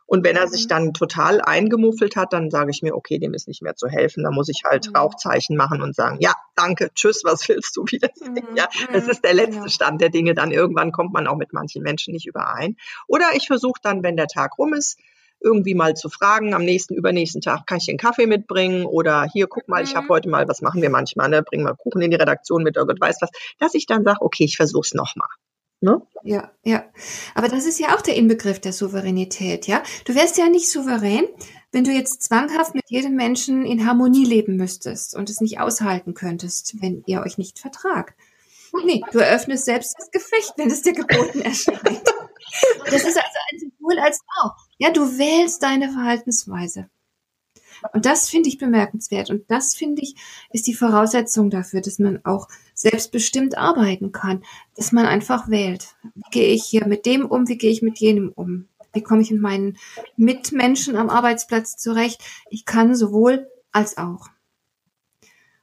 und 0.07 0.23
wenn 0.23 0.37
er 0.37 0.47
sich 0.47 0.63
mhm. 0.63 0.69
dann 0.69 0.93
total 0.93 1.41
eingemuffelt 1.41 2.15
hat, 2.15 2.31
dann 2.31 2.49
sage 2.49 2.71
ich 2.71 2.81
mir, 2.81 2.95
okay, 2.95 3.19
dem 3.19 3.33
ist 3.33 3.47
nicht 3.47 3.61
mehr 3.61 3.75
zu 3.75 3.89
helfen. 3.89 4.23
Da 4.23 4.31
muss 4.31 4.47
ich 4.47 4.61
halt 4.63 4.87
mhm. 4.87 4.95
Rauchzeichen 4.95 5.57
machen 5.57 5.81
und 5.81 5.93
sagen, 5.93 6.17
ja, 6.21 6.33
danke, 6.55 6.89
tschüss, 6.95 7.21
was 7.25 7.47
willst 7.49 7.75
du 7.75 7.83
wieder? 7.83 8.09
Mhm. 8.25 8.55
Ja, 8.55 8.69
das 8.93 9.07
ist 9.07 9.23
der 9.23 9.33
letzte. 9.33 9.69
Stand 9.69 9.99
der 9.99 10.09
Dinge. 10.09 10.33
Dann 10.33 10.51
irgendwann 10.51 10.93
kommt 10.93 11.13
man 11.13 11.27
auch 11.27 11.35
mit 11.35 11.51
manchen 11.51 11.83
Menschen 11.83 12.13
nicht 12.13 12.25
überein. 12.25 12.77
Oder 13.07 13.25
ich 13.35 13.47
versuche 13.47 13.81
dann, 13.83 14.01
wenn 14.01 14.15
der 14.15 14.27
Tag 14.27 14.57
rum 14.57 14.73
ist, 14.73 14.97
irgendwie 15.41 15.75
mal 15.75 15.93
zu 15.93 16.09
fragen, 16.09 16.53
am 16.53 16.63
nächsten, 16.63 16.95
übernächsten 16.95 17.41
Tag 17.41 17.67
kann 17.67 17.77
ich 17.77 17.85
den 17.85 17.97
Kaffee 17.97 18.27
mitbringen 18.27 18.85
oder 18.85 19.27
hier, 19.31 19.47
guck 19.47 19.67
mal, 19.67 19.83
ich 19.83 19.95
habe 19.95 20.07
heute 20.07 20.29
mal, 20.29 20.47
was 20.47 20.61
machen 20.61 20.81
wir 20.81 20.89
manchmal, 20.89 21.29
ne? 21.29 21.43
bringen 21.43 21.65
wir 21.65 21.75
Kuchen 21.75 22.01
in 22.01 22.11
die 22.11 22.17
Redaktion 22.17 22.63
mit, 22.63 22.77
oder 22.77 22.87
Gott 22.87 23.01
weiß 23.01 23.17
was, 23.21 23.29
dass 23.59 23.75
ich 23.75 23.85
dann 23.85 24.03
sage, 24.03 24.21
okay, 24.21 24.45
ich 24.45 24.57
versuche 24.57 24.85
es 24.85 24.93
nochmal. 24.93 25.27
Ne? 25.79 26.01
Ja, 26.23 26.51
ja. 26.63 26.85
Aber 27.35 27.49
das 27.49 27.65
ist 27.65 27.79
ja 27.79 27.95
auch 27.95 28.01
der 28.01 28.15
Inbegriff 28.15 28.59
der 28.59 28.73
Souveränität, 28.73 29.67
ja. 29.67 29.83
Du 30.05 30.15
wärst 30.15 30.37
ja 30.37 30.49
nicht 30.49 30.71
souverän, 30.71 31.25
wenn 31.71 31.83
du 31.83 31.91
jetzt 31.91 32.23
zwanghaft 32.23 32.73
mit 32.73 32.89
jedem 32.89 33.15
Menschen 33.15 33.65
in 33.65 33.85
Harmonie 33.85 34.25
leben 34.25 34.55
müsstest 34.55 35.15
und 35.15 35.29
es 35.29 35.39
nicht 35.39 35.59
aushalten 35.59 36.15
könntest, 36.15 36.81
wenn 36.81 37.03
ihr 37.05 37.21
euch 37.21 37.37
nicht 37.37 37.59
vertragt. 37.59 38.15
Nee, 38.85 39.01
du 39.11 39.19
eröffnest 39.19 39.65
selbst 39.65 39.95
das 39.97 40.11
Gefecht, 40.11 40.53
wenn 40.57 40.69
es 40.69 40.81
dir 40.81 40.93
geboten 40.93 41.41
erscheint. 41.41 41.81
Das 42.85 43.03
ist 43.03 43.17
also 43.17 43.39
ein 43.51 43.59
Symbol 43.59 43.99
als 43.99 44.21
auch. 44.41 44.55
Ja, 44.77 44.89
du 44.89 45.17
wählst 45.19 45.61
deine 45.61 45.91
Verhaltensweise. 45.91 46.89
Und 47.93 48.05
das 48.05 48.29
finde 48.29 48.49
ich 48.49 48.57
bemerkenswert. 48.57 49.29
Und 49.29 49.49
das 49.49 49.75
finde 49.75 50.01
ich 50.01 50.15
ist 50.51 50.67
die 50.67 50.73
Voraussetzung 50.73 51.49
dafür, 51.49 51.81
dass 51.81 51.99
man 51.99 52.23
auch 52.25 52.47
selbstbestimmt 52.73 53.57
arbeiten 53.57 54.11
kann, 54.11 54.43
dass 54.75 54.91
man 54.91 55.05
einfach 55.05 55.49
wählt. 55.49 55.95
Wie 56.15 56.29
gehe 56.31 56.53
ich 56.53 56.63
hier 56.63 56.87
mit 56.87 57.05
dem 57.05 57.25
um? 57.25 57.47
Wie 57.47 57.57
gehe 57.57 57.71
ich 57.71 57.81
mit 57.81 57.99
jenem 57.99 58.31
um? 58.33 58.67
Wie 58.93 59.01
komme 59.01 59.21
ich 59.21 59.31
mit 59.31 59.41
meinen 59.41 59.77
Mitmenschen 60.15 60.95
am 60.95 61.09
Arbeitsplatz 61.09 61.77
zurecht? 61.77 62.21
Ich 62.49 62.65
kann 62.65 62.95
sowohl 62.95 63.47
als 63.71 63.97
auch. 63.97 64.27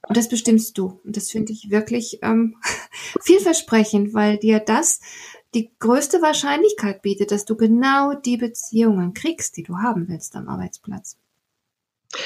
Und 0.07 0.17
das 0.17 0.29
bestimmst 0.29 0.77
du. 0.79 1.01
Und 1.05 1.17
das 1.17 1.31
finde 1.31 1.53
ich 1.53 1.71
wirklich 1.71 2.19
ähm, 2.23 2.57
vielversprechend, 3.23 4.15
weil 4.15 4.39
dir 4.39 4.61
das 4.61 5.01
die 5.55 5.71
größte 5.79 6.21
Wahrscheinlichkeit 6.21 7.03
bietet, 7.03 7.31
dass 7.31 7.45
du 7.45 7.57
genau 7.57 8.15
die 8.15 8.37
Beziehungen 8.37 9.15
kriegst, 9.15 9.57
die 9.57 9.63
du 9.63 9.79
haben 9.79 10.09
willst 10.09 10.35
am 10.37 10.49
Arbeitsplatz. 10.49 11.17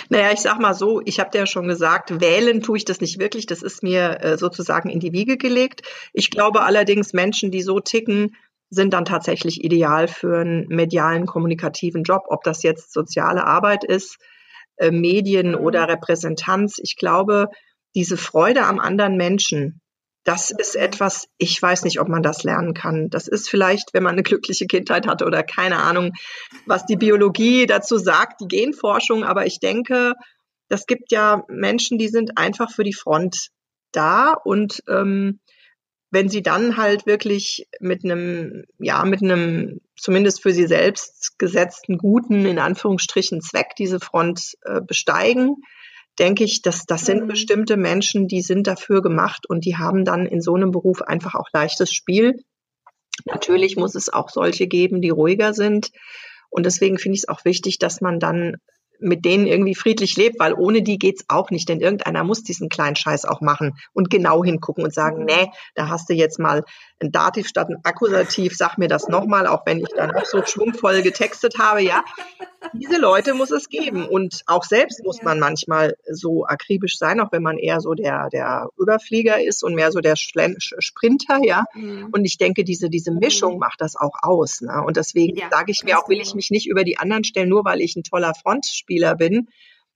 Naja, 0.09 0.33
ich 0.33 0.41
sag 0.41 0.59
mal 0.59 0.75
so, 0.75 1.01
ich 1.05 1.21
habe 1.21 1.31
dir 1.31 1.39
ja 1.39 1.47
schon 1.47 1.69
gesagt, 1.69 2.21
wählen 2.21 2.63
tue 2.63 2.79
ich 2.79 2.85
das 2.85 3.01
nicht 3.01 3.19
wirklich. 3.19 3.47
Das 3.47 3.63
ist 3.63 3.83
mir 3.83 4.23
äh, 4.23 4.39
sozusagen 4.39 4.91
in 4.91 5.01
die 5.01 5.13
Wiege 5.13 5.37
gelegt. 5.37 5.83
Ich 6.13 6.31
glaube 6.31 6.63
allerdings, 6.63 7.13
Menschen, 7.13 7.51
die 7.51 7.63
so 7.63 7.81
ticken, 7.81 8.37
sind 8.71 8.93
dann 8.93 9.05
tatsächlich 9.05 9.65
ideal 9.65 10.09
für 10.09 10.41
einen 10.41 10.67
medialen, 10.69 11.27
kommunikativen 11.27 12.03
Job, 12.03 12.25
ob 12.29 12.43
das 12.45 12.63
jetzt 12.63 12.93
soziale 12.93 13.47
Arbeit 13.47 13.85
ist, 13.85 14.19
äh, 14.77 14.91
Medien 14.91 15.53
mhm. 15.53 15.59
oder 15.59 15.89
Repräsentanz. 15.89 16.79
Ich 16.83 16.97
glaube, 16.97 17.49
diese 17.95 18.17
Freude 18.17 18.65
am 18.65 18.79
anderen 18.79 19.17
Menschen, 19.17 19.81
das 20.29 20.51
ist 20.51 20.77
etwas, 20.77 21.27
ich 21.39 21.61
weiß 21.61 21.85
nicht, 21.85 22.01
ob 22.01 22.09
man 22.09 22.23
das 22.23 22.43
lernen 22.43 22.75
kann. 22.75 23.09
Das 23.09 23.29
ist 23.29 23.49
vielleicht, 23.49 23.95
wenn 23.95 24.03
man 24.03 24.13
eine 24.13 24.23
glückliche 24.23 24.67
Kindheit 24.67 25.07
hatte 25.07 25.25
oder 25.25 25.43
keine 25.43 25.79
Ahnung, 25.79 26.13
was 26.67 26.85
die 26.85 26.97
Biologie 26.97 27.65
dazu 27.65 27.97
sagt, 27.97 28.43
die 28.43 28.49
Genforschung. 28.49 29.25
Aber 29.25 29.47
ich 29.47 29.59
denke, 29.59 30.13
das 30.69 30.85
gibt 30.85 31.13
ja 31.13 31.45
Menschen, 31.49 31.97
die 31.97 32.09
sind 32.09 32.37
einfach 32.37 32.71
für 32.71 32.85
die 32.85 32.93
Front 32.93 33.49
da 33.91 34.35
und 34.35 34.83
ähm, 34.87 35.41
wenn 36.11 36.29
sie 36.29 36.43
dann 36.43 36.77
halt 36.77 37.07
wirklich 37.07 37.67
mit 37.81 38.05
einem, 38.05 38.65
ja, 38.79 39.07
mit 39.07 39.23
einem 39.23 39.81
zumindest 39.97 40.43
für 40.43 40.53
sie 40.53 40.67
selbst 40.67 41.39
gesetzten 41.39 41.97
guten, 41.97 42.45
in 42.45 42.59
Anführungsstrichen, 42.59 43.41
Zweck 43.41 43.77
diese 43.79 43.99
Front 43.99 44.59
äh, 44.61 44.83
besteigen, 44.83 45.57
denke 46.19 46.45
ich, 46.45 46.63
dass 46.63 46.85
das 46.87 47.05
sind 47.07 47.25
mhm. 47.25 47.29
bestimmte 47.29 47.77
Menschen, 47.77 48.29
die 48.29 48.43
sind 48.43 48.67
dafür 48.67 49.03
gemacht 49.03 49.49
und 49.49 49.65
die 49.65 49.77
haben 49.77 50.05
dann 50.05 50.27
in 50.27 50.41
so 50.41 50.55
einem 50.55 50.71
Beruf 50.71 51.03
einfach 51.03 51.35
auch 51.35 51.49
leichtes 51.53 51.93
Spiel. 51.93 52.43
Natürlich 53.25 53.77
muss 53.77 53.95
es 53.95 54.13
auch 54.13 54.29
solche 54.29 54.67
geben, 54.67 55.01
die 55.01 55.11
ruhiger 55.11 55.55
sind. 55.55 55.91
Und 56.51 56.67
deswegen 56.67 56.99
finde 56.99 57.17
ich 57.17 57.23
es 57.23 57.29
auch 57.29 57.45
wichtig, 57.45 57.79
dass 57.79 58.01
man 58.01 58.21
dann 58.21 58.57
mit 59.01 59.25
denen 59.25 59.47
irgendwie 59.47 59.75
friedlich 59.75 60.17
lebt, 60.17 60.41
weil 60.41 60.55
ohne 60.55 60.83
die 60.83 60.99
geht's 60.99 61.25
auch 61.29 61.51
nicht, 61.51 61.69
denn 61.69 61.81
irgendeiner 61.81 62.25
muss 62.25 62.43
diesen 62.43 62.69
kleinen 62.69 62.97
Scheiß 62.97 63.25
auch 63.27 63.41
machen 63.41 63.77
und 63.93 64.11
genau 64.11 64.43
hingucken 64.43 64.85
und 64.85 64.93
sagen, 64.93 65.21
mhm. 65.21 65.27
nee, 65.27 65.51
da 65.75 65.89
hast 65.89 66.09
du 66.09 66.15
jetzt 66.15 66.39
mal 66.39 66.65
ein 67.01 67.13
Dativ 67.13 67.47
statt 67.47 67.69
ein 67.69 67.79
Akkusativ, 67.85 68.57
sag 68.57 68.77
mir 68.77 68.89
das 68.89 69.09
nochmal, 69.09 69.47
auch 69.47 69.65
wenn 69.67 69.79
ich 69.79 69.89
dann 69.95 70.11
auch 70.11 70.25
so 70.25 70.45
schwungvoll 70.45 71.03
getextet 71.03 71.59
habe, 71.59 71.83
ja. 71.83 72.05
Diese 72.73 72.99
Leute 72.99 73.35
muss 73.35 73.53
es 73.53 73.69
geben 73.69 74.07
und 74.07 74.43
auch 74.47 74.65
selbst 74.65 75.05
muss 75.05 75.23
man 75.23 75.39
manchmal 75.39 75.97
so 76.11 76.45
akribisch 76.45 76.99
sein, 76.99 77.21
auch 77.21 77.31
wenn 77.31 77.43
man 77.43 77.57
eher 77.57 77.81
so 77.81 77.95
der, 77.95 78.29
der 78.31 78.69
Überflieger 78.77 79.41
ist 79.41 79.63
und 79.63 79.75
mehr 79.75 79.93
so 79.93 80.01
der 80.01 80.17
Sprinter, 80.17 81.39
ja. 81.43 81.65
Mhm. 81.75 82.09
Und 82.11 82.25
ich 82.25 82.37
denke, 82.37 82.65
diese, 82.65 82.91
diese 82.91 83.13
Mischung 83.13 83.55
mhm. 83.55 83.61
macht 83.61 83.81
das 83.81 83.95
auch 83.95 84.17
aus, 84.23 84.61
ne? 84.61 84.83
Und 84.85 84.97
deswegen 84.97 85.37
ja, 85.37 85.49
sage 85.51 85.71
ich 85.71 85.85
mir 85.85 85.99
auch, 85.99 86.09
will 86.09 86.21
ich 86.21 86.35
mich 86.35 86.51
nicht 86.51 86.69
über 86.69 86.83
die 86.83 86.99
anderen 86.99 87.25
stellen, 87.25 87.49
nur 87.49 87.65
weil 87.65 87.81
ich 87.81 87.95
ein 87.97 88.03
toller 88.03 88.35
Frontspieler 88.35 89.15
bin 89.15 89.49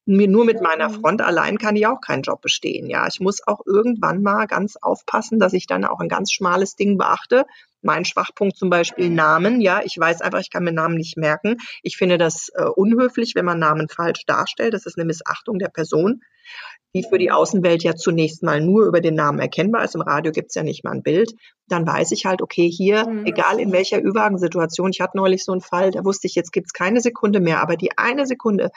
nur 0.05 0.45
mit 0.45 0.61
meiner 0.61 0.89
mhm. 0.89 0.95
Front 0.95 1.23
allein 1.23 1.59
kann 1.59 1.77
ich 1.77 1.87
auch 1.87 2.01
keinen 2.01 2.23
Job 2.23 2.41
bestehen. 2.41 2.89
Ja, 2.89 3.07
ich 3.07 3.21
muss 3.21 3.47
auch 3.47 3.61
irgendwann 3.67 4.23
mal 4.23 4.47
ganz 4.47 4.77
aufpassen, 4.77 5.39
dass 5.39 5.53
ich 5.53 5.67
dann 5.67 5.85
auch 5.85 6.01
ein 6.01 6.09
ganz 6.09 6.33
schmales 6.33 6.75
Ding 6.75 6.99
beachte. 6.99 7.45
Mein 7.83 8.05
Schwachpunkt 8.05 8.57
zum 8.57 8.71
Beispiel 8.71 9.11
Namen. 9.11 9.61
Ja, 9.61 9.81
ich 9.85 9.97
weiß 9.99 10.21
einfach, 10.21 10.41
ich 10.41 10.51
kann 10.51 10.65
mir 10.65 10.73
Namen 10.73 10.97
nicht 10.97 11.17
merken. 11.17 11.57
Ich 11.83 11.97
finde 11.97 12.19
das 12.19 12.51
äh, 12.55 12.65
unhöflich, 12.65 13.35
wenn 13.35 13.45
man 13.45 13.59
Namen 13.59 13.89
falsch 13.89 14.25
darstellt. 14.27 14.75
Das 14.75 14.87
ist 14.87 14.99
eine 14.99 15.05
Missachtung 15.05 15.59
der 15.59 15.69
Person, 15.69 16.23
die 16.95 17.05
für 17.05 17.19
die 17.19 17.31
Außenwelt 17.31 17.83
ja 17.83 17.95
zunächst 17.95 18.43
mal 18.43 18.61
nur 18.61 18.87
über 18.87 19.01
den 19.01 19.15
Namen 19.15 19.39
erkennbar 19.39 19.85
ist. 19.85 19.95
Im 19.95 20.03
Radio 20.03 20.33
gibt's 20.33 20.55
ja 20.55 20.63
nicht 20.63 20.85
mal 20.85 20.93
ein 20.93 21.03
Bild. 21.03 21.33
Dann 21.69 21.87
weiß 21.87 22.13
ich 22.13 22.27
halt, 22.27 22.43
okay, 22.43 22.69
hier, 22.69 23.09
mhm. 23.09 23.27
egal 23.27 23.59
in 23.61 23.73
welcher 23.73 24.03
Ü-Wagen-Situation, 24.03 24.91
ich 24.91 25.01
hatte 25.01 25.17
neulich 25.17 25.45
so 25.45 25.53
einen 25.53 25.61
Fall, 25.61 25.91
da 25.91 26.05
wusste 26.05 26.27
ich, 26.27 26.35
jetzt 26.35 26.53
gibt's 26.53 26.73
keine 26.73 27.01
Sekunde 27.01 27.41
mehr, 27.41 27.63
aber 27.63 27.77
die 27.77 27.97
eine 27.97 28.27
Sekunde, 28.27 28.71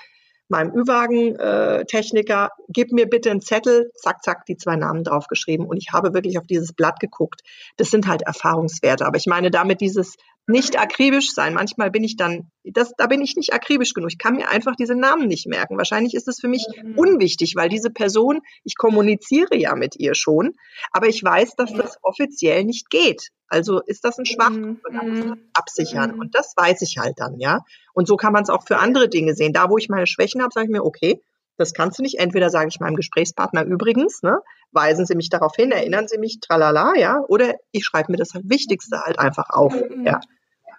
meinem 0.47 0.75
Ü-Wagen-Techniker, 0.75 2.45
äh, 2.45 2.63
gib 2.69 2.91
mir 2.91 3.07
bitte 3.07 3.31
einen 3.31 3.41
Zettel, 3.41 3.91
zack, 3.95 4.23
zack, 4.23 4.45
die 4.45 4.57
zwei 4.57 4.75
Namen 4.75 5.03
draufgeschrieben. 5.03 5.65
Und 5.65 5.77
ich 5.77 5.93
habe 5.93 6.13
wirklich 6.13 6.37
auf 6.37 6.45
dieses 6.45 6.73
Blatt 6.73 6.99
geguckt. 6.99 7.41
Das 7.77 7.89
sind 7.89 8.07
halt 8.07 8.21
Erfahrungswerte. 8.21 9.05
Aber 9.05 9.17
ich 9.17 9.25
meine 9.25 9.51
damit 9.51 9.81
dieses 9.81 10.15
nicht 10.47 10.79
akribisch 10.79 11.33
sein. 11.33 11.53
Manchmal 11.53 11.89
bin 11.89 12.03
ich 12.03 12.17
dann, 12.17 12.51
das, 12.63 12.93
da 12.97 13.07
bin 13.07 13.21
ich 13.21 13.35
nicht 13.35 13.53
akribisch 13.53 13.93
genug. 13.93 14.11
Ich 14.11 14.17
kann 14.17 14.35
mir 14.35 14.49
einfach 14.49 14.75
diese 14.75 14.95
Namen 14.95 15.27
nicht 15.27 15.47
merken. 15.47 15.77
Wahrscheinlich 15.77 16.13
ist 16.13 16.27
es 16.27 16.39
für 16.39 16.47
mich 16.47 16.65
mhm. 16.83 16.97
unwichtig, 16.97 17.55
weil 17.55 17.69
diese 17.69 17.89
Person, 17.89 18.41
ich 18.63 18.77
kommuniziere 18.77 19.55
ja 19.55 19.75
mit 19.75 19.95
ihr 19.97 20.13
schon, 20.13 20.53
aber 20.91 21.07
ich 21.07 21.23
weiß, 21.23 21.55
dass 21.55 21.73
das 21.73 21.97
offiziell 22.03 22.63
nicht 22.63 22.89
geht. 22.89 23.29
Also 23.47 23.79
ist 23.81 24.03
das 24.03 24.17
ein 24.17 24.25
Schwachpunkt, 24.25 24.81
mhm. 24.91 25.37
absichern. 25.53 26.13
Mhm. 26.13 26.19
Und 26.19 26.35
das 26.35 26.53
weiß 26.55 26.81
ich 26.81 26.97
halt 26.99 27.15
dann, 27.17 27.39
ja. 27.39 27.61
Und 27.93 28.07
so 28.07 28.15
kann 28.15 28.33
man 28.33 28.43
es 28.43 28.49
auch 28.49 28.65
für 28.65 28.77
andere 28.77 29.09
Dinge 29.09 29.33
sehen. 29.33 29.53
Da, 29.53 29.69
wo 29.69 29.77
ich 29.77 29.89
meine 29.89 30.07
Schwächen 30.07 30.41
habe, 30.41 30.51
sage 30.53 30.65
ich 30.65 30.71
mir, 30.71 30.83
okay, 30.83 31.21
das 31.57 31.73
kannst 31.73 31.99
du 31.99 32.03
nicht. 32.03 32.19
Entweder 32.19 32.49
sage 32.49 32.67
ich 32.69 32.79
meinem 32.79 32.95
Gesprächspartner 32.95 33.63
übrigens, 33.63 34.21
ne, 34.23 34.39
weisen 34.71 35.05
Sie 35.05 35.15
mich 35.15 35.29
darauf 35.29 35.55
hin, 35.55 35.71
erinnern 35.71 36.07
Sie 36.07 36.17
mich, 36.17 36.39
tralala, 36.39 36.93
ja, 36.97 37.19
oder 37.27 37.55
ich 37.71 37.85
schreibe 37.85 38.11
mir 38.11 38.17
das 38.17 38.33
Wichtigste 38.33 39.01
halt 39.01 39.19
einfach 39.19 39.49
auf, 39.49 39.73
mhm. 39.73 40.05
ja. 40.05 40.19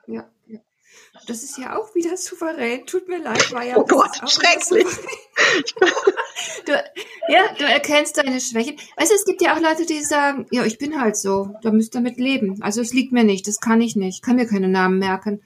Ja, 0.07 0.25
ja. 0.47 0.59
Das 1.27 1.43
ist 1.43 1.59
ja 1.59 1.77
auch 1.77 1.95
wieder 1.95 2.17
souverän. 2.17 2.87
Tut 2.87 3.09
mir 3.09 3.19
leid, 3.19 3.53
war 3.53 3.65
ja. 3.65 3.77
Oh 3.77 3.85
Gott, 3.85 4.17
schrecklich. 4.31 4.87
du, 6.67 6.73
ja, 7.29 7.41
du 7.59 7.65
erkennst 7.65 8.19
deine 8.19 8.39
Schwächen. 8.41 8.77
Weißt 8.97 9.11
du, 9.11 9.15
es 9.15 9.25
gibt 9.25 9.43
ja 9.43 9.55
auch 9.55 9.61
Leute, 9.61 9.87
die 9.87 10.03
sagen, 10.05 10.47
ja, 10.51 10.65
ich 10.65 10.79
bin 10.79 11.01
halt 11.01 11.17
so, 11.17 11.55
da 11.63 11.71
müsst 11.71 11.95
ihr 11.95 12.01
mit 12.03 12.19
leben. 12.19 12.63
Also 12.63 12.81
es 12.81 12.93
liegt 12.93 13.13
mir 13.13 13.25
nicht, 13.25 13.49
das 13.49 13.61
kann 13.61 13.81
ich 13.81 13.97
nicht, 13.97 14.23
kann 14.23 14.37
mir 14.37 14.47
keine 14.47 14.69
Namen 14.69 14.99
merken. 14.99 15.43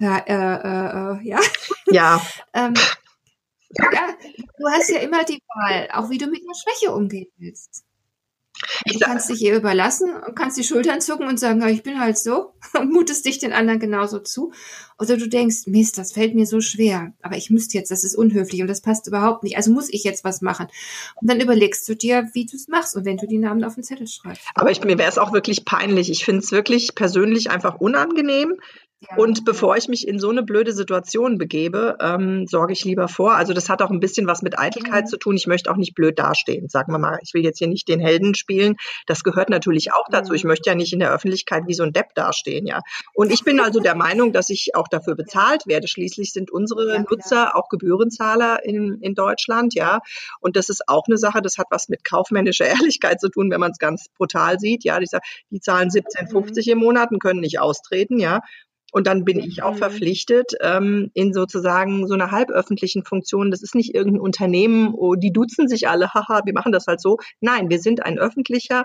Ja, 0.00 0.18
äh, 0.18 0.34
äh, 0.34 1.20
äh 1.22 1.28
ja. 1.28 1.40
Ja. 1.86 2.26
ähm, 2.52 2.74
ja, 3.78 4.14
du 4.58 4.68
hast 4.68 4.90
ja 4.90 5.00
immer 5.00 5.24
die 5.24 5.40
Wahl, 5.54 5.88
auch 5.92 6.10
wie 6.10 6.18
du 6.18 6.26
mit 6.26 6.42
einer 6.42 6.54
Schwäche 6.54 6.92
umgehen 6.92 7.30
willst. 7.36 7.84
Du 8.86 8.98
kannst 9.00 9.28
dich 9.30 9.42
ihr 9.42 9.56
überlassen 9.56 10.14
und 10.14 10.36
kannst 10.36 10.56
die 10.56 10.62
Schultern 10.62 11.00
zucken 11.00 11.26
und 11.26 11.40
sagen, 11.40 11.66
ich 11.66 11.82
bin 11.82 12.00
halt 12.00 12.16
so 12.18 12.52
und 12.78 12.92
mutest 12.92 13.24
dich 13.24 13.38
den 13.38 13.52
anderen 13.52 13.80
genauso 13.80 14.20
zu. 14.20 14.52
Oder 14.98 15.16
du 15.16 15.28
denkst, 15.28 15.66
Mist, 15.66 15.98
das 15.98 16.12
fällt 16.12 16.36
mir 16.36 16.46
so 16.46 16.60
schwer, 16.60 17.12
aber 17.20 17.36
ich 17.36 17.50
müsste 17.50 17.76
jetzt, 17.76 17.90
das 17.90 18.04
ist 18.04 18.14
unhöflich 18.14 18.62
und 18.62 18.68
das 18.68 18.80
passt 18.80 19.08
überhaupt 19.08 19.42
nicht. 19.42 19.56
Also 19.56 19.72
muss 19.72 19.92
ich 19.92 20.04
jetzt 20.04 20.22
was 20.22 20.40
machen. 20.40 20.68
Und 21.16 21.28
dann 21.28 21.40
überlegst 21.40 21.88
du 21.88 21.96
dir, 21.96 22.30
wie 22.32 22.46
du 22.46 22.56
es 22.56 22.68
machst 22.68 22.94
und 22.94 23.04
wenn 23.04 23.16
du 23.16 23.26
die 23.26 23.38
Namen 23.38 23.64
auf 23.64 23.74
den 23.74 23.82
Zettel 23.82 24.06
schreibst. 24.06 24.46
Aber 24.54 24.70
ich, 24.70 24.82
mir 24.84 24.98
wäre 24.98 25.08
es 25.08 25.18
auch 25.18 25.32
wirklich 25.32 25.64
peinlich. 25.64 26.10
Ich 26.10 26.24
finde 26.24 26.42
es 26.42 26.52
wirklich 26.52 26.94
persönlich 26.94 27.50
einfach 27.50 27.80
unangenehm, 27.80 28.54
und 29.16 29.44
bevor 29.44 29.76
ich 29.76 29.88
mich 29.88 30.06
in 30.06 30.18
so 30.18 30.30
eine 30.30 30.42
blöde 30.42 30.72
Situation 30.72 31.38
begebe, 31.38 31.96
ähm, 32.00 32.46
sorge 32.46 32.72
ich 32.72 32.84
lieber 32.84 33.08
vor. 33.08 33.34
Also 33.34 33.52
das 33.52 33.68
hat 33.68 33.82
auch 33.82 33.90
ein 33.90 34.00
bisschen 34.00 34.26
was 34.26 34.42
mit 34.42 34.58
Eitelkeit 34.58 35.04
mhm. 35.04 35.08
zu 35.08 35.16
tun. 35.16 35.36
Ich 35.36 35.46
möchte 35.46 35.70
auch 35.70 35.76
nicht 35.76 35.94
blöd 35.94 36.18
dastehen. 36.18 36.68
Sagen 36.68 36.92
wir 36.92 36.98
mal, 36.98 37.18
ich 37.22 37.34
will 37.34 37.42
jetzt 37.42 37.58
hier 37.58 37.68
nicht 37.68 37.88
den 37.88 38.00
Helden 38.00 38.34
spielen. 38.34 38.76
Das 39.06 39.22
gehört 39.22 39.50
natürlich 39.50 39.92
auch 39.92 40.06
dazu. 40.10 40.30
Mhm. 40.30 40.36
Ich 40.36 40.44
möchte 40.44 40.70
ja 40.70 40.76
nicht 40.76 40.92
in 40.92 41.00
der 41.00 41.12
Öffentlichkeit 41.12 41.64
wie 41.66 41.74
so 41.74 41.82
ein 41.82 41.92
Depp 41.92 42.14
dastehen, 42.14 42.66
ja. 42.66 42.80
Und 43.14 43.32
ich 43.32 43.44
bin 43.44 43.60
also 43.60 43.80
der 43.80 43.94
Meinung, 43.94 44.32
dass 44.32 44.50
ich 44.50 44.74
auch 44.74 44.88
dafür 44.88 45.14
bezahlt 45.14 45.66
werde. 45.66 45.88
Schließlich 45.88 46.32
sind 46.32 46.50
unsere 46.50 46.94
ja, 46.94 46.98
Nutzer 47.00 47.56
auch 47.56 47.68
Gebührenzahler 47.68 48.64
in, 48.64 48.98
in 49.00 49.14
Deutschland, 49.14 49.74
ja. 49.74 50.00
Und 50.40 50.56
das 50.56 50.68
ist 50.68 50.88
auch 50.88 51.04
eine 51.06 51.18
Sache, 51.18 51.42
das 51.42 51.58
hat 51.58 51.66
was 51.70 51.88
mit 51.88 52.04
kaufmännischer 52.04 52.66
Ehrlichkeit 52.74 53.20
zu 53.20 53.28
tun, 53.28 53.50
wenn 53.50 53.60
man 53.60 53.72
es 53.72 53.78
ganz 53.78 54.06
brutal 54.16 54.58
sieht, 54.58 54.84
ja. 54.84 54.98
Die, 54.98 55.08
die 55.50 55.60
zahlen 55.60 55.88
17,50 55.88 56.66
mhm. 56.66 56.72
im 56.72 56.78
Monat 56.78 57.10
und 57.10 57.22
können 57.22 57.40
nicht 57.40 57.60
austreten, 57.60 58.18
ja. 58.18 58.40
Und 58.94 59.08
dann 59.08 59.24
bin 59.24 59.40
ich 59.40 59.64
auch 59.64 59.72
mhm. 59.72 59.78
verpflichtet, 59.78 60.52
ähm, 60.60 61.10
in 61.14 61.32
sozusagen 61.32 62.06
so 62.06 62.14
einer 62.14 62.30
halböffentlichen 62.30 63.02
Funktion. 63.04 63.50
Das 63.50 63.60
ist 63.60 63.74
nicht 63.74 63.92
irgendein 63.92 64.20
Unternehmen, 64.20 64.94
oh, 64.94 65.16
die 65.16 65.32
duzen 65.32 65.66
sich 65.66 65.88
alle, 65.88 66.14
haha, 66.14 66.42
wir 66.44 66.52
machen 66.54 66.70
das 66.70 66.86
halt 66.86 67.00
so. 67.00 67.18
Nein, 67.40 67.70
wir 67.70 67.80
sind 67.80 68.04
ein 68.04 68.20
öffentlicher, 68.20 68.84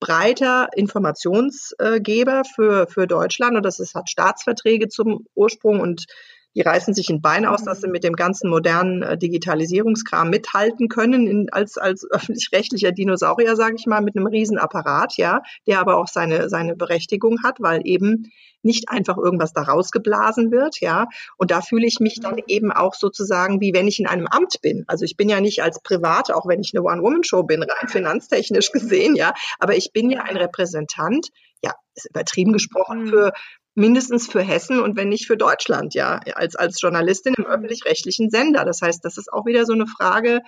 breiter 0.00 0.68
Informationsgeber 0.74 2.44
für, 2.54 2.86
für 2.86 3.06
Deutschland 3.06 3.54
und 3.54 3.62
das 3.62 3.78
ist, 3.78 3.94
hat 3.94 4.08
Staatsverträge 4.08 4.88
zum 4.88 5.26
Ursprung 5.34 5.80
und 5.80 6.06
die 6.54 6.60
reißen 6.60 6.94
sich 6.94 7.08
ein 7.08 7.22
Bein 7.22 7.46
aus, 7.46 7.64
dass 7.64 7.80
sie 7.80 7.88
mit 7.88 8.04
dem 8.04 8.14
ganzen 8.14 8.50
modernen 8.50 9.02
äh, 9.02 9.18
Digitalisierungskram 9.18 10.30
mithalten 10.30 10.88
können 10.88 11.26
in, 11.26 11.50
als, 11.50 11.78
als 11.78 12.06
öffentlich-rechtlicher 12.10 12.92
Dinosaurier, 12.92 13.56
sage 13.56 13.76
ich 13.78 13.86
mal, 13.86 14.00
mit 14.00 14.16
einem 14.16 14.26
Riesenapparat, 14.26 15.16
ja, 15.16 15.42
der 15.66 15.80
aber 15.80 15.96
auch 15.98 16.08
seine, 16.08 16.48
seine 16.48 16.76
Berechtigung 16.76 17.42
hat, 17.42 17.56
weil 17.60 17.82
eben 17.84 18.30
nicht 18.62 18.88
einfach 18.88 19.16
irgendwas 19.16 19.52
da 19.52 19.62
rausgeblasen 19.62 20.52
wird, 20.52 20.80
ja. 20.80 21.06
Und 21.36 21.50
da 21.50 21.60
fühle 21.60 21.86
ich 21.86 21.98
mich 22.00 22.20
dann 22.20 22.40
eben 22.46 22.70
auch 22.70 22.94
sozusagen, 22.94 23.60
wie 23.60 23.74
wenn 23.74 23.88
ich 23.88 23.98
in 23.98 24.06
einem 24.06 24.26
Amt 24.26 24.60
bin. 24.62 24.84
Also 24.86 25.04
ich 25.04 25.16
bin 25.16 25.28
ja 25.28 25.40
nicht 25.40 25.62
als 25.62 25.82
Privat, 25.82 26.30
auch 26.30 26.46
wenn 26.46 26.60
ich 26.60 26.72
eine 26.74 26.84
One-Woman-Show 26.84 27.42
bin, 27.42 27.62
rein 27.62 27.88
finanztechnisch 27.88 28.70
gesehen, 28.72 29.16
ja. 29.16 29.34
Aber 29.58 29.76
ich 29.76 29.92
bin 29.92 30.10
ja 30.10 30.22
ein 30.22 30.36
Repräsentant, 30.36 31.28
ja, 31.62 31.72
ist 31.94 32.08
übertrieben 32.08 32.52
gesprochen, 32.52 33.04
mhm. 33.04 33.08
für 33.08 33.32
mindestens 33.74 34.26
für 34.28 34.42
Hessen 34.42 34.80
und 34.80 34.96
wenn 34.96 35.08
nicht 35.08 35.26
für 35.26 35.36
Deutschland, 35.36 35.94
ja, 35.94 36.20
als, 36.34 36.56
als 36.56 36.80
Journalistin 36.80 37.34
im 37.36 37.46
öffentlich-rechtlichen 37.46 38.30
Sender. 38.30 38.64
Das 38.64 38.82
heißt, 38.82 39.04
das 39.04 39.16
ist 39.16 39.32
auch 39.32 39.46
wieder 39.46 39.64
so 39.64 39.72
eine 39.72 39.86
Frage 39.86 40.40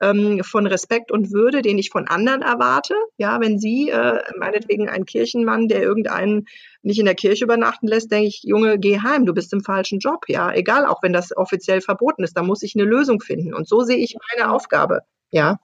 ähm, 0.00 0.42
von 0.44 0.66
Respekt 0.66 1.10
und 1.10 1.32
Würde, 1.32 1.62
den 1.62 1.78
ich 1.78 1.90
von 1.90 2.06
anderen 2.06 2.42
erwarte. 2.42 2.94
Ja, 3.16 3.40
wenn 3.40 3.58
Sie, 3.58 3.90
äh, 3.90 4.20
meinetwegen 4.38 4.88
ein 4.88 5.06
Kirchenmann, 5.06 5.68
der 5.68 5.82
irgendeinen 5.82 6.46
nicht 6.82 7.00
in 7.00 7.06
der 7.06 7.16
Kirche 7.16 7.44
übernachten 7.44 7.88
lässt, 7.88 8.12
denke 8.12 8.28
ich, 8.28 8.42
Junge, 8.44 8.78
geh 8.78 9.00
heim, 9.00 9.26
du 9.26 9.34
bist 9.34 9.52
im 9.52 9.64
falschen 9.64 9.98
Job. 9.98 10.24
Ja, 10.28 10.52
egal, 10.52 10.86
auch 10.86 11.02
wenn 11.02 11.12
das 11.12 11.36
offiziell 11.36 11.80
verboten 11.80 12.22
ist, 12.22 12.36
da 12.36 12.42
muss 12.42 12.62
ich 12.62 12.76
eine 12.76 12.84
Lösung 12.84 13.20
finden. 13.20 13.54
Und 13.54 13.66
so 13.68 13.82
sehe 13.82 13.98
ich 13.98 14.14
meine 14.32 14.52
Aufgabe. 14.52 15.00
Ja. 15.30 15.58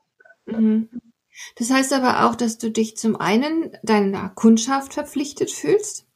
Mhm. 0.47 0.89
Das 1.57 1.71
heißt 1.71 1.93
aber 1.93 2.27
auch, 2.27 2.35
dass 2.35 2.59
du 2.59 2.71
dich 2.71 2.97
zum 2.97 3.17
einen 3.17 3.77
deiner 3.83 4.31
Kundschaft 4.31 4.95
verpflichtet 4.95 5.51
fühlst 5.51 6.07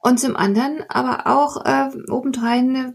und 0.00 0.20
zum 0.20 0.36
anderen 0.36 0.84
aber 0.88 1.26
auch 1.26 1.64
äh, 1.64 1.90
obendrein 2.10 2.76
eine 2.76 2.94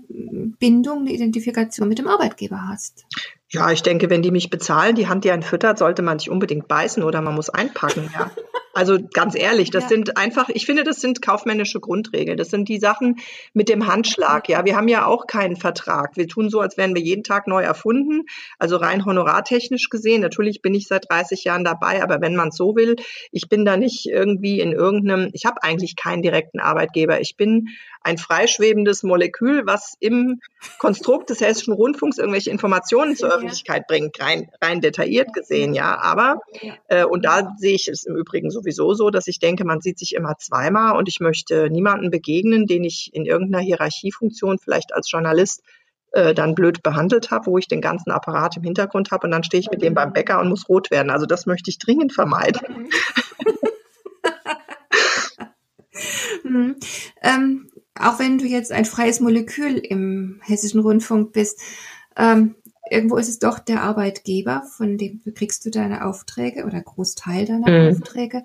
Bindung, 0.60 1.00
eine 1.00 1.14
Identifikation 1.14 1.90
mit 1.90 2.00
dem 2.00 2.08
Arbeitgeber 2.08 2.68
hast. 2.68 3.06
Ja, 3.54 3.72
ich 3.72 3.84
denke, 3.84 4.10
wenn 4.10 4.24
die 4.24 4.32
mich 4.32 4.50
bezahlen, 4.50 4.96
die 4.96 5.08
Hand, 5.08 5.26
die 5.26 5.32
einen 5.32 5.44
füttert, 5.44 5.78
sollte 5.78 6.02
man 6.02 6.18
nicht 6.18 6.30
unbedingt 6.30 6.68
beißen 6.68 7.04
oder 7.04 7.22
man 7.22 7.36
muss 7.36 7.50
einpacken, 7.50 8.10
ja. 8.14 8.32
Also 8.76 8.98
ganz 9.14 9.36
ehrlich, 9.36 9.70
das 9.70 9.84
ja. 9.84 9.90
sind 9.90 10.18
einfach, 10.18 10.50
ich 10.50 10.66
finde, 10.66 10.84
das 10.84 11.00
sind 11.00 11.22
kaufmännische 11.22 11.80
Grundregeln. 11.80 12.38
Das 12.38 12.50
sind 12.50 12.68
die 12.68 12.80
Sachen 12.80 13.20
mit 13.54 13.70
dem 13.70 13.86
Handschlag. 13.86 14.50
Ja, 14.50 14.66
wir 14.66 14.76
haben 14.76 14.88
ja 14.88 15.06
auch 15.06 15.28
keinen 15.28 15.56
Vertrag. 15.56 16.18
Wir 16.18 16.28
tun 16.28 16.50
so, 16.50 16.60
als 16.60 16.76
wären 16.76 16.96
wir 16.96 17.02
jeden 17.04 17.24
Tag 17.24 17.46
neu 17.46 17.62
erfunden. 17.62 18.24
Also 18.58 18.78
rein 18.78 19.06
honorartechnisch 19.06 19.90
gesehen. 19.90 20.22
Natürlich 20.22 20.64
bin 20.64 20.74
ich 20.74 20.88
seit 20.88 21.08
30 21.08 21.44
Jahren 21.44 21.64
dabei, 21.64 22.02
aber 22.02 22.20
wenn 22.20 22.36
man 22.36 22.50
so 22.50 22.76
will, 22.76 22.96
ich 23.32 23.48
bin 23.48 23.64
da 23.64 23.78
nicht 23.78 24.08
irgendwie 24.08 24.60
in 24.60 24.72
irgendeinem, 24.72 25.30
ich 25.34 25.46
habe 25.46 25.62
eigentlich 25.62 25.96
keinen 25.96 26.24
direkten 26.24 26.60
Arbeitgeber. 26.60 27.22
Ich 27.22 27.38
bin 27.38 27.70
ein 28.02 28.18
freischwebendes 28.18 29.04
Molekül, 29.04 29.68
was 29.68 29.96
im 30.00 30.42
Konstrukt 30.80 31.30
des 31.30 31.42
Hessischen 31.42 31.74
Rundfunks 31.74 32.18
irgendwelche 32.18 32.50
Informationen 32.50 33.16
zur 33.16 33.32
Öffentlichkeit 33.44 33.88
bringt, 33.88 34.20
rein, 34.22 34.50
rein 34.62 34.82
detailliert 34.82 35.34
gesehen, 35.34 35.74
ja. 35.74 35.98
Aber, 36.00 36.40
äh, 36.88 37.06
und 37.06 37.26
da 37.26 37.54
sehe 37.58 37.76
ich 37.76 37.88
es 37.88 38.06
im 38.06 38.16
Übrigen 38.16 38.52
sowieso 38.52 38.94
so, 38.94 39.10
dass 39.10 39.28
ich 39.28 39.40
denke, 39.40 39.66
man 39.66 39.82
sieht 39.82 40.00
sich 40.00 40.16
immer 40.16 40.38
zweimal 40.38 40.98
und 40.98 41.08
ich 41.10 41.20
möchte 41.20 41.70
niemanden 41.70 42.12
begegnen, 42.12 42.66
den 42.68 42.84
ich 42.84 43.12
in 43.14 43.26
irgendeiner 43.26 43.64
Hierarchiefunktion 43.64 44.60
vielleicht 44.60 44.94
als 44.94 45.12
Journalist 45.12 45.62
äh, 46.12 46.34
dann 46.34 46.56
blöd 46.56 46.84
behandelt 46.84 47.32
habe, 47.32 47.48
wo 47.48 47.58
ich 47.58 47.68
den 47.68 47.82
ganzen 47.82 48.12
Apparat 48.12 48.58
im 48.58 48.64
Hintergrund 48.64 49.12
habe 49.12 49.28
und 49.28 49.32
dann 49.32 49.44
stehe 49.44 49.62
ich 49.62 49.72
mit 49.72 49.82
dem 49.82 49.94
beim 49.94 50.14
Bäcker 50.14 50.40
und 50.40 50.50
muss 50.50 50.70
rot 50.70 50.92
werden. 50.92 51.10
Also 51.10 51.26
das 51.26 51.46
möchte 51.46 51.70
ich 51.70 51.80
dringend 51.80 52.14
vermeiden. 52.14 52.90
mhm. 56.44 56.76
ähm, 57.22 57.70
auch 57.96 58.20
wenn 58.20 58.38
du 58.38 58.46
jetzt 58.46 58.72
ein 58.72 58.86
freies 58.86 59.20
Molekül 59.20 59.78
im 59.78 60.40
Hessischen 60.44 60.82
Rundfunk 60.82 61.32
bist, 61.32 61.62
ähm, 62.16 62.56
irgendwo 62.90 63.18
ist 63.18 63.30
es 63.30 63.40
doch 63.40 63.60
der 63.60 63.82
Arbeitgeber, 63.82 64.64
von 64.78 64.98
dem 64.98 65.22
kriegst 65.36 65.66
du 65.66 65.70
deine 65.70 66.06
Aufträge 66.06 66.66
oder 66.66 66.82
Großteil 66.82 67.46
deiner 67.46 67.70
mhm. 67.70 67.96
Aufträge. 67.96 68.44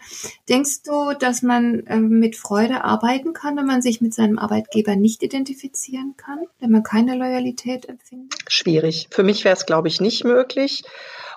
Denkst 0.49 0.82
du, 0.84 1.12
dass 1.18 1.43
man 1.43 1.82
ähm, 1.86 2.09
mit 2.20 2.36
Freude 2.36 2.84
arbeiten 2.84 3.32
kann, 3.32 3.57
wenn 3.57 3.66
man 3.66 3.82
sich 3.82 4.01
mit 4.01 4.14
seinem 4.14 4.39
Arbeitgeber 4.39 4.97
nicht 4.97 5.22
identifizieren 5.22 6.14
kann, 6.16 6.41
wenn 6.61 6.70
man 6.70 6.82
keine 6.82 7.16
Loyalität 7.16 7.89
empfindet? 7.89 8.34
Schwierig. 8.49 9.09
Für 9.11 9.22
mich 9.22 9.45
wäre 9.45 9.57
es, 9.57 9.66
glaube 9.66 9.89
ich, 9.89 10.01
nicht 10.01 10.24
möglich. 10.24 10.84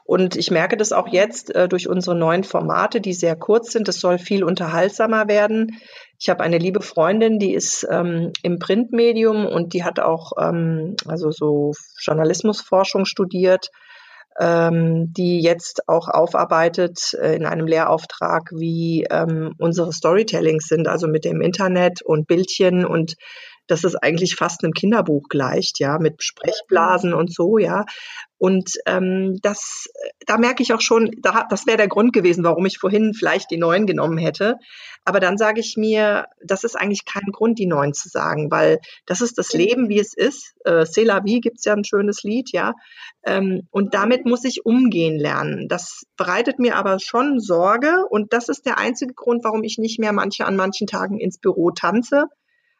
Und 0.04 0.36
ich 0.36 0.52
merke 0.52 0.78
das 0.78 0.92
auch 0.92 1.08
jetzt 1.08 1.56
äh, 1.56 1.68
durch 1.70 1.88
unsere 1.88 2.16
neuen 2.16 2.44
Formate, 2.44 3.02
die 3.02 3.14
sehr 3.14 3.36
kurz 3.36 3.72
sind. 3.72 3.88
Es 3.88 4.00
soll 4.00 4.18
viel 4.18 4.44
unterhaltsamer 4.44 5.28
werden. 5.28 5.78
Ich 6.22 6.30
habe 6.30 6.44
eine 6.44 6.60
liebe 6.60 6.82
Freundin, 6.82 7.40
die 7.40 7.52
ist 7.56 7.84
ähm, 7.90 8.32
im 8.44 8.60
Printmedium 8.60 9.48
und 9.48 9.74
die 9.74 9.84
hat 9.84 10.00
auch 10.00 10.34
ähm, 10.40 10.96
also 11.08 11.32
so 11.32 11.72
Journalismusforschung 12.00 13.06
studiert, 13.06 13.72
ähm, 14.40 15.12
die 15.14 15.42
jetzt 15.42 15.90
auch 15.90 16.10
aufarbeitet 16.10 17.16
äh, 17.20 17.36
in 17.36 17.48
einem 17.48 17.66
Lehrauftrag, 17.66 18.52
wie 18.52 19.08
ähm, 19.10 19.56
unsere 19.58 19.92
Storytellings 19.92 20.68
sind, 20.68 20.88
also 20.88 21.08
mit 21.08 21.26
dem 21.26 21.42
Internet 21.42 22.04
und 22.04 22.28
Bildchen 22.28 22.86
und 22.86 23.16
dass 23.66 23.84
es 23.84 23.96
eigentlich 23.96 24.36
fast 24.36 24.64
einem 24.64 24.74
Kinderbuch 24.74 25.24
gleicht, 25.28 25.80
ja, 25.80 25.98
mit 25.98 26.22
Sprechblasen 26.22 27.16
und 27.16 27.34
so, 27.34 27.58
ja. 27.58 27.86
Und 28.42 28.74
ähm, 28.88 29.38
das, 29.44 29.86
da 30.26 30.40
merke 30.40 30.64
ich 30.64 30.74
auch 30.74 30.82
schon, 30.82 31.12
da, 31.22 31.46
das 31.48 31.68
wäre 31.68 31.78
der 31.78 31.88
Grund 31.88 32.12
gewesen, 32.12 32.44
warum 32.44 32.66
ich 32.66 32.80
vorhin 32.80 33.14
vielleicht 33.14 33.52
die 33.52 33.58
neuen 33.58 33.86
genommen 33.86 34.18
hätte. 34.18 34.56
Aber 35.06 35.20
dann 35.20 35.38
sage 35.38 35.60
ich 35.60 35.78
mir, 35.78 36.26
das 36.44 36.64
ist 36.64 36.76
eigentlich 36.76 37.06
kein 37.06 37.32
Grund, 37.32 37.60
die 37.60 37.68
neuen 37.68 37.94
zu 37.94 38.10
sagen, 38.10 38.50
weil 38.50 38.80
das 39.06 39.22
ist 39.22 39.38
das 39.38 39.54
Leben, 39.54 39.90
wie 39.90 40.00
es 40.00 40.16
ist. 40.16 40.56
Äh, 40.66 40.86
C'est 40.86 41.06
la 41.06 41.24
vie 41.24 41.40
gibt's 41.40 41.66
ja 41.66 41.74
ein 41.74 41.84
schönes 41.84 42.24
Lied, 42.24 42.52
ja. 42.52 42.74
Ähm, 43.24 43.68
und 43.70 43.94
damit 43.94 44.26
muss 44.26 44.44
ich 44.44 44.66
umgehen 44.66 45.20
lernen. 45.20 45.68
Das 45.68 46.02
bereitet 46.18 46.58
mir 46.58 46.78
aber 46.78 46.98
schon 46.98 47.40
Sorge 47.40 48.08
und 48.10 48.34
das 48.34 48.50
ist 48.50 48.66
der 48.66 48.80
einzige 48.80 49.14
Grund, 49.14 49.44
warum 49.44 49.62
ich 49.62 49.78
nicht 49.78 50.00
mehr 50.00 50.14
manche 50.14 50.48
an 50.48 50.56
manchen 50.56 50.88
Tagen 50.88 51.20
ins 51.20 51.38
Büro 51.38 51.70
tanze, 51.70 52.24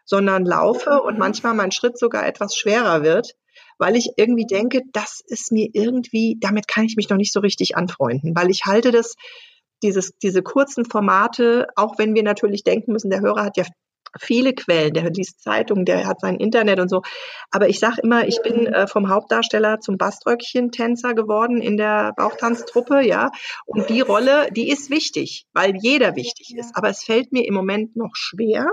sondern 0.06 0.44
laufe 0.44 1.04
und 1.04 1.20
manchmal 1.20 1.54
mein 1.54 1.72
Schritt 1.72 2.00
sogar 2.00 2.26
etwas 2.26 2.56
schwerer 2.56 3.04
wird, 3.04 3.36
weil 3.82 3.96
ich 3.96 4.12
irgendwie 4.16 4.46
denke, 4.46 4.84
das 4.94 5.22
ist 5.26 5.52
mir 5.52 5.68
irgendwie, 5.74 6.38
damit 6.40 6.68
kann 6.68 6.86
ich 6.86 6.96
mich 6.96 7.10
noch 7.10 7.18
nicht 7.18 7.34
so 7.34 7.40
richtig 7.40 7.76
anfreunden, 7.76 8.36
weil 8.36 8.52
ich 8.52 8.62
halte 8.66 8.92
das, 8.92 9.16
dieses, 9.82 10.12
diese 10.22 10.44
kurzen 10.44 10.86
Formate, 10.86 11.68
auch 11.76 11.98
wenn 11.98 12.14
wir 12.14 12.22
natürlich 12.22 12.64
denken 12.64 12.94
müssen, 12.94 13.10
der 13.10 13.22
Hörer 13.22 13.44
hat 13.44 13.58
ja 13.58 13.66
viele 14.20 14.54
Quellen, 14.54 14.94
der 14.94 15.10
liest 15.10 15.42
Zeitungen, 15.42 15.86
der 15.86 16.06
hat 16.06 16.20
sein 16.20 16.36
Internet 16.36 16.80
und 16.80 16.90
so. 16.90 17.02
Aber 17.50 17.70
ich 17.70 17.80
sage 17.80 18.02
immer, 18.04 18.28
ich 18.28 18.42
bin 18.44 18.68
äh, 18.68 18.86
vom 18.86 19.10
Hauptdarsteller 19.10 19.80
zum 19.80 19.98
Baströckchen-Tänzer 19.98 21.16
geworden 21.16 21.62
in 21.62 21.78
der 21.78 22.14
Bauchtanztruppe, 22.18 23.02
ja. 23.02 23.32
Und 23.66 23.90
die 23.90 24.02
Rolle, 24.02 24.50
die 24.52 24.70
ist 24.70 24.92
wichtig, 24.92 25.46
weil 25.54 25.74
jeder 25.82 26.16
wichtig 26.16 26.54
ist. 26.56 26.76
Aber 26.76 26.90
es 26.90 27.04
fällt 27.04 27.32
mir 27.32 27.48
im 27.48 27.54
Moment 27.54 27.96
noch 27.96 28.12
schwer, 28.14 28.68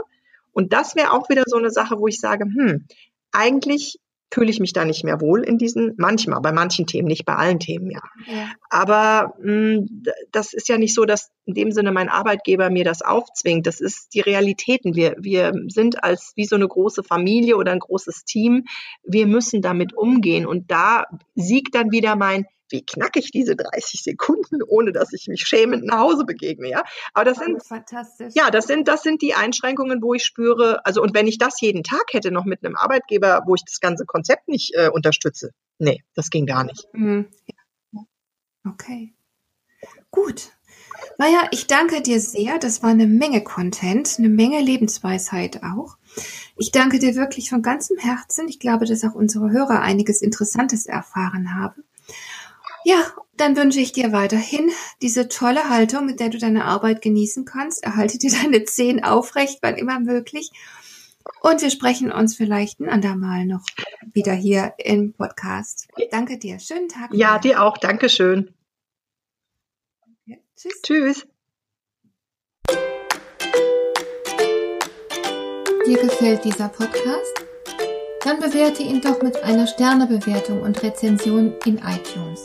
und 0.52 0.72
das 0.72 0.96
wäre 0.96 1.12
auch 1.12 1.28
wieder 1.28 1.44
so 1.46 1.56
eine 1.56 1.70
Sache, 1.70 2.00
wo 2.00 2.08
ich 2.08 2.18
sage, 2.18 2.44
hm, 2.44 2.88
eigentlich 3.30 4.00
fühle 4.30 4.50
ich 4.50 4.60
mich 4.60 4.72
da 4.72 4.84
nicht 4.84 5.04
mehr 5.04 5.20
wohl 5.20 5.42
in 5.42 5.58
diesen, 5.58 5.94
manchmal, 5.96 6.40
bei 6.40 6.52
manchen 6.52 6.86
Themen, 6.86 7.08
nicht 7.08 7.24
bei 7.24 7.34
allen 7.34 7.58
Themen, 7.58 7.90
ja. 7.90 8.00
ja. 8.26 8.50
Aber 8.68 9.34
mh, 9.42 9.76
hm, 9.76 10.02
das 10.32 10.52
ist 10.52 10.68
ja 10.68 10.76
nicht 10.76 10.94
so, 10.94 11.04
dass 11.04 11.30
in 11.46 11.54
dem 11.54 11.72
Sinne 11.72 11.92
mein 11.92 12.08
Arbeitgeber 12.08 12.68
mir 12.68 12.84
das 12.84 13.00
aufzwingt. 13.02 13.66
Das 13.66 13.80
ist 13.80 14.14
die 14.14 14.20
Realitäten. 14.20 14.94
Wir, 14.94 15.16
wir 15.18 15.52
sind 15.68 16.04
als 16.04 16.32
wie 16.36 16.44
so 16.44 16.56
eine 16.56 16.68
große 16.68 17.02
Familie 17.02 17.56
oder 17.56 17.72
ein 17.72 17.78
großes 17.78 18.24
Team. 18.24 18.64
Wir 19.02 19.26
müssen 19.26 19.62
damit 19.62 19.96
umgehen. 19.96 20.46
Und 20.46 20.70
da 20.70 21.06
siegt 21.34 21.74
dann 21.74 21.90
wieder 21.90 22.16
mein, 22.16 22.44
wie 22.70 22.84
knacke 22.84 23.18
ich 23.18 23.30
diese 23.30 23.56
30 23.56 24.02
Sekunden, 24.02 24.62
ohne 24.62 24.92
dass 24.92 25.12
ich 25.12 25.28
mich 25.28 25.42
schämend 25.42 25.84
nach 25.84 25.98
Hause 25.98 26.24
begegne, 26.24 26.70
ja. 26.70 26.82
Aber 27.14 27.24
das 27.24 27.38
sind, 27.38 27.64
Fantastisch. 27.64 28.34
ja, 28.34 28.50
das 28.50 28.66
sind, 28.66 28.88
das 28.88 29.02
sind 29.02 29.22
die 29.22 29.34
Einschränkungen, 29.34 30.02
wo 30.02 30.14
ich 30.14 30.24
spüre, 30.24 30.84
also, 30.84 31.02
und 31.02 31.14
wenn 31.14 31.26
ich 31.26 31.38
das 31.38 31.60
jeden 31.60 31.82
Tag 31.82 32.04
hätte, 32.12 32.30
noch 32.30 32.44
mit 32.44 32.64
einem 32.64 32.76
Arbeitgeber, 32.76 33.42
wo 33.46 33.54
ich 33.54 33.64
das 33.64 33.80
ganze 33.80 34.04
Konzept 34.04 34.48
nicht 34.48 34.74
äh, 34.74 34.88
unterstütze, 34.88 35.50
nee, 35.78 36.02
das 36.14 36.30
ging 36.30 36.46
gar 36.46 36.64
nicht. 36.64 36.86
Mhm. 36.92 37.26
Okay. 38.66 39.14
Gut. 40.10 40.50
Naja, 41.16 41.48
ich 41.50 41.66
danke 41.66 42.02
dir 42.02 42.20
sehr. 42.20 42.58
Das 42.58 42.82
war 42.82 42.90
eine 42.90 43.06
Menge 43.06 43.42
Content, 43.42 44.16
eine 44.18 44.28
Menge 44.28 44.60
Lebensweisheit 44.60 45.62
auch. 45.62 45.96
Ich 46.56 46.70
danke 46.70 46.98
dir 46.98 47.14
wirklich 47.14 47.50
von 47.50 47.62
ganzem 47.62 47.98
Herzen. 47.98 48.48
Ich 48.48 48.58
glaube, 48.58 48.84
dass 48.84 49.04
auch 49.04 49.14
unsere 49.14 49.50
Hörer 49.50 49.80
einiges 49.80 50.22
Interessantes 50.22 50.86
erfahren 50.86 51.54
haben. 51.54 51.84
Ja, 52.88 53.12
dann 53.36 53.54
wünsche 53.54 53.80
ich 53.80 53.92
dir 53.92 54.12
weiterhin 54.12 54.70
diese 55.02 55.28
tolle 55.28 55.68
Haltung, 55.68 56.06
mit 56.06 56.20
der 56.20 56.30
du 56.30 56.38
deine 56.38 56.64
Arbeit 56.64 57.02
genießen 57.02 57.44
kannst. 57.44 57.84
Erhalte 57.84 58.16
dir 58.16 58.30
deine 58.42 58.64
Zehen 58.64 59.04
aufrecht, 59.04 59.58
wann 59.60 59.76
immer 59.76 60.00
möglich. 60.00 60.50
Und 61.42 61.60
wir 61.60 61.68
sprechen 61.68 62.10
uns 62.10 62.34
vielleicht 62.34 62.80
ein 62.80 62.88
andermal 62.88 63.44
noch 63.44 63.60
wieder 64.14 64.32
hier 64.32 64.72
im 64.78 65.12
Podcast. 65.12 65.86
Danke 66.10 66.38
dir. 66.38 66.58
Schönen 66.60 66.88
Tag. 66.88 67.10
Ja, 67.12 67.38
dir 67.38 67.62
auch. 67.62 67.76
Dankeschön. 67.76 68.54
Ja, 70.24 70.36
tschüss. 70.56 70.80
Tschüss. 70.82 71.26
Dir 75.86 75.98
gefällt 75.98 76.42
dieser 76.46 76.70
Podcast? 76.70 77.44
dann 78.24 78.40
bewerte 78.40 78.82
ihn 78.82 79.00
doch 79.00 79.22
mit 79.22 79.42
einer 79.42 79.66
Sternebewertung 79.66 80.60
und 80.60 80.82
Rezension 80.82 81.54
in 81.64 81.78
iTunes. 81.78 82.44